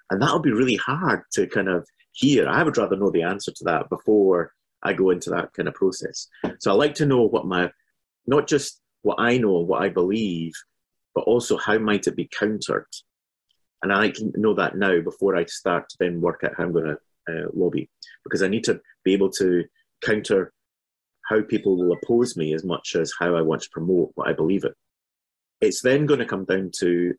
And 0.09 0.21
that'll 0.21 0.39
be 0.39 0.51
really 0.51 0.75
hard 0.75 1.23
to 1.33 1.47
kind 1.47 1.69
of 1.69 1.87
hear. 2.13 2.47
I 2.47 2.63
would 2.63 2.77
rather 2.77 2.95
know 2.95 3.11
the 3.11 3.23
answer 3.23 3.51
to 3.51 3.63
that 3.65 3.89
before 3.89 4.53
I 4.81 4.93
go 4.93 5.09
into 5.09 5.29
that 5.31 5.53
kind 5.53 5.67
of 5.67 5.75
process. 5.75 6.27
So 6.59 6.71
I 6.71 6.75
like 6.75 6.95
to 6.95 7.05
know 7.05 7.23
what 7.23 7.45
my, 7.45 7.71
not 8.25 8.47
just 8.47 8.81
what 9.01 9.19
I 9.19 9.37
know 9.37 9.59
what 9.59 9.81
I 9.81 9.89
believe, 9.89 10.53
but 11.13 11.25
also 11.25 11.57
how 11.57 11.77
might 11.77 12.07
it 12.07 12.15
be 12.15 12.29
countered. 12.37 12.87
And 13.81 13.91
I 13.91 13.97
like 13.97 14.13
to 14.15 14.31
know 14.35 14.53
that 14.53 14.77
now 14.77 15.01
before 15.01 15.35
I 15.35 15.45
start 15.45 15.89
to 15.89 15.97
then 15.99 16.21
work 16.21 16.41
out 16.43 16.53
how 16.57 16.63
I'm 16.63 16.71
going 16.71 16.95
to 16.95 16.97
uh, 17.29 17.47
lobby, 17.53 17.89
because 18.23 18.43
I 18.43 18.47
need 18.47 18.63
to 18.65 18.81
be 19.03 19.13
able 19.13 19.29
to 19.31 19.65
counter 20.01 20.53
how 21.25 21.41
people 21.41 21.77
will 21.77 21.93
oppose 21.93 22.35
me 22.35 22.53
as 22.53 22.63
much 22.63 22.95
as 22.95 23.13
how 23.17 23.35
I 23.35 23.41
want 23.41 23.61
to 23.63 23.69
promote 23.71 24.11
what 24.15 24.27
I 24.27 24.33
believe 24.33 24.63
in. 24.63 24.73
It's 25.61 25.81
then 25.81 26.05
going 26.05 26.19
to 26.19 26.25
come 26.25 26.45
down 26.45 26.71
to, 26.79 27.13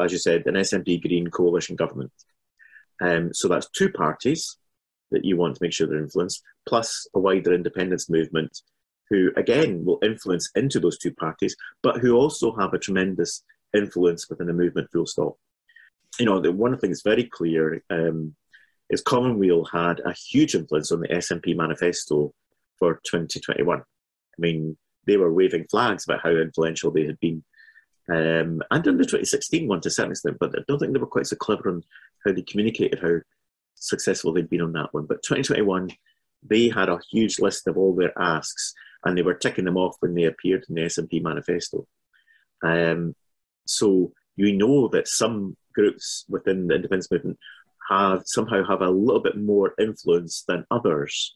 as 0.00 0.12
you 0.12 0.18
said, 0.18 0.46
an 0.46 0.54
SNP 0.54 1.02
Green 1.02 1.28
coalition 1.28 1.74
government. 1.74 2.12
Um, 3.00 3.32
so 3.32 3.48
that's 3.48 3.68
two 3.70 3.90
parties 3.90 4.56
that 5.10 5.24
you 5.24 5.36
want 5.36 5.56
to 5.56 5.62
make 5.62 5.72
sure 5.72 5.86
they're 5.86 5.98
influenced, 5.98 6.42
plus 6.66 7.06
a 7.14 7.20
wider 7.20 7.52
independence 7.52 8.08
movement 8.08 8.62
who, 9.10 9.30
again, 9.36 9.84
will 9.84 9.98
influence 10.02 10.50
into 10.54 10.80
those 10.80 10.98
two 10.98 11.12
parties, 11.12 11.54
but 11.82 11.98
who 11.98 12.14
also 12.14 12.54
have 12.56 12.72
a 12.72 12.78
tremendous 12.78 13.44
influence 13.74 14.28
within 14.28 14.46
the 14.46 14.52
movement, 14.52 14.90
full 14.90 15.06
stop. 15.06 15.36
You 16.18 16.26
know, 16.26 16.40
the 16.40 16.52
one 16.52 16.76
thing 16.78 16.90
that's 16.90 17.02
very 17.02 17.24
clear 17.24 17.82
um, 17.90 18.34
is 18.90 19.02
Commonweal 19.02 19.64
had 19.64 20.00
a 20.00 20.12
huge 20.12 20.54
influence 20.54 20.92
on 20.92 21.00
the 21.00 21.08
SNP 21.08 21.56
manifesto 21.56 22.32
for 22.78 23.00
2021. 23.04 23.80
I 23.80 23.84
mean, 24.38 24.76
they 25.06 25.16
were 25.16 25.32
waving 25.32 25.66
flags 25.70 26.04
about 26.04 26.22
how 26.22 26.30
influential 26.30 26.90
they 26.90 27.06
had 27.06 27.18
been. 27.20 27.42
Um, 28.08 28.62
and 28.70 28.86
in 28.86 28.96
the 28.96 29.04
2016 29.04 29.68
one 29.68 29.80
to 29.82 29.88
a 29.88 29.90
certain 29.90 30.12
extent, 30.12 30.36
but 30.40 30.58
I 30.58 30.62
don't 30.66 30.78
think 30.78 30.92
they 30.92 30.98
were 30.98 31.06
quite 31.06 31.26
so 31.26 31.36
clever 31.36 31.68
on 31.68 31.84
how 32.24 32.32
they 32.32 32.42
communicated 32.42 33.00
how 33.00 33.20
successful 33.74 34.32
they'd 34.32 34.50
been 34.50 34.60
on 34.62 34.72
that 34.72 34.92
one. 34.92 35.06
But 35.06 35.22
2021, 35.22 35.90
they 36.42 36.68
had 36.68 36.88
a 36.88 37.00
huge 37.10 37.38
list 37.38 37.66
of 37.68 37.76
all 37.76 37.94
their 37.94 38.16
asks, 38.18 38.74
and 39.04 39.16
they 39.16 39.22
were 39.22 39.34
ticking 39.34 39.64
them 39.64 39.76
off 39.76 39.96
when 40.00 40.14
they 40.14 40.24
appeared 40.24 40.64
in 40.68 40.74
the 40.74 40.82
SNP 40.82 41.22
manifesto. 41.22 41.86
Um, 42.62 43.14
so 43.66 44.12
you 44.36 44.56
know 44.56 44.88
that 44.88 45.08
some 45.08 45.56
groups 45.74 46.24
within 46.28 46.66
the 46.66 46.74
independence 46.74 47.10
movement 47.10 47.38
have 47.88 48.22
somehow 48.24 48.64
have 48.66 48.80
a 48.80 48.90
little 48.90 49.20
bit 49.20 49.36
more 49.36 49.74
influence 49.78 50.44
than 50.46 50.66
others. 50.70 51.34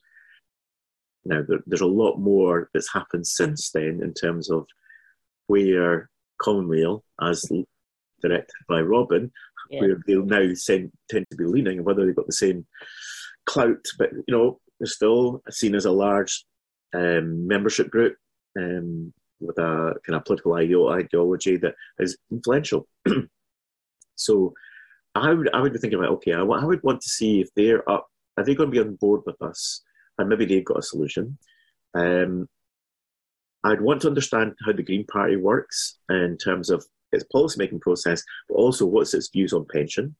Now, 1.24 1.42
there, 1.46 1.60
there's 1.66 1.80
a 1.80 1.86
lot 1.86 2.18
more 2.18 2.70
that's 2.72 2.92
happened 2.92 3.26
since 3.26 3.70
then 3.70 4.00
in 4.02 4.14
terms 4.14 4.50
of 4.50 4.66
where 5.46 6.08
Commonweal, 6.40 7.04
as 7.20 7.44
directed 8.22 8.54
by 8.68 8.80
Robin, 8.80 9.30
yeah. 9.70 9.80
where 9.80 10.00
they'll 10.06 10.24
now 10.24 10.52
send, 10.54 10.92
tend 11.10 11.26
to 11.30 11.36
be 11.36 11.44
leaning, 11.44 11.78
and 11.78 11.86
whether 11.86 12.04
they've 12.04 12.16
got 12.16 12.26
the 12.26 12.32
same 12.32 12.66
clout, 13.46 13.84
but 13.98 14.12
you 14.12 14.34
know, 14.34 14.60
they're 14.78 14.86
still 14.86 15.42
seen 15.50 15.74
as 15.74 15.84
a 15.84 15.92
large 15.92 16.44
um, 16.94 17.46
membership 17.46 17.90
group 17.90 18.16
um, 18.58 19.12
with 19.40 19.58
a 19.58 19.94
kind 20.06 20.16
of 20.16 20.24
political 20.24 20.54
ideology 20.54 21.56
that 21.56 21.74
is 21.98 22.16
influential. 22.30 22.86
so 24.16 24.52
I 25.14 25.32
would 25.32 25.48
I 25.54 25.60
would 25.60 25.72
be 25.72 25.78
thinking 25.78 25.98
about 25.98 26.12
okay, 26.14 26.34
I, 26.34 26.42
I 26.42 26.64
would 26.64 26.82
want 26.82 27.00
to 27.00 27.08
see 27.08 27.40
if 27.40 27.48
they're 27.54 27.88
up. 27.90 28.06
Are 28.36 28.44
they 28.44 28.54
going 28.54 28.70
to 28.70 28.72
be 28.72 28.86
on 28.86 28.96
board 28.96 29.22
with 29.24 29.40
us 29.40 29.82
and 30.18 30.28
maybe 30.28 30.44
they've 30.44 30.64
got 30.64 30.78
a 30.78 30.82
solution. 30.82 31.38
Um, 31.94 32.48
I'd 33.66 33.80
want 33.80 34.02
to 34.02 34.08
understand 34.08 34.54
how 34.64 34.72
the 34.72 34.82
Green 34.84 35.04
Party 35.06 35.36
works 35.36 35.98
in 36.08 36.36
terms 36.36 36.70
of 36.70 36.84
its 37.10 37.24
policy 37.24 37.58
making 37.58 37.80
process, 37.80 38.22
but 38.48 38.54
also 38.54 38.86
what's 38.86 39.12
its 39.12 39.28
views 39.28 39.52
on 39.52 39.66
pension 39.68 40.14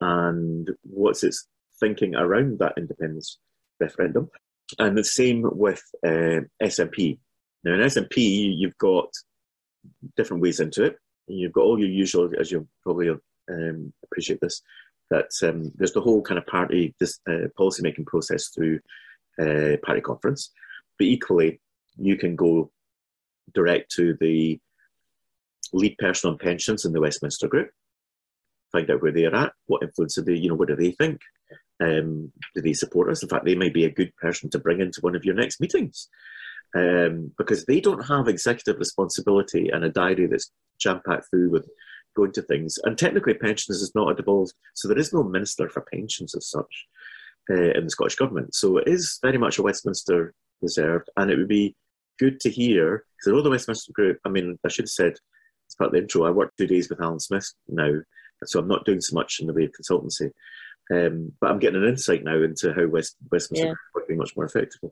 and 0.00 0.70
what's 0.82 1.24
its 1.24 1.48
thinking 1.80 2.14
around 2.14 2.60
that 2.60 2.74
independence 2.76 3.38
referendum. 3.80 4.30
And 4.78 4.96
the 4.96 5.02
same 5.02 5.42
with 5.44 5.82
uh, 6.06 6.46
SNP. 6.62 7.18
Now, 7.64 7.74
in 7.74 7.80
SNP, 7.80 8.56
you've 8.56 8.78
got 8.78 9.08
different 10.16 10.42
ways 10.42 10.60
into 10.60 10.84
it. 10.84 10.96
You've 11.26 11.52
got 11.52 11.62
all 11.62 11.78
your 11.78 11.88
usual, 11.88 12.30
as 12.38 12.52
you 12.52 12.68
probably 12.84 13.10
um, 13.50 13.92
appreciate 14.04 14.40
this, 14.40 14.62
that 15.10 15.30
um, 15.42 15.72
there's 15.74 15.92
the 15.92 16.00
whole 16.00 16.22
kind 16.22 16.38
of 16.38 16.46
party 16.46 16.94
this 17.00 17.18
uh, 17.28 17.48
policy 17.56 17.82
making 17.82 18.04
process 18.04 18.48
through 18.48 18.78
uh, 19.40 19.78
party 19.84 20.00
conference. 20.00 20.52
But 20.96 21.06
equally, 21.06 21.60
you 21.96 22.16
can 22.16 22.36
go 22.36 22.70
direct 23.52 23.90
to 23.92 24.16
the 24.20 24.60
lead 25.72 25.96
person 25.98 26.30
on 26.30 26.38
pensions 26.38 26.84
in 26.84 26.92
the 26.92 27.00
Westminster 27.00 27.48
Group, 27.48 27.70
find 28.72 28.90
out 28.90 29.02
where 29.02 29.12
they're 29.12 29.34
at, 29.34 29.52
what 29.66 29.82
influence 29.82 30.14
do 30.14 30.22
they, 30.22 30.34
you 30.34 30.48
know, 30.48 30.54
what 30.54 30.68
do 30.68 30.76
they 30.76 30.92
think? 30.92 31.20
Um, 31.82 32.32
do 32.54 32.62
they 32.62 32.72
support 32.72 33.10
us? 33.10 33.22
In 33.22 33.28
fact, 33.28 33.44
they 33.44 33.54
might 33.54 33.74
be 33.74 33.84
a 33.84 33.90
good 33.90 34.14
person 34.16 34.48
to 34.50 34.58
bring 34.58 34.80
into 34.80 35.00
one 35.00 35.16
of 35.16 35.24
your 35.24 35.34
next 35.34 35.60
meetings 35.60 36.08
um, 36.74 37.32
because 37.38 37.64
they 37.64 37.80
don't 37.80 38.06
have 38.06 38.28
executive 38.28 38.78
responsibility 38.78 39.68
and 39.68 39.84
a 39.84 39.90
diary 39.90 40.26
that's 40.26 40.50
jam 40.78 41.00
packed 41.06 41.30
through 41.30 41.50
with 41.50 41.68
going 42.16 42.32
to 42.32 42.42
things. 42.42 42.78
And 42.84 42.96
technically, 42.96 43.34
pensions 43.34 43.80
is 43.80 43.94
not 43.94 44.10
a 44.10 44.14
devolved, 44.14 44.54
so 44.74 44.88
there 44.88 44.98
is 44.98 45.12
no 45.12 45.22
minister 45.22 45.68
for 45.68 45.84
pensions 45.92 46.34
as 46.34 46.48
such 46.48 46.86
uh, 47.50 47.72
in 47.72 47.84
the 47.84 47.90
Scottish 47.90 48.16
Government. 48.16 48.54
So 48.54 48.78
it 48.78 48.88
is 48.88 49.18
very 49.22 49.38
much 49.38 49.58
a 49.58 49.62
Westminster 49.62 50.34
reserved, 50.62 51.10
and 51.16 51.30
it 51.30 51.36
would 51.36 51.48
be 51.48 51.76
good 52.18 52.40
to 52.40 52.50
hear, 52.50 53.04
because 53.16 53.32
I 53.32 53.34
know 53.34 53.42
the 53.42 53.50
Westminster 53.50 53.92
Group, 53.92 54.18
I 54.24 54.28
mean, 54.28 54.58
I 54.64 54.68
should 54.68 54.84
have 54.84 54.90
said, 54.90 55.14
as 55.68 55.74
part 55.76 55.88
of 55.88 55.92
the 55.92 55.98
intro, 55.98 56.24
I 56.24 56.30
work 56.30 56.52
two 56.56 56.66
days 56.66 56.88
with 56.88 56.98
Alyn 56.98 57.20
Smith 57.20 57.52
now, 57.68 57.92
so 58.44 58.58
I'm 58.58 58.68
not 58.68 58.84
doing 58.84 59.00
so 59.00 59.14
much 59.14 59.40
in 59.40 59.46
the 59.46 59.54
way 59.54 59.64
of 59.64 59.72
consultancy. 59.72 60.30
Um, 60.92 61.32
but 61.40 61.50
I'm 61.50 61.58
getting 61.58 61.82
an 61.82 61.88
insight 61.88 62.24
now 62.24 62.42
into 62.42 62.74
how 62.74 62.86
West, 62.86 63.16
Westminster 63.32 63.68
yeah. 63.68 63.74
working 63.94 64.18
much 64.18 64.36
more 64.36 64.44
effectively. 64.44 64.90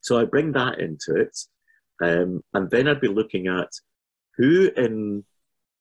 So 0.00 0.18
I 0.18 0.24
bring 0.24 0.52
that 0.52 0.78
into 0.78 1.16
it, 1.16 1.36
um, 2.02 2.42
and 2.54 2.70
then 2.70 2.88
I'd 2.88 3.00
be 3.00 3.08
looking 3.08 3.48
at 3.48 3.70
who 4.36 4.70
in 4.76 5.24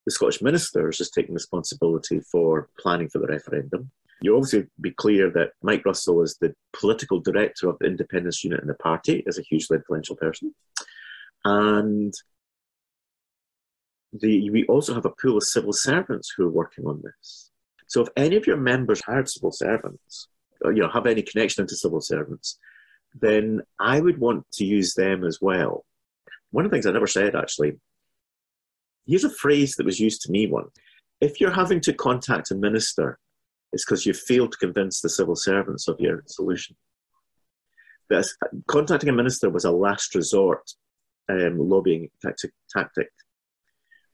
the 0.06 0.12
Scottish 0.12 0.42
ministers 0.42 1.00
is 1.00 1.12
taking 1.12 1.36
responsibility 1.36 2.20
for 2.32 2.70
planning 2.80 3.10
for 3.10 3.20
the 3.20 3.28
referendum. 3.28 3.92
You 4.22 4.36
obviously 4.36 4.68
be 4.82 4.92
clear 4.92 5.30
that 5.32 5.52
Mike 5.62 5.86
Russell 5.86 6.22
is 6.22 6.38
the 6.40 6.54
political 6.74 7.20
director 7.20 7.70
of 7.70 7.78
the 7.80 7.88
independence 7.88 8.44
unit 8.44 8.62
in 8.62 8.68
the 8.68 8.74
party, 8.76 9.24
is 9.26 9.40
a 9.40 9.44
hugely 9.44 9.78
influential 9.78 10.16
person. 10.16 10.54
And 11.46 12.14
the, 14.12 14.50
we 14.50 14.66
also 14.66 14.94
have 14.94 15.06
a 15.06 15.14
pool 15.22 15.38
of 15.38 15.44
civil 15.44 15.74
servants 15.74 16.34
who 16.36 16.46
are 16.46 16.52
working 16.52 16.86
on 16.86 17.02
this. 17.04 17.52
So 17.88 18.02
if 18.02 18.10
any 18.18 18.36
of 18.36 18.46
your 18.46 18.58
members 18.58 19.02
are 19.08 19.26
civil 19.26 19.52
servants, 19.52 20.28
or, 20.62 20.74
you 20.74 20.82
know, 20.82 20.90
have 20.90 21.06
any 21.06 21.22
connection 21.22 21.66
to 21.66 21.76
civil 21.76 22.02
servants, 22.02 22.60
then 23.20 23.62
I 23.80 24.02
would 24.02 24.20
want 24.20 24.46
to 24.54 24.66
use 24.66 24.94
them 24.94 25.24
as 25.24 25.40
well. 25.42 25.86
One 26.52 26.66
of 26.66 26.72
the 26.72 26.76
things 26.76 26.86
I 26.86 26.92
never 26.92 27.08
said 27.08 27.36
actually, 27.36 27.80
here's 29.08 29.24
a 29.24 29.30
phrase 29.30 29.76
that 29.76 29.86
was 29.86 30.00
used 30.00 30.22
to 30.24 30.32
me 30.32 30.48
once. 30.48 30.72
If 31.22 31.40
you're 31.40 31.52
having 31.52 31.82
to 31.82 31.94
contact 31.94 32.52
a 32.52 32.56
minister, 32.56 33.18
it's 33.72 33.86
because 33.86 34.06
you 34.06 34.14
failed 34.14 34.52
to 34.52 34.58
convince 34.58 35.02
the 35.02 35.10
civil 35.10 35.36
servants 35.36 35.88
of 35.88 36.00
your 36.00 36.24
solution. 36.28 36.76
This, 38.10 38.36
contacting 38.68 39.10
a 39.10 39.14
minister 39.14 39.50
was 39.50 39.66
a 39.66 39.72
last 39.72 40.16
resort 40.16 40.64
um, 41.30 41.60
lobbying 41.60 42.10
tactic, 42.22 42.52
tactic 42.76 43.10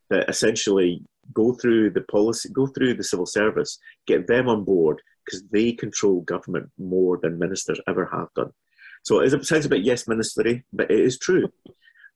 that 0.09 0.29
essentially 0.29 1.01
go 1.33 1.53
through 1.53 1.91
the 1.91 2.01
policy, 2.01 2.49
go 2.49 2.67
through 2.67 2.95
the 2.95 3.03
civil 3.03 3.25
service, 3.25 3.79
get 4.05 4.27
them 4.27 4.49
on 4.49 4.63
board 4.63 5.01
because 5.25 5.43
they 5.51 5.71
control 5.71 6.21
government 6.21 6.69
more 6.77 7.17
than 7.21 7.39
ministers 7.39 7.79
ever 7.87 8.05
have 8.11 8.27
done. 8.35 8.51
So 9.03 9.19
it 9.19 9.45
sounds 9.45 9.65
a 9.65 9.69
bit 9.69 9.83
yes 9.83 10.05
ministery, 10.05 10.63
but 10.73 10.91
it 10.91 10.99
is 10.99 11.17
true. 11.17 11.49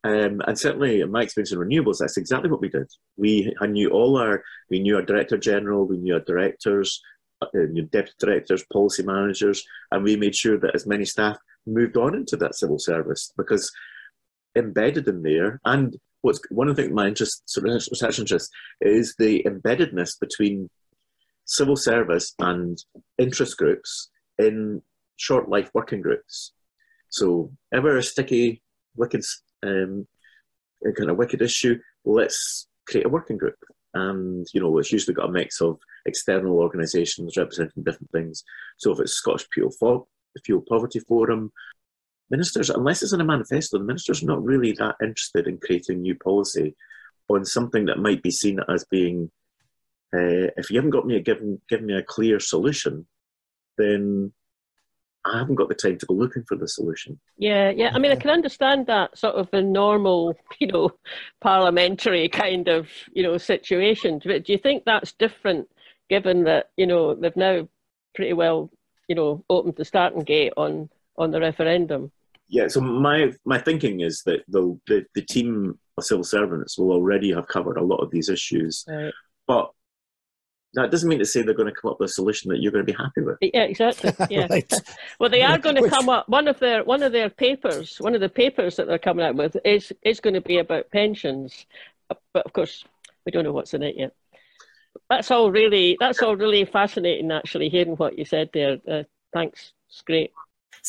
Um, 0.03 0.41
and 0.47 0.57
certainly, 0.57 1.01
in 1.01 1.11
my 1.11 1.23
experience 1.23 1.51
in 1.51 1.59
renewables, 1.59 1.97
that's 1.99 2.17
exactly 2.17 2.49
what 2.49 2.61
we 2.61 2.69
did. 2.69 2.87
We 3.17 3.53
knew 3.61 3.89
all 3.89 4.17
our, 4.17 4.43
we 4.69 4.79
knew 4.79 4.95
our 4.95 5.01
director 5.01 5.37
general, 5.37 5.85
we 5.85 5.97
knew 5.97 6.13
our 6.13 6.21
directors, 6.21 7.01
uh, 7.41 7.47
deputy 7.91 8.13
directors, 8.19 8.65
policy 8.71 9.03
managers, 9.03 9.63
and 9.91 10.03
we 10.03 10.15
made 10.15 10.35
sure 10.35 10.57
that 10.59 10.75
as 10.75 10.85
many 10.85 11.05
staff 11.05 11.37
moved 11.65 11.97
on 11.97 12.15
into 12.15 12.35
that 12.37 12.55
civil 12.55 12.79
service 12.79 13.31
because 13.37 13.71
embedded 14.55 15.07
in 15.07 15.21
there, 15.21 15.59
and 15.65 15.97
what's 16.21 16.41
one 16.49 16.67
of 16.67 16.75
the 16.75 16.83
things 16.83 16.93
my 16.93 17.07
interest, 17.07 17.49
sort 17.49 17.67
of 17.67 17.73
research 17.73 18.19
interest, 18.19 18.51
is 18.81 19.15
the 19.17 19.43
embeddedness 19.43 20.19
between 20.19 20.69
civil 21.45 21.75
service 21.75 22.33
and 22.39 22.83
interest 23.17 23.57
groups 23.57 24.09
in 24.37 24.81
short 25.17 25.49
life 25.49 25.69
working 25.73 26.01
groups. 26.01 26.53
So, 27.09 27.51
ever 27.73 27.97
a 27.97 28.03
sticky, 28.03 28.61
wicked, 28.95 29.23
um, 29.63 30.07
kind 30.95 31.09
of 31.09 31.17
wicked 31.17 31.41
issue, 31.41 31.79
let's 32.05 32.67
create 32.87 33.05
a 33.05 33.09
working 33.09 33.37
group. 33.37 33.55
And, 33.93 34.47
you 34.53 34.61
know, 34.61 34.77
it's 34.77 34.91
usually 34.91 35.15
got 35.15 35.29
a 35.29 35.31
mix 35.31 35.61
of 35.61 35.79
external 36.05 36.59
organisations 36.59 37.37
representing 37.37 37.83
different 37.83 38.11
things. 38.11 38.43
So, 38.77 38.91
if 38.91 38.99
it's 38.99 39.13
Scottish 39.13 39.47
Fuel, 39.53 40.07
Fuel 40.45 40.63
Poverty 40.67 40.99
Forum, 40.99 41.51
ministers, 42.29 42.69
unless 42.69 43.01
it's 43.01 43.13
in 43.13 43.21
a 43.21 43.25
manifesto, 43.25 43.77
the 43.77 43.83
ministers 43.83 44.21
are 44.21 44.27
not 44.27 44.43
really 44.43 44.73
that 44.73 44.95
interested 45.01 45.47
in 45.47 45.57
creating 45.57 46.01
new 46.01 46.15
policy 46.15 46.75
on 47.29 47.45
something 47.45 47.85
that 47.85 47.99
might 47.99 48.21
be 48.21 48.31
seen 48.31 48.59
as 48.69 48.85
being, 48.85 49.31
uh, 50.13 50.49
if 50.57 50.69
you 50.69 50.77
haven't 50.77 50.91
got 50.91 51.05
me 51.05 51.15
a 51.15 51.19
given, 51.19 51.61
given 51.69 51.87
me 51.87 51.95
a 51.95 52.03
clear 52.03 52.39
solution, 52.39 53.07
then 53.77 54.31
I 55.25 55.39
haven't 55.39 55.55
got 55.55 55.67
the 55.67 55.75
time 55.75 55.97
to 55.97 56.05
go 56.05 56.13
looking 56.13 56.43
for 56.43 56.55
the 56.55 56.67
solution. 56.67 57.19
Yeah, 57.37 57.69
yeah. 57.69 57.91
I 57.93 57.99
mean, 57.99 58.11
I 58.11 58.15
can 58.15 58.29
understand 58.29 58.87
that 58.87 59.17
sort 59.17 59.35
of 59.35 59.49
a 59.53 59.61
normal, 59.61 60.35
you 60.59 60.67
know, 60.67 60.91
parliamentary 61.41 62.29
kind 62.29 62.67
of, 62.67 62.87
you 63.13 63.23
know, 63.23 63.37
situation. 63.37 64.21
But 64.23 64.45
do 64.45 64.53
you 64.53 64.57
think 64.57 64.85
that's 64.85 65.11
different, 65.13 65.67
given 66.09 66.45
that 66.45 66.71
you 66.77 66.87
know 66.87 67.15
they've 67.15 67.35
now 67.35 67.67
pretty 68.15 68.33
well, 68.33 68.69
you 69.07 69.15
know, 69.15 69.43
opened 69.49 69.75
the 69.75 69.85
starting 69.85 70.23
gate 70.23 70.53
on 70.55 70.89
on 71.17 71.31
the 71.31 71.39
referendum? 71.39 72.11
Yeah, 72.47 72.67
so 72.67 72.81
my 72.81 73.33
my 73.45 73.59
thinking 73.59 73.99
is 74.01 74.23
that 74.25 74.43
the, 74.47 74.79
the, 74.87 75.05
the 75.15 75.21
team 75.21 75.77
of 75.97 76.05
civil 76.05 76.23
servants 76.23 76.77
will 76.77 76.91
already 76.91 77.31
have 77.33 77.47
covered 77.47 77.77
a 77.77 77.83
lot 77.83 77.97
of 77.97 78.09
these 78.09 78.29
issues, 78.29 78.85
right. 78.87 79.13
but 79.47 79.71
that 80.73 80.91
doesn't 80.91 81.09
mean 81.09 81.19
to 81.19 81.25
say 81.25 81.41
they're 81.41 81.53
going 81.53 81.73
to 81.73 81.79
come 81.79 81.91
up 81.91 81.99
with 81.99 82.11
a 82.11 82.13
solution 82.13 82.49
that 82.49 82.61
you're 82.61 82.71
going 82.71 82.85
to 82.85 82.91
be 82.91 82.97
happy 82.97 83.21
with. 83.21 83.37
Yeah, 83.41 83.63
exactly. 83.63 84.13
Yeah. 84.29 84.47
right. 84.49 84.71
Well, 85.19 85.29
they 85.29 85.41
are 85.41 85.57
going 85.57 85.75
to 85.75 85.89
come 85.89 86.09
up. 86.09 86.29
One 86.29 86.47
of 86.47 86.59
their 86.59 86.83
one 86.83 87.01
of 87.01 87.11
their 87.11 87.29
papers, 87.29 87.97
one 87.99 88.13
of 88.13 88.21
the 88.21 88.29
papers 88.29 88.75
that 88.75 88.87
they're 88.87 88.99
coming 88.99 89.25
out 89.25 89.35
with 89.35 89.57
is 89.65 89.91
is 90.03 90.19
going 90.19 90.35
to 90.35 90.41
be 90.41 90.57
about 90.59 90.91
pensions, 90.91 91.65
but 92.33 92.45
of 92.45 92.53
course 92.53 92.85
we 93.25 93.31
don't 93.31 93.43
know 93.43 93.51
what's 93.51 93.73
in 93.73 93.83
it 93.83 93.95
yet. 93.97 94.13
That's 95.09 95.31
all 95.31 95.51
really 95.51 95.97
that's 95.99 96.21
all 96.21 96.35
really 96.35 96.65
fascinating. 96.65 97.31
Actually, 97.31 97.69
hearing 97.69 97.95
what 97.95 98.17
you 98.17 98.25
said 98.25 98.49
there. 98.53 98.77
Uh, 98.87 99.03
thanks. 99.33 99.73
It's 99.89 100.01
great. 100.01 100.31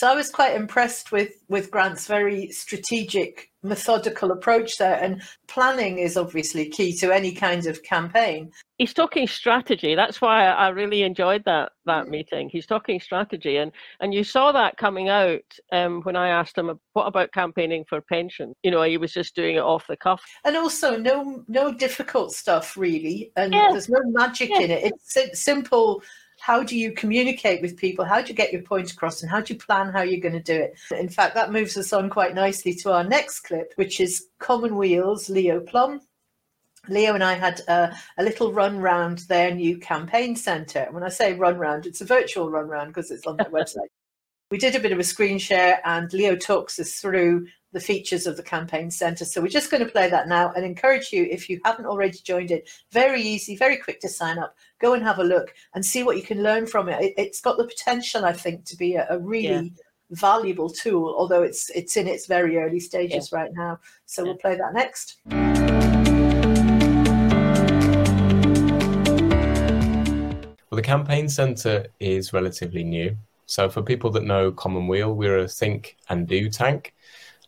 So 0.01 0.11
I 0.11 0.15
was 0.15 0.31
quite 0.31 0.57
impressed 0.57 1.13
with 1.13 1.45
with 1.51 1.71
Grant's 1.71 2.07
very 2.07 2.51
strategic, 2.53 3.51
methodical 3.63 4.31
approach 4.31 4.79
there. 4.79 4.99
And 4.99 5.21
planning 5.47 5.99
is 5.99 6.17
obviously 6.17 6.71
key 6.71 6.97
to 7.01 7.13
any 7.13 7.33
kind 7.33 7.67
of 7.67 7.83
campaign. 7.83 8.51
He's 8.79 8.95
talking 8.95 9.27
strategy. 9.27 9.95
That's 9.95 10.23
why 10.23 10.47
I 10.47 10.69
really 10.69 11.03
enjoyed 11.03 11.45
that 11.45 11.73
that 11.85 12.09
meeting. 12.09 12.49
He's 12.51 12.65
talking 12.65 12.99
strategy, 12.99 13.59
and 13.59 13.73
and 14.01 14.15
you 14.15 14.25
saw 14.25 14.53
that 14.53 14.79
coming 14.79 15.11
out 15.11 15.45
um, 15.71 16.01
when 16.05 16.17
I 16.17 16.29
asked 16.29 16.57
him 16.57 16.81
what 16.95 17.05
about 17.05 17.35
campaigning 17.35 17.85
for 17.87 18.01
pension. 18.01 18.55
You 18.63 18.71
know, 18.71 18.83
he 18.85 18.97
was 18.97 19.13
just 19.13 19.37
doing 19.37 19.57
it 19.57 19.63
off 19.63 19.87
the 19.87 19.99
cuff. 19.99 20.23
And 20.47 20.57
also, 20.57 20.97
no 20.97 21.45
no 21.47 21.75
difficult 21.75 22.33
stuff 22.33 22.75
really, 22.75 23.33
and 23.37 23.53
there's 23.53 23.91
no 23.91 24.01
magic 24.05 24.49
in 24.49 24.71
it. 24.71 24.95
It's 24.95 25.39
simple 25.39 26.03
how 26.41 26.63
do 26.63 26.77
you 26.77 26.93
communicate 26.93 27.61
with 27.61 27.77
people? 27.77 28.05
How 28.05 28.23
do 28.23 28.29
you 28.29 28.35
get 28.35 28.53
your 28.53 28.63
point 28.63 28.91
across? 28.91 29.21
And 29.21 29.31
how 29.31 29.41
do 29.41 29.53
you 29.53 29.61
plan 29.61 29.93
how 29.93 30.01
you're 30.01 30.21
going 30.21 30.33
to 30.33 30.41
do 30.41 30.59
it? 30.59 30.75
In 30.99 31.09
fact, 31.09 31.35
that 31.35 31.53
moves 31.53 31.77
us 31.77 31.93
on 31.93 32.09
quite 32.09 32.35
nicely 32.35 32.75
to 32.77 32.93
our 32.93 33.05
next 33.05 33.41
clip, 33.41 33.73
which 33.77 34.01
is 34.01 34.27
Commonweal's 34.39 35.29
Leo 35.29 35.61
Plum. 35.61 36.01
Leo 36.89 37.15
and 37.15 37.23
I 37.23 37.35
had 37.35 37.61
a, 37.69 37.95
a, 38.17 38.25
little 38.25 38.53
run 38.53 38.79
round 38.79 39.19
their 39.29 39.55
new 39.55 39.77
campaign 39.79 40.35
centre. 40.35 40.89
When 40.91 41.03
I 41.03 41.11
say 41.11 41.35
run 41.35 41.59
round, 41.59 41.85
it's 41.85 42.01
a 42.01 42.07
virtual 42.07 42.51
run 42.51 42.69
round 42.69 42.89
because 42.89 43.11
it's 43.11 43.27
on 43.27 43.37
their 43.37 43.47
website. 43.51 43.91
We 44.51 44.59
did 44.59 44.75
a 44.75 44.81
bit 44.81 44.91
of 44.91 44.99
a 44.99 45.05
screen 45.05 45.39
share, 45.39 45.81
and 45.85 46.13
Leo 46.13 46.35
talks 46.35 46.81
us 46.81 46.95
through 46.95 47.47
the 47.73 47.79
features 47.79 48.27
of 48.27 48.37
the 48.37 48.43
campaign 48.43 48.91
centre. 48.91 49.25
So 49.25 49.41
we're 49.41 49.47
just 49.47 49.71
going 49.71 49.85
to 49.85 49.89
play 49.89 50.11
that 50.11 50.27
now 50.27 50.53
and 50.57 50.65
encourage 50.65 51.13
you, 51.13 51.29
if 51.31 51.49
you 51.49 51.61
haven't 51.65 51.87
already 51.87 52.19
joined 52.25 52.51
it, 52.51 52.69
very 52.91 53.23
easy, 53.23 53.55
very 53.55 53.77
quick 53.77 54.01
to 54.01 54.09
sign 54.09 54.41
up. 54.41 54.57
Go 54.81 54.95
and 54.95 55.05
have 55.05 55.21
a 55.21 55.25
look 55.25 55.55
and 55.77 55.87
see 55.87 56.03
what 56.03 56.17
you 56.17 56.25
can 56.25 56.43
learn 56.43 56.67
from 56.67 56.89
it. 56.89 57.15
it 57.17 57.29
has 57.29 57.41
got 57.41 57.59
the 57.59 57.65
potential, 57.65 58.25
I 58.25 58.33
think, 58.33 58.65
to 58.65 58.77
be 58.77 58.97
a, 58.97 59.07
a 59.09 59.21
really 59.21 59.67
yeah. 59.67 59.85
valuable 60.11 60.69
tool, 60.69 61.15
although 61.17 61.43
it's 61.43 61.71
it's 61.71 61.97
in 61.97 62.09
its 62.09 62.27
very 62.27 62.59
early 62.59 62.81
stages 62.81 63.31
yeah. 63.31 63.39
right 63.39 63.53
now. 63.55 63.79
So 64.07 64.25
yeah. 64.25 64.31
we'll 64.31 64.39
play 64.39 64.57
that 64.57 64.75
next. 64.75 65.19
Well, 70.71 70.77
the 70.77 70.83
campaign 70.83 71.29
centre 71.29 71.87
is 72.01 72.33
relatively 72.33 72.83
new. 72.83 73.17
So 73.51 73.69
for 73.69 73.83
people 73.83 74.11
that 74.11 74.23
know 74.23 74.53
Commonweal, 74.53 75.13
we're 75.13 75.41
a 75.41 75.49
think 75.49 75.97
and 76.09 76.29
do 76.29 76.49
tank 76.49 76.95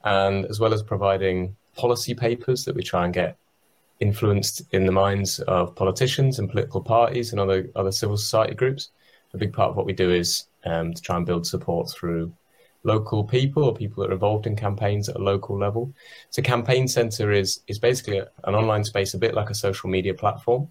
and 0.03 0.44
as 0.46 0.59
well 0.59 0.74
as 0.74 0.82
providing 0.82 1.55
policy 1.76 2.12
papers 2.12 2.64
that 2.64 2.74
we 2.74 2.82
try 2.82 3.05
and 3.05 3.14
get 3.14 3.36
influenced 4.00 4.62
in 4.72 4.84
the 4.84 4.90
minds 4.90 5.38
of 5.46 5.76
politicians 5.76 6.40
and 6.40 6.50
political 6.50 6.80
parties 6.80 7.30
and 7.30 7.40
other 7.40 7.70
other 7.76 7.92
civil 7.92 8.16
society 8.16 8.53
groups. 8.53 8.90
A 9.32 9.38
big 9.38 9.53
part 9.53 9.70
of 9.70 9.76
what 9.76 9.86
we 9.86 9.92
do 9.92 10.11
is 10.11 10.46
um, 10.64 10.92
to 10.92 11.00
try 11.00 11.16
and 11.16 11.24
build 11.24 11.46
support 11.46 11.88
through 11.88 12.32
local 12.82 13.22
people 13.22 13.62
or 13.62 13.72
people 13.72 14.03
that 14.03 14.11
are 14.11 14.14
involved 14.14 14.48
in 14.48 14.57
campaigns 14.57 15.09
at 15.09 15.14
a 15.14 15.22
local 15.22 15.57
level. 15.57 15.94
So 16.30 16.42
Campaign 16.42 16.88
Centre 16.88 17.30
is 17.30 17.61
is 17.68 17.78
basically 17.78 18.18
an 18.18 18.55
online 18.57 18.82
space, 18.82 19.14
a 19.14 19.18
bit 19.18 19.34
like 19.34 19.50
a 19.50 19.55
social 19.55 19.88
media 19.88 20.14
platform, 20.14 20.66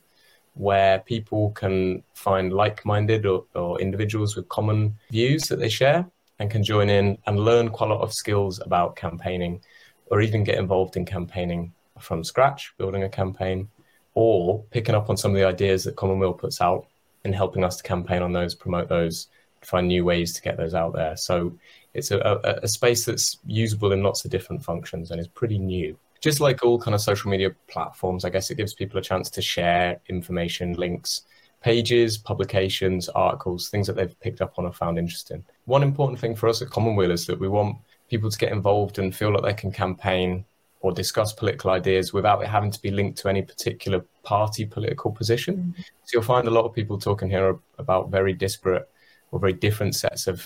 where 0.54 1.00
people 1.00 1.52
can 1.52 2.04
find 2.14 2.54
like-minded 2.54 3.26
or, 3.26 3.46
or 3.56 3.80
individuals 3.80 4.36
with 4.36 4.50
common 4.50 4.98
views 5.10 5.44
that 5.44 5.60
they 5.60 5.70
share 5.70 6.06
and 6.40 6.52
can 6.52 6.64
join 6.64 6.90
in 6.90 7.18
and 7.26 7.40
learn 7.40 7.70
quite 7.70 7.90
a 7.90 7.94
lot 7.94 8.02
of 8.02 8.14
skills 8.14 8.60
about 8.60 8.96
campaigning 8.96 9.62
or 10.08 10.22
even 10.22 10.44
get 10.44 10.58
involved 10.58 10.98
in 10.98 11.06
campaigning 11.06 11.74
from 12.00 12.24
scratch, 12.24 12.74
building 12.78 13.04
a 13.04 13.10
campaign, 13.10 13.70
or 14.14 14.64
picking 14.72 14.96
up 14.96 15.10
on 15.10 15.16
some 15.16 15.32
of 15.32 15.38
the 15.38 15.46
ideas 15.46 15.84
that 15.84 15.96
Commonweal 15.96 16.34
puts 16.34 16.60
out 16.60 16.88
and 17.24 17.34
helping 17.34 17.64
us 17.64 17.78
to 17.78 17.84
campaign 17.84 18.22
on 18.22 18.34
those, 18.34 18.56
promote 18.56 18.90
those, 18.90 19.28
find 19.62 19.88
new 19.88 20.04
ways 20.04 20.34
to 20.34 20.42
get 20.42 20.58
those 20.58 20.74
out 20.74 20.94
there. 20.94 21.16
So 21.16 21.58
it's 21.94 22.12
a, 22.12 22.20
a, 22.20 22.60
a 22.64 22.68
space 22.68 23.06
that's 23.06 23.38
usable 23.46 23.92
in 23.92 24.04
lots 24.04 24.26
of 24.26 24.32
different 24.32 24.64
functions 24.64 25.12
and 25.12 25.20
is 25.20 25.28
pretty 25.28 25.60
new. 25.60 25.98
Just 26.22 26.40
like 26.40 26.64
all 26.64 26.80
kind 26.80 26.96
of 26.96 27.02
social 27.02 27.30
media 27.30 27.50
platforms, 27.68 28.24
I 28.24 28.30
guess 28.30 28.52
it 28.52 28.56
gives 28.56 28.74
people 28.74 29.00
a 29.00 29.04
chance 29.04 29.30
to 29.32 29.42
share 29.42 30.00
information, 30.08 30.74
links, 30.74 31.24
pages, 31.62 32.18
publications, 32.18 33.10
articles, 33.10 33.70
things 33.70 33.88
that 33.88 33.96
they've 33.96 34.20
picked 34.20 34.42
up 34.42 34.54
on 34.58 34.66
or 34.66 34.72
found 34.72 35.00
interesting. 35.00 35.44
One 35.66 35.84
important 35.84 36.20
thing 36.20 36.36
for 36.36 36.48
us 36.48 36.62
at 36.62 36.70
Commonweal 36.70 37.12
is 37.12 37.26
that 37.26 37.40
we 37.40 37.48
want 37.48 37.78
people 38.10 38.30
to 38.30 38.38
get 38.38 38.52
involved 38.52 39.00
and 39.00 39.16
feel 39.16 39.32
like 39.34 39.44
they 39.44 39.54
can 39.54 39.72
campaign 39.72 40.46
or 40.82 40.92
discuss 40.92 41.34
political 41.34 41.72
ideas 41.72 42.14
without 42.14 42.42
it 42.42 42.48
having 42.48 42.72
to 42.72 42.82
be 42.82 42.92
linked 42.92 43.18
to 43.20 43.30
any 43.30 43.42
particular 43.42 44.04
party 44.24 44.66
political 44.66 45.12
position. 45.12 45.58
Mm-hmm. 45.58 45.82
So 45.82 46.10
you'll 46.14 46.24
find 46.24 46.48
a 46.48 46.52
lot 46.52 46.66
of 46.66 46.74
people 46.74 47.00
talking 47.00 47.30
here 47.30 47.58
about 47.78 48.10
very 48.10 48.34
disparate 48.34 48.90
or 49.32 49.40
very 49.40 49.54
different 49.54 49.96
sets 49.96 50.28
of 50.28 50.46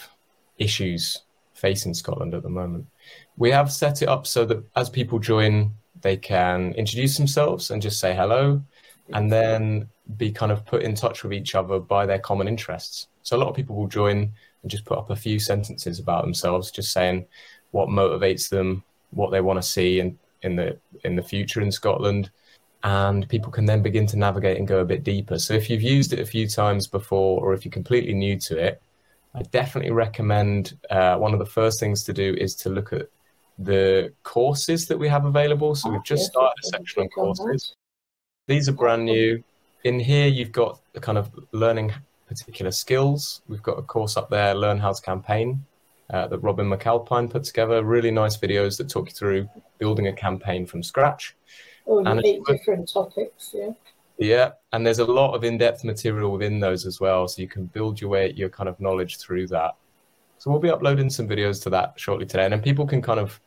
issues 0.57 1.21
facing 1.55 1.93
Scotland 1.93 2.33
at 2.33 2.43
the 2.43 2.49
moment. 2.49 2.85
We 3.37 3.49
have 3.51 3.71
set 3.71 4.01
it 4.01 4.07
up 4.07 4.27
so 4.27 4.45
that 4.45 4.63
as 4.75 4.89
people 4.89 5.17
join, 5.19 5.73
they 6.01 6.17
can 6.17 6.73
introduce 6.73 7.17
themselves 7.17 7.71
and 7.71 7.81
just 7.81 7.99
say 7.99 8.13
hello, 8.13 8.61
and 9.13 9.31
then 9.31 9.89
be 10.17 10.31
kind 10.31 10.51
of 10.51 10.65
put 10.65 10.83
in 10.83 10.93
touch 10.93 11.23
with 11.23 11.33
each 11.33 11.55
other 11.55 11.79
by 11.79 12.05
their 12.05 12.19
common 12.19 12.47
interests. 12.47 13.07
So 13.23 13.35
a 13.35 13.39
lot 13.39 13.49
of 13.49 13.55
people 13.55 13.75
will 13.75 13.87
join 13.87 14.31
and 14.61 14.71
just 14.71 14.85
put 14.85 14.97
up 14.97 15.09
a 15.09 15.15
few 15.15 15.39
sentences 15.39 15.99
about 15.99 16.23
themselves, 16.23 16.71
just 16.71 16.91
saying 16.91 17.25
what 17.71 17.89
motivates 17.89 18.49
them, 18.49 18.83
what 19.11 19.31
they 19.31 19.41
want 19.41 19.61
to 19.61 19.67
see 19.67 19.99
in, 19.99 20.17
in 20.41 20.55
the 20.55 20.77
in 21.03 21.15
the 21.15 21.23
future 21.23 21.61
in 21.61 21.71
Scotland, 21.71 22.29
and 22.83 23.27
people 23.29 23.51
can 23.51 23.65
then 23.65 23.81
begin 23.81 24.05
to 24.07 24.17
navigate 24.17 24.57
and 24.57 24.67
go 24.67 24.79
a 24.79 24.85
bit 24.85 25.03
deeper. 25.03 25.39
So 25.39 25.53
if 25.53 25.69
you've 25.69 25.81
used 25.81 26.13
it 26.13 26.19
a 26.19 26.25
few 26.25 26.47
times 26.47 26.85
before, 26.87 27.41
or 27.41 27.53
if 27.53 27.65
you're 27.65 27.71
completely 27.71 28.13
new 28.13 28.37
to 28.41 28.57
it, 28.57 28.81
I 29.35 29.41
definitely 29.43 29.91
recommend 29.91 30.77
uh, 30.89 31.17
one 31.17 31.33
of 31.33 31.39
the 31.39 31.45
first 31.45 31.79
things 31.79 32.03
to 32.03 32.13
do 32.13 32.35
is 32.37 32.55
to 32.55 32.69
look 32.69 32.93
at 32.93 33.07
the 33.59 34.13
courses 34.23 34.87
that 34.87 34.97
we 34.97 35.07
have 35.09 35.25
available. 35.25 35.75
So 35.75 35.89
we've 35.89 36.03
just 36.03 36.25
started 36.25 36.55
a 36.63 36.67
section 36.67 37.03
on 37.03 37.09
courses. 37.09 37.75
These 38.47 38.69
are 38.69 38.73
brand 38.73 39.05
new. 39.05 39.43
In 39.83 39.99
here, 39.99 40.27
you've 40.27 40.51
got 40.51 40.79
the 40.93 40.99
kind 40.99 41.17
of 41.17 41.29
learning 41.51 41.93
particular 42.27 42.71
skills. 42.71 43.41
We've 43.47 43.61
got 43.61 43.77
a 43.77 43.81
course 43.81 44.17
up 44.17 44.29
there, 44.29 44.55
Learn 44.55 44.79
How 44.79 44.93
to 44.93 45.01
Campaign, 45.01 45.65
uh, 46.09 46.27
that 46.27 46.39
Robin 46.39 46.67
McAlpine 46.67 47.29
put 47.29 47.43
together. 47.43 47.83
Really 47.83 48.11
nice 48.11 48.37
videos 48.37 48.77
that 48.77 48.89
talk 48.89 49.09
you 49.09 49.15
through 49.15 49.49
building 49.77 50.07
a 50.07 50.13
campaign 50.13 50.65
from 50.65 50.81
scratch. 50.81 51.35
Oh, 51.87 52.03
and 52.03 52.25
eight 52.25 52.43
different 52.45 52.91
topics, 52.91 53.51
yeah. 53.53 53.71
Yeah, 54.17 54.51
and 54.71 54.85
there's 54.85 54.99
a 54.99 55.05
lot 55.05 55.33
of 55.33 55.43
in-depth 55.43 55.83
material 55.83 56.31
within 56.31 56.59
those 56.59 56.85
as 56.85 56.99
well, 56.99 57.27
so 57.27 57.41
you 57.41 57.47
can 57.47 57.65
build 57.65 57.99
your 57.99 58.09
way 58.09 58.31
your 58.31 58.49
kind 58.49 58.69
of 58.69 58.79
knowledge 58.79 59.17
through 59.17 59.47
that. 59.47 59.75
So 60.37 60.51
we'll 60.51 60.59
be 60.59 60.69
uploading 60.69 61.09
some 61.09 61.27
videos 61.27 61.61
to 61.63 61.69
that 61.71 61.93
shortly 61.97 62.25
today, 62.25 62.45
and 62.45 62.53
then 62.53 62.61
people 62.61 62.85
can 62.85 63.01
kind 63.01 63.19
of 63.19 63.39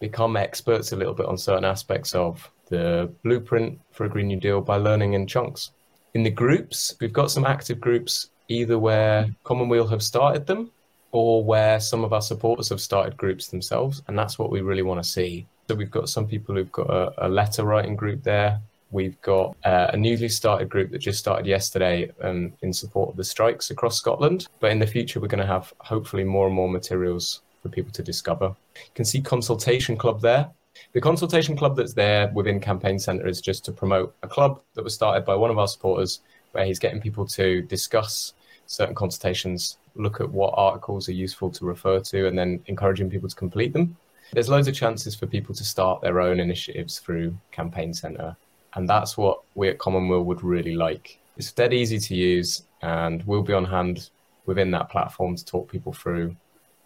become 0.00 0.36
experts 0.36 0.92
a 0.92 0.96
little 0.96 1.14
bit 1.14 1.26
on 1.26 1.38
certain 1.38 1.64
aspects 1.64 2.14
of 2.14 2.50
the 2.68 3.12
blueprint 3.22 3.78
for 3.92 4.04
a 4.04 4.08
Green 4.08 4.26
New 4.26 4.40
Deal 4.40 4.60
by 4.60 4.76
learning 4.76 5.12
in 5.12 5.26
chunks. 5.26 5.70
In 6.14 6.22
the 6.22 6.30
groups, 6.30 6.94
we've 7.00 7.12
got 7.12 7.30
some 7.30 7.44
active 7.44 7.80
groups 7.80 8.30
either 8.48 8.78
where 8.78 9.28
Commonweal 9.44 9.86
have 9.86 10.02
started 10.02 10.46
them 10.46 10.70
or 11.12 11.44
where 11.44 11.78
some 11.78 12.04
of 12.04 12.12
our 12.12 12.20
supporters 12.20 12.68
have 12.68 12.80
started 12.80 13.16
groups 13.16 13.48
themselves, 13.48 14.02
and 14.08 14.18
that's 14.18 14.38
what 14.38 14.50
we 14.50 14.60
really 14.60 14.82
want 14.82 15.02
to 15.02 15.08
see. 15.08 15.46
So 15.68 15.74
we've 15.74 15.90
got 15.90 16.08
some 16.08 16.26
people 16.26 16.56
who've 16.56 16.72
got 16.72 16.90
a, 16.90 17.26
a 17.26 17.28
letter 17.28 17.64
writing 17.64 17.94
group 17.96 18.22
there. 18.24 18.60
We've 18.94 19.20
got 19.22 19.56
uh, 19.64 19.90
a 19.92 19.96
newly 19.96 20.28
started 20.28 20.68
group 20.68 20.92
that 20.92 21.00
just 21.00 21.18
started 21.18 21.46
yesterday 21.46 22.12
um, 22.22 22.52
in 22.62 22.72
support 22.72 23.10
of 23.10 23.16
the 23.16 23.24
strikes 23.24 23.70
across 23.70 23.98
Scotland. 23.98 24.46
But 24.60 24.70
in 24.70 24.78
the 24.78 24.86
future, 24.86 25.18
we're 25.18 25.26
going 25.26 25.40
to 25.40 25.52
have 25.52 25.74
hopefully 25.80 26.22
more 26.22 26.46
and 26.46 26.54
more 26.54 26.68
materials 26.68 27.42
for 27.60 27.70
people 27.70 27.90
to 27.90 28.04
discover. 28.04 28.54
You 28.76 28.92
can 28.94 29.04
see 29.04 29.20
Consultation 29.20 29.96
Club 29.96 30.20
there. 30.20 30.48
The 30.92 31.00
Consultation 31.00 31.56
Club 31.56 31.74
that's 31.74 31.92
there 31.92 32.30
within 32.34 32.60
Campaign 32.60 33.00
Centre 33.00 33.26
is 33.26 33.40
just 33.40 33.64
to 33.64 33.72
promote 33.72 34.14
a 34.22 34.28
club 34.28 34.60
that 34.74 34.84
was 34.84 34.94
started 34.94 35.24
by 35.24 35.34
one 35.34 35.50
of 35.50 35.58
our 35.58 35.66
supporters, 35.66 36.20
where 36.52 36.64
he's 36.64 36.78
getting 36.78 37.00
people 37.00 37.26
to 37.26 37.62
discuss 37.62 38.32
certain 38.66 38.94
consultations, 38.94 39.78
look 39.96 40.20
at 40.20 40.30
what 40.30 40.54
articles 40.56 41.08
are 41.08 41.12
useful 41.26 41.50
to 41.50 41.64
refer 41.64 41.98
to, 41.98 42.28
and 42.28 42.38
then 42.38 42.62
encouraging 42.66 43.10
people 43.10 43.28
to 43.28 43.34
complete 43.34 43.72
them. 43.72 43.96
There's 44.32 44.48
loads 44.48 44.68
of 44.68 44.74
chances 44.74 45.16
for 45.16 45.26
people 45.26 45.52
to 45.56 45.64
start 45.64 46.00
their 46.00 46.20
own 46.20 46.38
initiatives 46.38 47.00
through 47.00 47.36
Campaign 47.50 47.92
Centre, 47.92 48.36
and 48.74 48.88
that's 48.88 49.16
what 49.16 49.40
we 49.54 49.68
at 49.68 49.78
Commonweal 49.78 50.24
would 50.24 50.42
really 50.42 50.74
like. 50.74 51.18
It's 51.36 51.52
dead 51.52 51.72
easy 51.72 51.98
to 51.98 52.14
use, 52.14 52.62
and 52.82 53.22
we'll 53.24 53.42
be 53.42 53.52
on 53.52 53.64
hand 53.64 54.10
within 54.46 54.70
that 54.72 54.90
platform 54.90 55.36
to 55.36 55.44
talk 55.44 55.70
people 55.70 55.92
through 55.92 56.36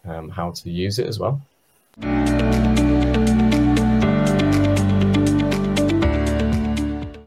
um, 0.05 0.29
how 0.29 0.51
to 0.51 0.69
use 0.69 0.99
it 0.99 1.07
as 1.07 1.19
well. 1.19 1.41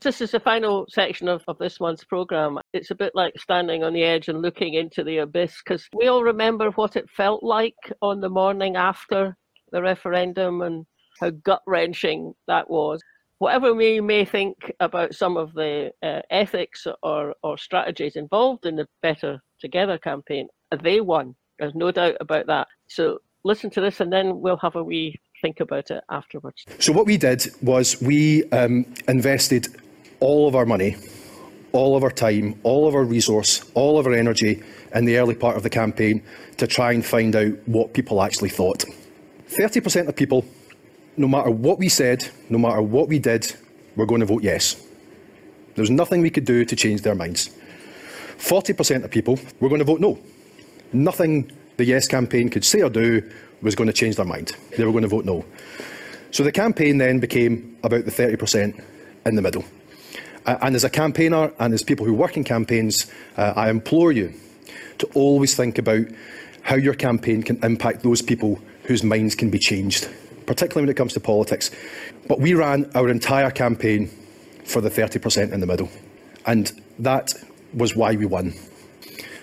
This 0.01 0.21
is 0.21 0.33
the 0.33 0.41
final 0.41 0.87
section 0.89 1.29
of, 1.29 1.45
of 1.47 1.59
this 1.59 1.79
month's 1.79 2.03
programme. 2.05 2.59
It's 2.73 2.91
a 2.91 2.95
bit 2.97 3.13
like 3.15 3.39
standing 3.39 3.85
on 3.85 3.93
the 3.93 4.03
edge 4.03 4.29
and 4.29 4.43
looking 4.43 4.75
into 4.75 5.05
the 5.05 5.19
abyss 5.19 5.63
because 5.65 5.89
we 5.95 6.09
all 6.09 6.25
remember 6.25 6.71
what 6.73 6.97
it 6.97 7.09
felt 7.09 7.45
like 7.45 7.77
on 8.01 8.21
the 8.21 8.29
morning 8.29 8.75
after 8.75 9.37
the 9.71 9.81
referendum 9.81 10.63
and 10.63 10.87
how 11.21 11.31
gut 11.31 11.63
wrenching 11.69 12.35
that 12.49 12.69
was. 12.69 13.01
Whatever 13.43 13.75
we 13.75 14.01
may 14.01 14.25
think 14.25 14.73
about 14.79 15.17
some 15.17 15.37
of 15.37 15.53
the 15.55 15.91
uh, 16.01 16.21
ethics 16.31 16.87
or, 17.03 17.35
or 17.43 17.59
strategies 17.59 18.15
involved 18.15 18.67
in 18.67 18.77
the 18.77 18.87
Better 19.03 19.41
Together 19.59 19.99
campaign, 19.99 20.47
they 20.81 21.01
won. 21.01 21.35
There's 21.59 21.75
no 21.75 21.91
doubt 21.91 22.15
about 22.21 22.47
that. 22.47 22.69
So 22.87 23.19
listen 23.43 23.69
to 23.71 23.81
this 23.81 23.99
and 23.99 24.13
then 24.13 24.41
we'll 24.41 24.59
have 24.59 24.77
a 24.77 24.85
wee 24.85 25.21
think 25.41 25.59
about 25.59 25.91
it 25.91 26.05
afterwards. 26.09 26.65
So, 26.79 26.93
what 26.93 27.07
we 27.07 27.17
did 27.17 27.49
was 27.63 28.01
we 28.01 28.49
um, 28.51 28.87
invested 29.09 29.67
all 30.21 30.47
of 30.47 30.55
our 30.55 30.65
money, 30.65 30.95
all 31.73 31.97
of 31.97 32.05
our 32.05 32.13
time, 32.13 32.61
all 32.63 32.87
of 32.87 32.95
our 32.95 33.03
resource, 33.03 33.69
all 33.75 33.99
of 33.99 34.07
our 34.07 34.15
energy 34.15 34.63
in 34.95 35.05
the 35.05 35.17
early 35.17 35.35
part 35.35 35.57
of 35.57 35.65
the 35.65 35.71
campaign 35.71 36.23
to 36.59 36.69
try 36.69 36.93
and 36.93 37.05
find 37.05 37.35
out 37.35 37.55
what 37.67 37.93
people 37.93 38.23
actually 38.23 38.51
thought. 38.51 38.85
30% 39.49 40.07
of 40.07 40.15
people, 40.15 40.45
no 41.17 41.29
matter 41.29 41.51
what 41.51 41.79
we 41.79 41.89
said, 41.89 42.29
no 42.49 42.59
matter 42.59 42.83
what 42.83 43.09
we 43.09 43.19
did, 43.19 43.55
we 43.97 44.01
were 44.01 44.07
going 44.07 44.21
to 44.21 44.27
vote 44.27 44.43
yes. 44.43 44.75
There 45.75 45.83
was 45.83 45.91
nothing 45.91 46.21
we 46.21 46.31
could 46.31 46.45
do 46.45 46.65
to 46.65 46.77
change 46.77 47.03
their 47.03 47.15
minds. 47.15 47.51
40% 48.39 49.05
of 49.05 49.11
people 49.11 49.39
were 49.61 49.69
going 49.69 49.79
to 49.79 49.85
vote 49.85 50.01
no. 50.01 50.19
Nothing 50.93 51.51
the 51.77 51.85
Yes 51.85 52.07
campaign 52.07 52.49
could 52.49 52.65
say 52.65 52.83
or 52.83 52.91
do 52.91 53.23
was 53.63 53.75
going 53.75 53.87
to 53.87 53.93
change 53.93 54.17
their 54.17 54.27
mind. 54.27 54.53
They 54.77 54.85
were 54.85 54.91
going 54.91 55.03
to 55.03 55.09
vote 55.09 55.25
no. 55.25 55.45
So 56.31 56.43
the 56.43 56.53
campaign 56.53 56.99
then 56.99 57.21
became 57.21 57.77
about 57.83 58.05
the 58.05 58.11
30% 58.11 58.83
in 59.27 59.35
the 59.37 59.43
middle. 59.43 59.65
And 60.45 60.75
as 60.75 60.85
a 60.85 60.91
campaigner 60.91 61.53
and 61.59 61.73
as 61.73 61.83
people 61.83 62.05
who 62.05 62.15
work 62.15 62.37
in 62.37 62.45
campaigns, 62.45 63.07
uh, 63.37 63.53
I 63.55 63.71
implore 63.71 64.13
you 64.13 64.35
to 64.99 65.07
always 65.15 65.55
think 65.55 65.79
about 65.79 66.07
how 66.63 66.77
your 66.77 66.95
campaign 66.95 67.43
can 67.43 67.63
impact 67.63 68.03
those 68.03 68.23
people 68.23 68.59
whose 68.85 69.05
minds 69.05 69.35
can 69.35 69.51
be 69.51 69.59
changed, 69.59 70.09
particularly 70.47 70.87
when 70.87 70.91
it 70.91 70.97
comes 70.97 71.13
to 71.15 71.21
politics. 71.21 71.71
But 72.29 72.41
we 72.41 72.55
ran 72.55 72.91
our 72.95 73.09
entire 73.09 73.51
campaign 73.51 74.11
for 74.65 74.81
the 74.81 74.91
30% 74.91 75.53
in 75.53 75.61
the 75.61 75.67
middle, 75.67 75.89
and 76.47 76.73
that 76.99 77.35
was 77.75 77.97
why 77.97 78.15
we 78.15 78.27
won. 78.27 78.55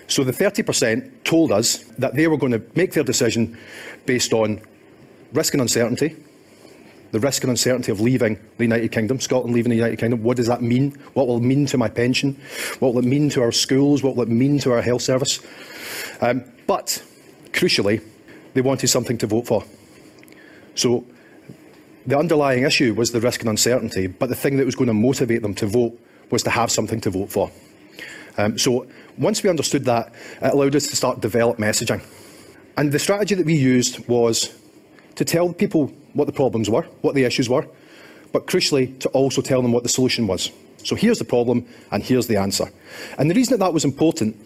So 0.06 0.24
the 0.24 0.32
30% 0.32 1.24
told 1.24 1.52
us 1.52 1.78
that 1.98 2.14
they 2.14 2.26
were 2.26 2.36
going 2.36 2.52
to 2.52 2.62
make 2.74 2.94
their 2.94 3.04
decision 3.04 3.56
based 4.06 4.32
on 4.32 4.60
risk 5.32 5.54
and 5.54 5.60
uncertainty, 5.60 6.16
the 7.12 7.20
risk 7.20 7.42
and 7.44 7.50
uncertainty 7.50 7.92
of 7.92 8.00
leaving 8.00 8.38
the 8.56 8.64
United 8.64 8.92
Kingdom, 8.92 9.20
Scotland 9.20 9.54
leaving 9.54 9.70
the 9.70 9.76
United 9.76 9.98
Kingdom. 9.98 10.22
What 10.22 10.36
does 10.36 10.46
that 10.46 10.62
mean? 10.62 10.92
What 11.14 11.26
will 11.26 11.36
it 11.36 11.42
mean 11.42 11.66
to 11.66 11.78
my 11.78 11.88
pension? 11.88 12.40
What 12.78 12.94
will 12.94 13.04
it 13.04 13.08
mean 13.08 13.30
to 13.30 13.42
our 13.42 13.52
schools? 13.52 14.02
What 14.02 14.16
will 14.16 14.24
it 14.24 14.28
mean 14.28 14.58
to 14.60 14.72
our 14.72 14.82
health 14.82 15.02
service? 15.02 15.40
Um, 16.20 16.44
but, 16.66 17.02
crucially, 17.52 18.02
they 18.54 18.60
wanted 18.60 18.88
something 18.88 19.18
to 19.18 19.26
vote 19.26 19.46
for. 19.46 19.64
So 20.74 21.04
the 22.06 22.18
underlying 22.18 22.64
issue 22.64 22.94
was 22.94 23.12
the 23.12 23.20
risk 23.20 23.40
and 23.40 23.50
uncertainty, 23.50 24.06
but 24.06 24.28
the 24.28 24.34
thing 24.34 24.56
that 24.56 24.66
was 24.66 24.74
going 24.74 24.88
to 24.88 24.94
motivate 24.94 25.42
them 25.42 25.54
to 25.54 25.66
vote 25.66 25.98
was 26.30 26.42
to 26.44 26.50
have 26.50 26.70
something 26.70 27.00
to 27.02 27.10
vote 27.10 27.30
for. 27.30 27.50
Um, 28.38 28.58
so 28.58 28.86
once 29.18 29.42
we 29.42 29.50
understood 29.50 29.84
that, 29.84 30.12
it 30.40 30.52
allowed 30.52 30.74
us 30.76 30.86
to 30.88 30.96
start 30.96 31.20
develop 31.20 31.58
messaging. 31.58 32.02
And 32.76 32.92
the 32.92 32.98
strategy 32.98 33.34
that 33.34 33.44
we 33.44 33.54
used 33.54 34.06
was 34.08 34.54
to 35.16 35.24
tell 35.24 35.52
people 35.52 35.88
what 36.14 36.26
the 36.26 36.32
problems 36.32 36.70
were, 36.70 36.82
what 37.02 37.14
the 37.14 37.24
issues 37.24 37.48
were, 37.48 37.66
but 38.32 38.46
crucially 38.46 38.98
to 39.00 39.08
also 39.10 39.42
tell 39.42 39.60
them 39.60 39.72
what 39.72 39.82
the 39.82 39.88
solution 39.88 40.26
was. 40.26 40.50
So 40.82 40.96
here's 40.96 41.18
the 41.18 41.24
problem 41.24 41.66
and 41.90 42.02
here's 42.02 42.26
the 42.26 42.36
answer. 42.36 42.70
And 43.18 43.30
the 43.30 43.34
reason 43.34 43.58
that 43.58 43.64
that 43.64 43.74
was 43.74 43.84
important 43.84 44.36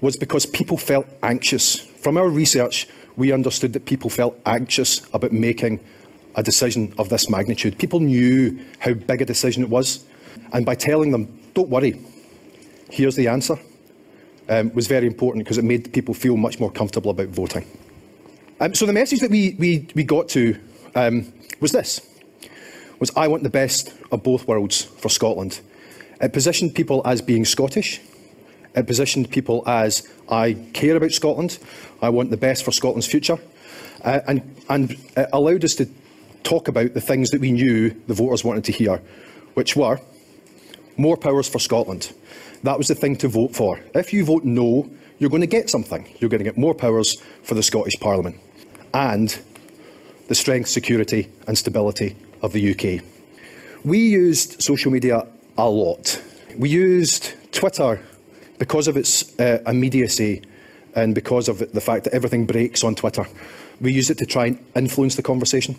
was 0.00 0.16
because 0.16 0.46
people 0.46 0.76
felt 0.76 1.06
anxious. 1.22 1.76
From 1.76 2.16
our 2.16 2.28
research, 2.28 2.88
we 3.20 3.32
understood 3.32 3.74
that 3.74 3.84
people 3.84 4.08
felt 4.08 4.34
anxious 4.46 5.06
about 5.12 5.30
making 5.30 5.78
a 6.36 6.42
decision 6.42 6.94
of 6.96 7.10
this 7.10 7.28
magnitude. 7.28 7.78
People 7.78 8.00
knew 8.00 8.58
how 8.78 8.94
big 8.94 9.20
a 9.20 9.26
decision 9.26 9.62
it 9.62 9.68
was. 9.68 10.04
And 10.54 10.64
by 10.64 10.74
telling 10.74 11.10
them, 11.12 11.38
don't 11.52 11.68
worry, 11.68 12.00
here's 12.90 13.16
the 13.16 13.28
answer, 13.28 13.58
um, 14.48 14.72
was 14.72 14.86
very 14.86 15.06
important 15.06 15.44
because 15.44 15.58
it 15.58 15.64
made 15.64 15.92
people 15.92 16.14
feel 16.14 16.38
much 16.38 16.58
more 16.58 16.70
comfortable 16.70 17.10
about 17.10 17.28
voting. 17.28 17.66
Um, 18.58 18.74
so 18.74 18.86
the 18.86 18.92
message 18.94 19.20
that 19.20 19.30
we, 19.30 19.54
we, 19.58 19.86
we 19.94 20.02
got 20.02 20.28
to 20.30 20.58
um, 20.94 21.30
was 21.60 21.72
this. 21.72 22.00
was 23.00 23.12
I 23.16 23.28
want 23.28 23.42
the 23.42 23.50
best 23.50 23.92
of 24.10 24.22
both 24.22 24.48
worlds 24.48 24.84
for 24.84 25.10
Scotland. 25.10 25.60
It 26.22 26.32
positioned 26.32 26.74
people 26.74 27.02
as 27.04 27.20
being 27.20 27.44
Scottish. 27.44 28.00
It 28.74 28.86
positioned 28.86 29.30
people 29.30 29.62
as 29.66 30.08
I 30.28 30.54
care 30.72 30.96
about 30.96 31.12
Scotland. 31.12 31.58
I 32.00 32.08
want 32.08 32.30
the 32.30 32.36
best 32.36 32.64
for 32.64 32.70
Scotland's 32.70 33.06
future. 33.06 33.38
Uh, 34.04 34.20
and, 34.26 34.56
and 34.68 34.92
it 35.16 35.28
allowed 35.32 35.64
us 35.64 35.74
to 35.76 35.88
talk 36.42 36.68
about 36.68 36.94
the 36.94 37.00
things 37.00 37.30
that 37.30 37.40
we 37.40 37.52
knew 37.52 37.90
the 38.06 38.14
voters 38.14 38.44
wanted 38.44 38.64
to 38.64 38.72
hear, 38.72 39.02
which 39.54 39.76
were 39.76 40.00
more 40.96 41.16
powers 41.16 41.48
for 41.48 41.58
Scotland. 41.58 42.12
That 42.62 42.78
was 42.78 42.88
the 42.88 42.94
thing 42.94 43.16
to 43.16 43.28
vote 43.28 43.54
for. 43.54 43.80
If 43.94 44.12
you 44.12 44.24
vote 44.24 44.44
no, 44.44 44.90
you're 45.18 45.30
going 45.30 45.42
to 45.42 45.46
get 45.46 45.70
something. 45.70 46.08
You're 46.18 46.30
going 46.30 46.38
to 46.38 46.44
get 46.44 46.56
more 46.56 46.74
powers 46.74 47.20
for 47.42 47.54
the 47.54 47.62
Scottish 47.62 47.98
Parliament 48.00 48.38
and 48.94 49.38
the 50.28 50.34
strength, 50.34 50.68
security 50.68 51.28
and 51.46 51.56
stability 51.56 52.16
of 52.42 52.52
the 52.52 52.70
UK. 52.70 53.04
We 53.84 53.98
used 53.98 54.62
social 54.62 54.90
media 54.90 55.26
a 55.56 55.68
lot. 55.68 56.22
We 56.56 56.68
used 56.68 57.34
Twitter 57.52 58.00
because 58.60 58.86
of 58.86 58.96
its 58.96 59.38
uh, 59.40 59.58
immediacy 59.66 60.42
and 60.94 61.14
because 61.14 61.48
of 61.48 61.58
the 61.72 61.80
fact 61.80 62.04
that 62.04 62.12
everything 62.12 62.44
breaks 62.46 62.84
on 62.84 62.94
Twitter. 62.94 63.26
We 63.80 63.90
used 63.90 64.10
it 64.10 64.18
to 64.18 64.26
try 64.26 64.46
and 64.46 64.58
influence 64.76 65.16
the 65.16 65.22
conversation. 65.22 65.76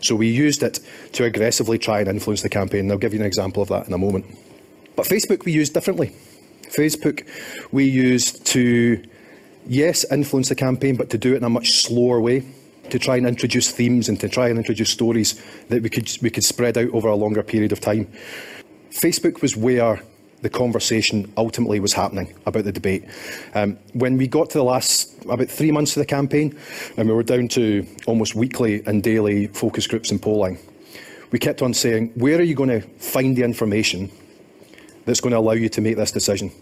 So 0.00 0.16
we 0.16 0.28
used 0.28 0.62
it 0.62 0.80
to 1.12 1.24
aggressively 1.24 1.78
try 1.78 2.00
and 2.00 2.08
influence 2.08 2.40
the 2.40 2.48
campaign. 2.48 2.80
And 2.80 2.92
I'll 2.92 2.98
give 2.98 3.12
you 3.12 3.20
an 3.20 3.26
example 3.26 3.62
of 3.62 3.68
that 3.68 3.86
in 3.86 3.92
a 3.92 3.98
moment. 3.98 4.24
But 4.96 5.06
Facebook 5.06 5.44
we 5.44 5.52
used 5.52 5.74
differently. 5.74 6.16
Facebook 6.62 7.26
we 7.70 7.84
used 7.84 8.46
to, 8.46 9.04
yes, 9.66 10.10
influence 10.10 10.48
the 10.48 10.54
campaign, 10.54 10.96
but 10.96 11.10
to 11.10 11.18
do 11.18 11.34
it 11.34 11.36
in 11.36 11.44
a 11.44 11.50
much 11.50 11.72
slower 11.72 12.18
way, 12.18 12.46
to 12.88 12.98
try 12.98 13.16
and 13.16 13.26
introduce 13.26 13.70
themes 13.70 14.08
and 14.08 14.18
to 14.20 14.28
try 14.28 14.48
and 14.48 14.56
introduce 14.56 14.88
stories 14.88 15.38
that 15.68 15.82
we 15.82 15.90
could, 15.90 16.10
we 16.22 16.30
could 16.30 16.44
spread 16.44 16.78
out 16.78 16.88
over 16.94 17.08
a 17.08 17.14
longer 17.14 17.42
period 17.42 17.72
of 17.72 17.80
time. 17.80 18.10
Facebook 18.90 19.42
was 19.42 19.54
where 19.54 20.00
the 20.42 20.50
conversation 20.50 21.32
ultimately 21.36 21.80
was 21.80 21.92
happening 21.92 22.34
about 22.44 22.64
the 22.64 22.72
debate. 22.72 23.04
Um, 23.54 23.78
when 23.94 24.16
we 24.16 24.26
got 24.26 24.50
to 24.50 24.58
the 24.58 24.64
last 24.64 25.24
about 25.24 25.48
three 25.48 25.70
months 25.70 25.96
of 25.96 26.00
the 26.00 26.06
campaign, 26.06 26.56
and 26.96 27.08
we 27.08 27.14
were 27.14 27.22
down 27.22 27.48
to 27.48 27.86
almost 28.06 28.34
weekly 28.34 28.82
and 28.86 29.02
daily 29.02 29.48
focus 29.48 29.86
groups 29.86 30.10
and 30.10 30.20
polling, 30.20 30.58
we 31.30 31.38
kept 31.38 31.62
on 31.62 31.74
saying, 31.74 32.12
where 32.14 32.38
are 32.38 32.42
you 32.42 32.54
going 32.54 32.68
to 32.68 32.80
find 32.98 33.36
the 33.36 33.42
information 33.42 34.10
that's 35.04 35.20
going 35.20 35.32
to 35.32 35.38
allow 35.38 35.52
you 35.52 35.68
to 35.70 35.80
make 35.80 35.96
this 35.96 36.12
decision? 36.12 36.52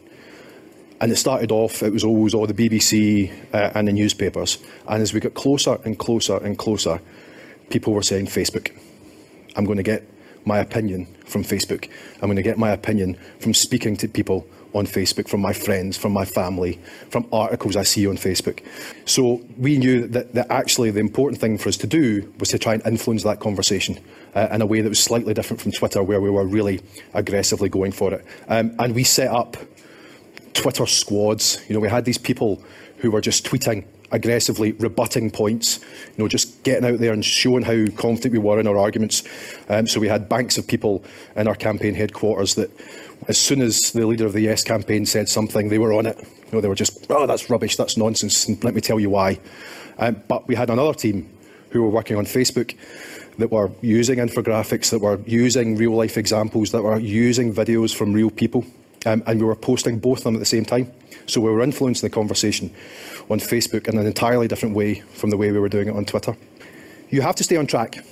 And 1.01 1.12
it 1.12 1.16
started 1.16 1.53
off, 1.53 1.83
it 1.83 1.93
was 1.93 2.05
always 2.05 2.33
all 2.33 2.47
the 2.47 2.55
BBC 2.55 3.31
uh, 3.53 3.72
and 3.75 3.89
the 3.89 3.93
newspapers. 3.93 4.59
And 4.89 5.03
as 5.03 5.12
we 5.12 5.20
got 5.20 5.35
closer 5.35 5.79
and 5.85 5.99
closer 5.99 6.37
and 6.39 6.57
closer, 6.57 7.01
people 7.68 7.93
were 7.93 8.03
saying 8.03 8.27
Facebook. 8.27 8.70
I'm 9.57 9.64
going 9.64 9.77
to 9.77 9.83
get 9.83 10.09
my 10.45 10.59
opinion 10.59 11.07
from 11.24 11.42
Facebook. 11.42 11.88
I'm 12.14 12.28
going 12.28 12.36
to 12.36 12.42
get 12.42 12.59
my 12.59 12.70
opinion 12.70 13.16
from 13.40 13.55
speaking 13.55 13.97
to 13.99 14.09
people 14.09 14.47
on 14.74 14.86
Facebook, 14.86 15.28
from 15.28 15.40
my 15.40 15.53
friends, 15.53 15.97
from 15.97 16.12
my 16.12 16.24
family, 16.24 16.80
from 17.09 17.26
articles 17.32 17.76
I 17.76 17.84
see 17.84 18.07
on 18.07 18.16
Facebook. 18.16 18.61
So 19.05 19.40
we 19.57 19.78
knew 19.78 20.07
that, 20.09 20.34
that 20.34 20.51
actually 20.51 20.90
the 20.90 21.01
important 21.01 21.40
thing 21.40 21.59
for 21.59 21.68
us 21.68 21.76
to 21.78 21.86
do 21.86 22.32
was 22.40 22.49
to 22.51 22.59
try 22.59 22.74
and 22.74 22.84
influence 22.84 23.22
that 23.22 23.38
conversation 23.38 23.99
uh, 24.34 24.49
in 24.51 24.61
a 24.61 24.66
way 24.66 24.80
that 24.80 24.88
was 24.88 24.99
slightly 24.99 25.32
different 25.32 25.61
from 25.61 25.70
Twitter, 25.70 26.03
where 26.03 26.20
we 26.20 26.28
were 26.28 26.45
really 26.45 26.80
aggressively 27.14 27.68
going 27.68 27.92
for 27.92 28.12
it. 28.12 28.24
Um, 28.49 28.74
and 28.78 28.95
we 28.95 29.05
set 29.05 29.28
up 29.28 29.57
Twitter 30.55 30.86
squads. 30.86 31.61
You 31.68 31.74
know, 31.74 31.80
we 31.80 31.88
had 31.88 32.05
these 32.05 32.18
people 32.18 32.62
who 32.99 33.12
were 33.12 33.20
just 33.20 33.47
tweeting 33.47 33.84
aggressively 34.12 34.72
rebutting 34.72 35.30
points, 35.30 35.80
you 36.16 36.22
know, 36.22 36.28
just 36.28 36.62
getting 36.62 36.84
out 36.84 36.98
there 36.98 37.12
and 37.12 37.24
showing 37.24 37.62
how 37.62 37.86
confident 37.96 38.32
we 38.32 38.38
were 38.38 38.61
in 38.61 38.66
our 38.66 38.78
arguments. 38.78 39.22
Um, 39.68 39.86
so 39.86 40.00
we 40.00 40.09
had 40.09 40.28
banks 40.28 40.59
of 40.59 40.66
people 40.66 41.05
in 41.36 41.48
our 41.48 41.55
campaign 41.55 41.94
headquarters 41.94 42.55
that 42.55 42.70
as 43.28 43.38
soon 43.38 43.61
as 43.61 43.92
the 43.92 44.07
leader 44.07 44.26
of 44.26 44.32
the 44.32 44.42
Yes 44.42 44.62
campaign 44.62 45.07
said 45.07 45.28
something, 45.28 45.68
they 45.68 45.78
were 45.78 45.92
on 45.92 46.07
it. 46.07 46.18
You 46.18 46.52
know, 46.52 46.61
they 46.61 46.68
were 46.68 46.74
just, 46.74 47.07
oh, 47.11 47.26
that's 47.26 47.48
rubbish, 47.50 47.76
that's 47.76 47.96
nonsense, 47.96 48.46
and 48.46 48.62
let 48.62 48.74
me 48.74 48.80
tell 48.80 49.00
you 49.00 49.11
why. 49.11 49.40
Um, 49.98 50.22
but 50.28 50.46
we 50.46 50.55
had 50.55 50.70
another 50.70 50.94
team 50.94 51.30
who 51.70 51.82
were 51.82 51.90
working 51.90 52.16
on 52.16 52.24
Facebook 52.24 52.76
that 53.38 53.50
were 53.50 53.70
using 53.80 54.18
infographics, 54.18 54.90
that 54.90 55.00
were 55.00 55.20
using 55.26 55.76
real 55.76 55.92
life 55.92 56.16
examples, 56.16 56.70
that 56.70 56.82
were 56.82 56.98
using 56.98 57.52
videos 57.52 57.94
from 57.94 58.12
real 58.12 58.30
people. 58.30 58.64
Um, 59.07 59.22
and 59.26 59.40
we 59.40 59.46
were 59.46 59.57
posting 59.57 59.98
both 59.98 60.18
of 60.18 60.24
them 60.24 60.34
at 60.34 60.38
the 60.38 60.46
same 60.46 60.64
time. 60.64 60.90
So 61.26 61.40
we 61.40 61.50
were 61.50 61.62
influencing 61.62 62.09
the 62.09 62.14
conversation 62.14 62.74
on 63.31 63.41
Facebook 63.41 63.89
in 63.89 63.99
an 63.99 64.07
entirely 64.07 64.49
different 64.49 64.75
way 64.75 65.01
from 65.01 65.31
the 65.31 65.37
way 65.37 65.51
we 65.53 65.59
were 65.59 65.68
doing 65.68 65.89
it 65.89 65.97
on 65.97 66.05
Twitter. 66.05 66.37
You 67.11 67.22
have 67.22 67.37
to 67.37 67.45
stay 67.45 67.57
on 67.57 67.66
track. 67.66 68.05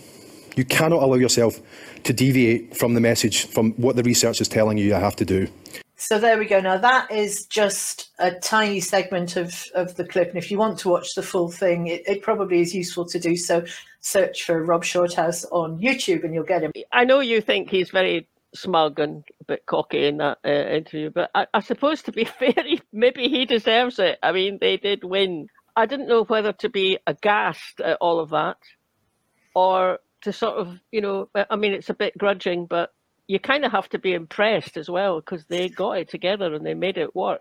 You 0.57 0.65
cannot 0.65 1.03
allow 1.03 1.15
yourself 1.15 1.61
to 2.05 2.13
deviate 2.13 2.77
from 2.77 2.95
the 2.95 3.01
message, 3.01 3.47
from 3.47 3.73
what 3.73 3.97
the 3.97 4.03
research 4.03 4.41
is 4.41 4.49
telling 4.49 4.79
you 4.79 4.85
you 4.85 4.95
have 4.95 5.17
to 5.17 5.25
do. 5.25 5.49
So 5.97 6.19
there 6.19 6.37
we 6.37 6.47
go. 6.47 6.61
Now 6.61 6.79
that 6.79 7.13
is 7.13 7.47
just 7.47 8.11
a 8.19 8.33
tiny 8.33 8.81
segment 8.81 9.37
of, 9.37 9.65
of 9.75 9.95
the 9.95 10.05
clip. 10.05 10.31
And 10.31 10.37
if 10.37 10.51
you 10.51 10.59
want 10.59 10.79
to 10.81 10.89
watch 10.89 11.15
the 11.15 11.23
full 11.23 11.49
thing, 11.49 11.87
it, 11.87 12.03
it 12.09 12.23
probably 12.23 12.61
is 12.61 12.75
useful 12.75 13.07
to 13.07 13.21
do 13.21 13.37
so. 13.37 13.65
Search 14.01 14.43
for 14.43 14.65
Rob 14.65 14.83
Shorthouse 14.83 15.45
on 15.53 15.79
YouTube 15.79 16.25
and 16.25 16.35
you'll 16.35 16.43
get 16.43 16.63
him. 16.63 16.73
I 16.91 17.05
know 17.05 17.21
you 17.21 17.41
think 17.41 17.71
he's 17.71 17.91
very 17.91 18.27
smug 18.55 18.99
and 18.99 19.25
a 19.41 19.45
bit 19.45 19.67
cocky 19.67 20.07
in 20.07 20.19
that 20.19 20.39
uh, 20.45 20.49
interview, 20.49 21.11
but 21.11 21.31
I, 21.35 21.47
I, 21.55 21.61
suppose 21.61 22.03
to 22.03 22.13
be 22.13 22.25
fair, 22.39 22.55
he, 22.65 22.81
maybe 22.93 23.29
he 23.29 23.45
deserves 23.45 23.99
it. 23.99 24.19
I 24.23 24.33
mean, 24.33 24.59
they 24.61 24.77
did 24.77 25.05
win. 25.05 25.49
I 25.77 25.87
didn't 25.87 26.09
know 26.09 26.25
whether 26.25 26.53
to 26.53 26.69
be 26.69 26.99
aghast 27.07 27.81
at 27.81 27.99
all 28.01 28.21
of 28.21 28.31
that 28.31 28.59
or 29.55 29.99
to 30.23 30.33
sort 30.33 30.57
of, 30.57 30.79
you 30.91 31.01
know, 31.01 31.29
I 31.35 31.57
mean, 31.57 31.73
it's 31.73 31.91
a 31.91 31.95
bit 31.95 32.17
grudging, 32.17 32.67
but 32.67 32.91
you 33.27 33.39
kind 33.39 33.65
of 33.65 33.73
have 33.73 33.89
to 33.91 33.99
be 33.99 34.13
impressed 34.13 34.77
as 34.77 34.91
well 34.91 35.21
because 35.21 35.45
they 35.47 35.69
got 35.69 35.93
it 35.93 36.09
together 36.09 36.55
and 36.55 36.65
they 36.67 36.75
made 36.75 36.99
it 36.99 37.15
work. 37.17 37.41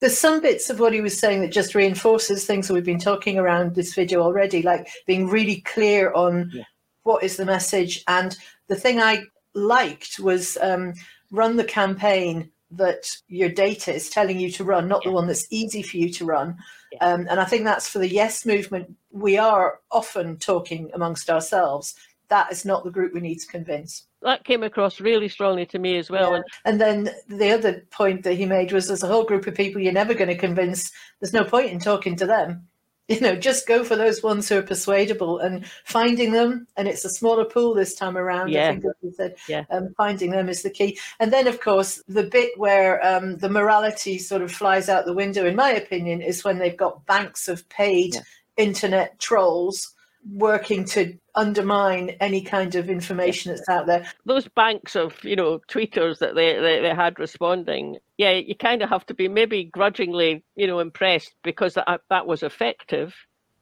There's 0.00 0.18
some 0.18 0.40
bits 0.40 0.68
of 0.68 0.80
what 0.80 0.92
he 0.92 1.00
was 1.00 1.16
saying 1.16 1.42
that 1.42 1.52
just 1.52 1.76
reinforces 1.76 2.44
things 2.44 2.66
that 2.66 2.74
we've 2.74 2.84
been 2.84 2.98
talking 2.98 3.38
around 3.38 3.76
this 3.76 3.94
video 3.94 4.20
already, 4.20 4.60
like 4.62 4.88
being 5.06 5.28
really 5.28 5.60
clear 5.60 6.12
on 6.12 6.50
yeah. 6.52 6.64
what 7.04 7.22
is 7.22 7.36
the 7.36 7.44
message. 7.44 8.02
And 8.08 8.36
the 8.66 8.74
thing 8.74 8.98
I 8.98 9.22
liked 9.54 10.18
was 10.18 10.56
um, 10.60 10.94
run 11.30 11.56
the 11.56 11.64
campaign 11.64 12.50
that 12.72 13.04
your 13.28 13.50
data 13.50 13.94
is 13.94 14.08
telling 14.08 14.40
you 14.40 14.50
to 14.50 14.64
run, 14.64 14.88
not 14.88 15.02
yeah. 15.04 15.10
the 15.10 15.14
one 15.14 15.26
that's 15.26 15.46
easy 15.50 15.82
for 15.82 15.98
you 15.98 16.10
to 16.10 16.24
run. 16.24 16.56
Yeah. 16.92 17.06
Um, 17.06 17.26
and 17.30 17.38
I 17.38 17.44
think 17.44 17.64
that's 17.64 17.88
for 17.88 17.98
the 17.98 18.08
yes 18.08 18.46
movement. 18.46 18.96
We 19.10 19.36
are 19.36 19.80
often 19.90 20.38
talking 20.38 20.90
amongst 20.94 21.28
ourselves. 21.28 21.94
That 22.28 22.50
is 22.50 22.64
not 22.64 22.82
the 22.82 22.90
group 22.90 23.12
we 23.12 23.20
need 23.20 23.40
to 23.40 23.46
convince. 23.46 24.06
That 24.22 24.44
came 24.44 24.62
across 24.62 25.00
really 25.00 25.28
strongly 25.28 25.66
to 25.66 25.78
me 25.78 25.98
as 25.98 26.08
well. 26.08 26.32
Yeah. 26.32 26.42
And 26.64 26.80
then 26.80 27.10
the 27.28 27.50
other 27.50 27.84
point 27.90 28.22
that 28.22 28.34
he 28.34 28.46
made 28.46 28.72
was 28.72 28.86
there's 28.86 29.02
a 29.02 29.08
whole 29.08 29.24
group 29.24 29.46
of 29.46 29.54
people 29.54 29.82
you're 29.82 29.92
never 29.92 30.14
going 30.14 30.30
to 30.30 30.36
convince. 30.36 30.90
There's 31.20 31.34
no 31.34 31.44
point 31.44 31.72
in 31.72 31.78
talking 31.78 32.16
to 32.16 32.26
them 32.26 32.68
you 33.08 33.20
know, 33.20 33.34
just 33.34 33.66
go 33.66 33.84
for 33.84 33.96
those 33.96 34.22
ones 34.22 34.48
who 34.48 34.58
are 34.58 34.62
persuadable 34.62 35.38
and 35.38 35.66
finding 35.84 36.32
them. 36.32 36.66
And 36.76 36.88
it's 36.88 37.04
a 37.04 37.10
smaller 37.10 37.44
pool 37.44 37.74
this 37.74 37.94
time 37.94 38.16
around. 38.16 38.50
Yeah. 38.50 38.68
I 38.68 38.72
think, 38.72 38.84
as 38.84 38.92
you 39.02 39.12
said, 39.16 39.36
yeah. 39.48 39.64
Um, 39.70 39.92
finding 39.96 40.30
them 40.30 40.48
is 40.48 40.62
the 40.62 40.70
key. 40.70 40.98
And 41.20 41.32
then, 41.32 41.46
of 41.46 41.60
course, 41.60 42.02
the 42.08 42.22
bit 42.22 42.50
where 42.56 43.04
um, 43.04 43.36
the 43.38 43.50
morality 43.50 44.18
sort 44.18 44.42
of 44.42 44.52
flies 44.52 44.88
out 44.88 45.04
the 45.04 45.12
window, 45.12 45.46
in 45.46 45.56
my 45.56 45.70
opinion, 45.70 46.22
is 46.22 46.44
when 46.44 46.58
they've 46.58 46.76
got 46.76 47.04
banks 47.06 47.48
of 47.48 47.68
paid 47.68 48.14
yeah. 48.14 48.20
internet 48.56 49.18
trolls 49.18 49.94
working 50.30 50.84
to 50.84 51.18
undermine 51.34 52.10
any 52.20 52.42
kind 52.42 52.74
of 52.74 52.88
information 52.88 53.52
that's 53.52 53.68
out 53.68 53.86
there. 53.86 54.06
Those 54.24 54.48
banks 54.48 54.94
of, 54.96 55.22
you 55.24 55.36
know, 55.36 55.60
tweeters 55.68 56.18
that 56.18 56.34
they, 56.34 56.54
they, 56.54 56.80
they 56.80 56.94
had 56.94 57.18
responding, 57.18 57.98
yeah, 58.18 58.32
you 58.32 58.54
kind 58.54 58.82
of 58.82 58.88
have 58.88 59.06
to 59.06 59.14
be 59.14 59.28
maybe 59.28 59.64
grudgingly, 59.64 60.44
you 60.54 60.66
know, 60.66 60.78
impressed 60.78 61.34
because 61.42 61.74
that, 61.74 62.02
that 62.10 62.26
was 62.26 62.42
effective. 62.42 63.14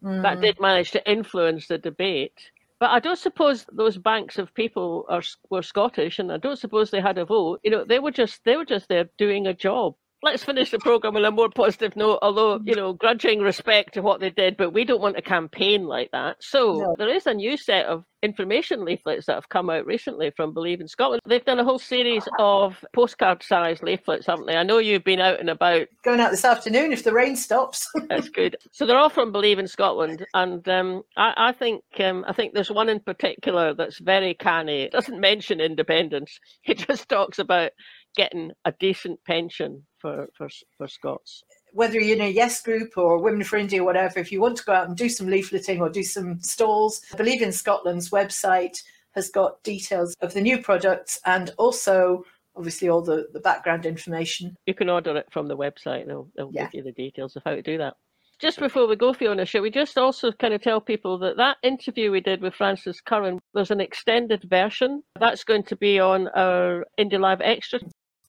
Mm. 0.03 0.23
That 0.23 0.41
did 0.41 0.61
manage 0.61 0.91
to 0.93 1.11
influence 1.11 1.67
the 1.69 1.79
debate. 1.79 2.51
But 2.79 2.91
I 2.91 2.99
don't 2.99 3.19
suppose 3.19 3.67
those 3.71 3.99
banks 3.99 4.39
of 4.39 4.55
people 4.55 5.05
are 5.11 5.23
were 5.51 5.63
Scottish, 5.63 6.19
and 6.19 6.33
I 6.33 6.39
don't 6.39 6.59
suppose 6.59 6.91
they 6.91 7.03
had 7.03 7.19
a 7.19 7.27
vote. 7.27 7.61
You 7.63 7.71
know, 7.71 7.85
they 7.85 7.99
were 7.99 8.11
just 8.11 8.43
they 8.45 8.57
were 8.57 8.65
just 8.65 8.89
there 8.89 9.11
doing 9.19 9.47
a 9.47 9.53
job 9.53 9.97
let's 10.23 10.45
finish 10.45 10.71
the 10.71 10.79
program 10.79 11.17
on 11.17 11.25
a 11.25 11.31
more 11.31 11.51
positive 11.51 11.97
note. 11.97 12.19
Although 12.23 12.61
you 12.65 12.75
know, 12.75 12.93
grudging 12.93 13.41
respect 13.41 13.95
to 13.95 14.03
what 14.03 14.21
they 14.21 14.31
did, 14.31 14.57
but 14.57 14.73
we 14.73 14.85
don't 14.85 15.01
want 15.01 15.19
a 15.19 15.23
campaign 15.23 15.85
like 15.85 16.11
that. 16.13 16.37
So 16.41 16.75
no. 16.75 16.95
there 16.99 17.15
is 17.15 17.27
a 17.27 17.35
new 17.35 17.57
set 17.57 17.87
of 17.87 18.05
information 18.23 18.85
leaflets 18.85 19.27
that 19.27 19.35
have 19.35 19.49
come 19.49 19.71
out 19.71 19.87
recently 19.87 20.31
from 20.37 20.53
Believe 20.53 20.81
in 20.81 20.89
Scotland. 20.89 21.23
They've 21.27 21.45
done 21.45 21.59
a 21.59 21.65
whole 21.65 21.79
series 21.79 22.29
of 22.39 22.85
postcard 22.95 23.43
size 23.43 23.83
leaflets, 23.83 24.27
haven't 24.27 24.47
they? 24.47 24.57
I 24.57 24.63
know 24.63 24.79
you've 24.79 25.05
been 25.05 25.21
out 25.21 25.41
and 25.41 25.49
about. 25.49 25.87
Going 26.05 26.21
out 26.21 26.31
this 26.31 26.45
afternoon 26.45 26.93
if 26.93 27.05
the 27.05 27.13
rain 27.13 27.37
stops. 27.37 27.89
That's 28.09 28.29
good. 28.29 28.57
So 28.73 28.87
they're 28.87 28.99
all 28.99 29.09
from 29.09 29.33
Believe 29.33 29.59
in 29.59 29.69
Scotland, 29.69 30.27
and 30.35 30.67
um, 30.69 31.03
I, 31.17 31.33
I, 31.37 31.53
think 31.53 31.83
um, 32.01 32.25
I 32.29 32.33
think 32.33 32.53
there's 32.53 32.71
one 32.71 32.89
in 32.89 33.01
particular 33.01 33.75
that's 33.75 33.99
very 33.99 34.35
canny. 34.35 34.83
It 34.83 34.93
doesn't 34.93 35.21
mention 35.21 35.61
independence. 35.61 36.39
It 36.71 36.79
just 36.87 37.09
talks 37.09 37.39
about 37.39 37.73
getting 38.17 38.51
a 38.65 38.73
decent 38.81 39.23
pension 39.25 39.85
for, 39.99 40.29
for, 40.37 40.49
for 40.77 40.89
Scots. 40.89 41.43
Whether 41.73 42.01
you're 42.01 42.17
in 42.17 42.23
a 42.23 42.29
Yes 42.29 42.63
group 42.63 42.93
or 42.97 43.23
Women 43.23 43.45
for 43.45 43.57
Indy 43.57 43.79
or 43.79 43.85
whatever, 43.85 44.19
if 44.19 44.33
you 44.33 44.41
want 44.41 44.57
to 44.57 44.65
go 44.65 44.73
out 44.73 44.89
and 44.89 44.97
do 44.97 45.09
some 45.09 45.29
leafleting 45.29 45.81
or 45.81 45.89
do 45.89 46.03
some 46.03 46.41
stalls, 46.41 47.01
I 47.13 47.17
believe 47.17 47.43
in 47.43 47.53
Scotland's 47.53 48.11
website, 48.11 48.83
has 49.13 49.29
got 49.29 49.63
details 49.63 50.15
of 50.21 50.35
the 50.35 50.41
new 50.41 50.59
products 50.59 51.19
and 51.27 51.53
also 51.59 52.25
obviously 52.57 52.89
all 52.89 53.03
the, 53.03 53.27
the 53.33 53.41
background 53.41 53.87
information. 53.87 54.57
You 54.67 54.75
can 54.75 54.89
order 54.91 55.17
it 55.17 55.27
from 55.31 55.47
the 55.47 55.57
website. 55.57 56.07
They'll, 56.07 56.29
they'll 56.37 56.51
Yeah. 56.53 56.65
give 56.65 56.75
you 56.75 56.83
the 56.83 56.93
details 56.93 57.37
of 57.37 57.43
how 57.45 57.55
to 57.55 57.63
do 57.63 57.79
that. 57.79 57.95
Just 58.41 58.59
before 58.59 58.87
we 58.89 58.97
go, 58.97 59.13
Fiona, 59.13 59.45
should 59.45 59.61
we 59.61 59.71
just 59.71 59.99
also 59.99 60.33
kind 60.33 60.55
of 60.55 60.63
tell 60.63 60.81
people 60.81 61.19
that 61.19 61.37
that 61.37 61.59
interview 61.63 62.11
we 62.11 62.23
did 62.23 62.41
with 62.41 62.55
Frances 62.55 62.99
Curran, 63.03 63.39
there's 63.53 63.71
an 63.71 63.83
extended 63.83 64.45
version. 64.45 65.03
That's 65.19 65.45
going 65.45 65.65
to 65.65 65.77
be 65.77 66.01
on 66.01 66.29
our 66.29 66.87
Indie 66.99 67.21
Live 67.21 67.43
Extra. 67.43 67.81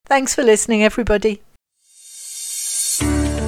Thanks 0.06 0.36
for 0.36 0.43
listening, 0.43 0.84
everybody. 0.84 1.41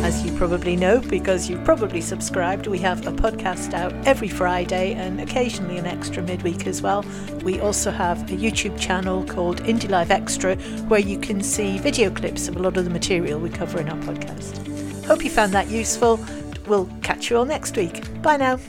As 0.04 0.26
you 0.26 0.36
probably 0.38 0.76
know, 0.76 1.00
because 1.00 1.50
you've 1.50 1.64
probably 1.64 2.02
subscribed, 2.02 2.68
we 2.68 2.78
have 2.80 3.08
a 3.08 3.12
podcast 3.12 3.74
out 3.74 3.94
every 4.06 4.28
Friday 4.28 4.94
and 4.94 5.22
occasionally 5.22 5.78
an 5.78 5.86
extra 5.86 6.22
midweek 6.22 6.68
as 6.68 6.82
well. 6.82 7.06
We 7.44 7.60
also 7.62 7.90
have 7.90 8.22
a 8.24 8.36
YouTube 8.36 8.80
channel 8.80 9.26
called 9.26 9.64
Indie 9.64 9.90
Live 9.90 10.12
Extra 10.12 10.56
where 10.88 11.00
you 11.00 11.18
can 11.20 11.42
see 11.42 11.78
video 11.78 12.10
clips 12.10 12.48
of 12.48 12.58
a 12.58 12.60
lot 12.60 12.78
of 12.78 12.84
the 12.84 12.90
material 12.90 13.40
we 13.40 13.50
cover 13.50 13.80
in 13.80 13.90
our 13.90 13.98
podcast. 14.00 15.06
Hope 15.06 15.24
you 15.24 15.30
found 15.30 15.54
that 15.54 15.70
useful. 15.70 16.20
We'll 16.68 16.90
catch 17.02 17.30
you 17.30 17.38
all 17.38 17.46
next 17.46 17.76
week. 17.78 18.22
Bye 18.22 18.38
now. 18.38 18.60